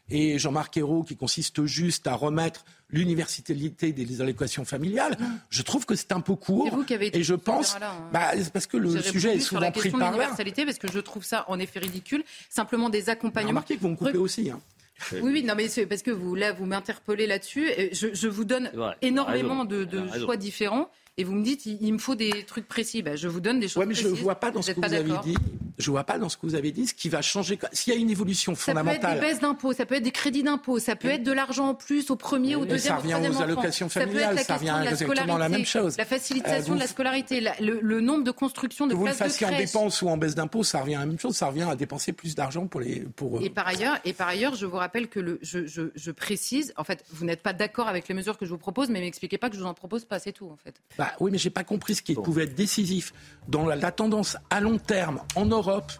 et 0.09 0.37
Jean-Marc 0.39 0.77
Ayrault, 0.77 1.03
qui 1.03 1.15
consiste 1.15 1.65
juste 1.65 2.07
à 2.07 2.15
remettre 2.15 2.65
l'universalité 2.93 3.91
des 3.91 4.21
allocations 4.21 4.63
familiales, 4.63 5.17
je 5.49 5.61
trouve 5.61 5.85
que 5.85 5.95
c'est 5.95 6.11
un 6.11 6.21
peu 6.21 6.35
court. 6.35 6.69
Vous 6.69 6.83
qui 6.83 6.93
avez 6.93 7.07
été 7.07 7.19
et 7.19 7.23
je 7.23 7.33
pense, 7.33 7.75
hein. 7.75 8.09
bah, 8.13 8.31
parce 8.53 8.67
que 8.67 8.77
le 8.77 9.01
sujet 9.01 9.35
est 9.35 9.39
souvent 9.39 9.71
pris 9.71 9.91
par 9.91 10.15
là. 10.15 10.29
parce 10.35 10.77
que 10.77 10.91
je 10.91 10.99
trouve 10.99 11.23
ça 11.23 11.45
en 11.47 11.59
effet 11.59 11.79
ridicule. 11.79 12.23
Simplement 12.49 12.89
des 12.89 13.09
accompagnements. 13.09 13.49
Remarquez 13.49 13.75
que 13.75 13.81
vous 13.81 13.89
me 13.89 13.95
coupez 13.95 14.17
aussi. 14.17 14.49
Hein. 14.49 14.61
Oui, 15.11 15.31
oui, 15.33 15.43
non, 15.43 15.55
mais 15.55 15.67
c'est 15.67 15.85
parce 15.85 16.03
que 16.03 16.11
vous 16.11 16.35
là, 16.35 16.53
vous 16.53 16.65
m'interpellez 16.65 17.27
là-dessus. 17.27 17.67
Je, 17.91 18.13
je, 18.13 18.27
vous 18.27 18.45
donne 18.45 18.71
énormément 19.01 19.65
de, 19.65 19.83
de 19.83 20.07
choix 20.19 20.37
différents 20.37 20.89
et 21.17 21.23
vous 21.23 21.33
me 21.33 21.43
dites 21.43 21.65
il, 21.65 21.93
me 21.93 21.97
faut 21.97 22.15
des 22.15 22.43
trucs 22.43 22.67
précis. 22.67 23.01
Ben, 23.01 23.15
je 23.15 23.27
vous 23.27 23.39
donne 23.39 23.59
des 23.59 23.67
choses 23.67 23.81
ouais, 23.81 23.85
mais 23.85 23.93
Je 23.93 24.07
ne 24.07 24.13
vois 24.13 24.35
pas 24.35 24.51
dans 24.51 24.61
ce 24.61 24.71
que 24.71 24.79
vous 24.79 24.93
avez 24.93 25.13
dit. 25.23 25.35
Je 25.77 25.91
vois 25.91 26.03
pas 26.03 26.17
dans 26.17 26.29
ce 26.29 26.37
que 26.37 26.45
vous 26.45 26.55
avez 26.55 26.71
dit 26.71 26.87
ce 26.87 26.93
qui 26.93 27.09
va 27.09 27.21
changer. 27.21 27.59
S'il 27.71 27.93
y 27.93 27.95
a 27.95 27.99
une 27.99 28.09
évolution 28.09 28.55
fondamentale. 28.55 29.01
Ça 29.01 29.07
peut 29.07 29.13
être 29.13 29.21
des 29.21 29.27
baisses 29.27 29.39
d'impôts, 29.39 29.73
ça 29.73 29.85
peut 29.85 29.95
être 29.95 30.03
des 30.03 30.11
crédits 30.11 30.43
d'impôts, 30.43 30.79
ça 30.79 30.95
peut 30.95 31.09
être 31.09 31.23
de 31.23 31.31
l'argent 31.31 31.69
en 31.69 31.75
plus 31.75 32.09
au 32.11 32.15
premier, 32.15 32.55
ou 32.55 32.61
au 32.61 32.65
deuxième, 32.65 32.95
ça 32.95 33.01
revient 33.01 33.29
aux 33.29 33.41
allocations 33.41 33.89
familiales, 33.89 34.39
ça, 34.39 34.57
revient 34.57 34.75
exactement 34.89 35.37
la 35.37 35.49
même 35.49 35.65
chose. 35.65 35.97
La 35.97 36.05
facilitation 36.05 36.73
euh, 36.73 36.75
de 36.75 36.81
la 36.81 36.87
scolarité, 36.87 37.45
le, 37.59 38.01
nombre 38.01 38.23
de 38.23 38.31
constructions 38.31 38.87
de 38.87 38.93
que 38.93 38.99
places 38.99 39.17
vous 39.17 39.23
le 39.23 39.29
fassiez 39.29 39.47
en 39.47 39.57
dépenses 39.57 40.01
ou 40.01 40.09
en 40.09 40.17
baisse 40.17 40.35
d'impôts, 40.35 40.63
ça 40.63 40.81
revient 40.81 40.95
à 40.95 40.99
la 40.99 41.05
même 41.05 41.19
chose. 41.19 41.35
Ça 41.35 41.47
revient 41.47 41.67
à 41.69 41.75
dépenser 41.75 42.13
plus 42.13 42.35
d'argent 42.35 42.67
pour 42.67 42.81
les. 42.81 43.01
Pour, 43.01 43.41
et 43.41 43.49
par 43.49 43.67
ailleurs, 43.67 43.97
et 44.05 44.13
par 44.13 44.27
ailleurs, 44.27 44.55
je 44.55 44.65
vous 44.65 44.77
rappelle 44.77 45.07
que 45.07 45.19
le, 45.19 45.39
je, 45.41 45.65
je, 45.65 45.83
je 45.95 46.11
précise. 46.11 46.73
En 46.77 46.83
fait, 46.83 47.03
vous 47.11 47.25
n'êtes 47.25 47.41
pas 47.41 47.53
d'accord 47.53 47.87
avec 47.87 48.07
les 48.07 48.13
mesures 48.13 48.37
que 48.37 48.45
je 48.45 48.51
vous 48.51 48.57
propose, 48.57 48.89
mais 48.89 48.99
m'expliquez 48.99 49.37
pas 49.37 49.49
que 49.49 49.55
je 49.55 49.61
vous 49.61 49.67
en 49.67 49.73
propose 49.73 50.05
pas, 50.05 50.19
c'est 50.19 50.31
tout 50.31 50.49
en 50.49 50.57
fait. 50.57 50.75
Bah 50.97 51.11
oui, 51.19 51.31
mais 51.31 51.37
j'ai 51.37 51.49
pas 51.49 51.63
compris 51.63 51.95
ce 51.95 52.01
qui 52.01 52.15
pouvait 52.15 52.43
être 52.43 52.55
décisif 52.55 53.13
dans 53.47 53.65
la, 53.65 53.91
tendance 53.91 54.37
à 54.49 54.61
long 54.61 54.77
terme 54.77 55.19
en 55.35 55.45
Europe 55.45 55.91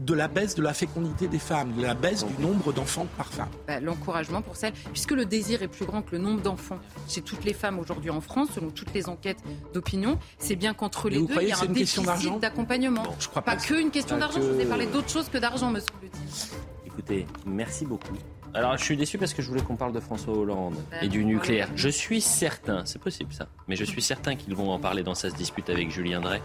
de 0.00 0.12
la 0.12 0.28
baisse 0.28 0.54
de 0.54 0.62
la 0.62 0.74
fécondité 0.74 1.26
des 1.26 1.38
femmes, 1.38 1.72
de 1.72 1.82
la 1.82 1.94
baisse 1.94 2.24
du 2.24 2.42
nombre 2.42 2.72
d'enfants 2.72 3.06
par 3.16 3.28
femme. 3.28 3.48
Bah, 3.66 3.80
l'encouragement 3.80 4.42
pour 4.42 4.56
celles, 4.56 4.74
puisque 4.92 5.12
le 5.12 5.24
désir 5.24 5.62
est 5.62 5.68
plus 5.68 5.86
grand 5.86 6.02
que 6.02 6.12
le 6.12 6.18
nombre 6.18 6.42
d'enfants 6.42 6.78
chez 7.08 7.22
toutes 7.22 7.44
les 7.44 7.54
femmes 7.54 7.78
aujourd'hui 7.78 8.10
en 8.10 8.20
France, 8.20 8.48
selon 8.54 8.70
toutes 8.70 8.92
les 8.92 9.08
enquêtes 9.08 9.38
d'opinion, 9.72 10.18
c'est 10.38 10.56
bien 10.56 10.74
qu'entre 10.74 11.08
les 11.08 11.22
deux, 11.22 11.34
il 11.40 11.48
y 11.48 11.52
a 11.52 11.60
un 11.60 11.66
déficit 11.66 12.38
d'accompagnement. 12.40 13.04
je 13.18 13.28
crois 13.28 13.42
pas, 13.42 13.56
pas 13.56 13.62
que 13.62 13.80
une 13.80 13.90
question 13.90 14.18
d'argent, 14.18 14.40
je 14.42 14.48
vous 14.48 14.60
ai 14.60 14.66
parlé 14.66 14.86
d'autre 14.86 15.08
chose 15.08 15.28
que 15.30 15.38
d'argent, 15.38 15.70
me 15.70 15.80
semble-t-il. 15.80 16.86
Écoutez, 16.86 17.26
merci 17.46 17.86
beaucoup. 17.86 18.16
Alors, 18.56 18.78
je 18.78 18.84
suis 18.84 18.96
déçu 18.96 19.18
parce 19.18 19.34
que 19.34 19.42
je 19.42 19.48
voulais 19.48 19.60
qu'on 19.60 19.76
parle 19.76 19.92
de 19.92 20.00
François 20.00 20.34
Hollande 20.34 20.76
et 21.02 21.08
du 21.08 21.26
nucléaire. 21.26 21.68
Je 21.74 21.90
suis 21.90 22.22
certain, 22.22 22.82
c'est 22.86 23.00
possible 23.00 23.34
ça, 23.34 23.48
mais 23.68 23.76
je 23.76 23.84
suis 23.84 24.00
certain 24.00 24.34
qu'ils 24.34 24.54
vont 24.54 24.70
en 24.70 24.78
parler 24.78 25.02
dans 25.02 25.14
sa 25.14 25.28
dispute 25.28 25.68
avec 25.68 25.90
Julien 25.90 26.20
Drey 26.20 26.40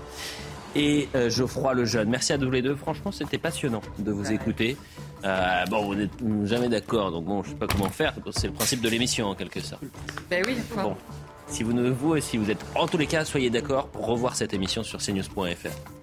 et 0.76 1.08
euh, 1.16 1.30
Geoffroy 1.30 1.74
Lejeune. 1.74 2.10
Merci 2.10 2.34
à 2.34 2.38
tous 2.38 2.52
les 2.52 2.62
deux. 2.62 2.76
Franchement, 2.76 3.14
c'était 3.14 3.38
passionnant 3.38 3.82
de 3.98 4.12
vous 4.12 4.30
écouter. 4.32 4.76
Euh, 5.24 5.66
bon, 5.68 5.86
vous 5.86 5.96
n'êtes 5.96 6.12
jamais 6.44 6.68
d'accord, 6.68 7.12
donc 7.12 7.26
bon, 7.26 7.44
je 7.44 7.50
sais 7.50 7.56
pas 7.56 7.68
comment 7.68 7.90
faire. 7.90 8.14
C'est 8.32 8.48
le 8.48 8.54
principe 8.54 8.82
de 8.82 8.90
l'émission 8.90 9.28
en 9.28 9.36
quelque 9.36 9.62
sorte. 9.62 9.84
Ben 10.30 10.44
oui. 10.46 10.58
Bon, 10.76 10.98
si 11.48 11.64
vous 11.64 11.74
ne 11.74 11.90
vous, 11.90 12.20
si 12.20 12.38
vous 12.38 12.52
êtes 12.52 12.64
en 12.76 12.88
tous 12.88 12.98
les 12.98 13.08
cas, 13.08 13.24
soyez 13.24 13.50
d'accord 13.50 13.88
pour 13.88 14.06
revoir 14.06 14.36
cette 14.36 14.54
émission 14.54 14.84
sur 14.84 15.00
cnews.fr. 15.00 16.01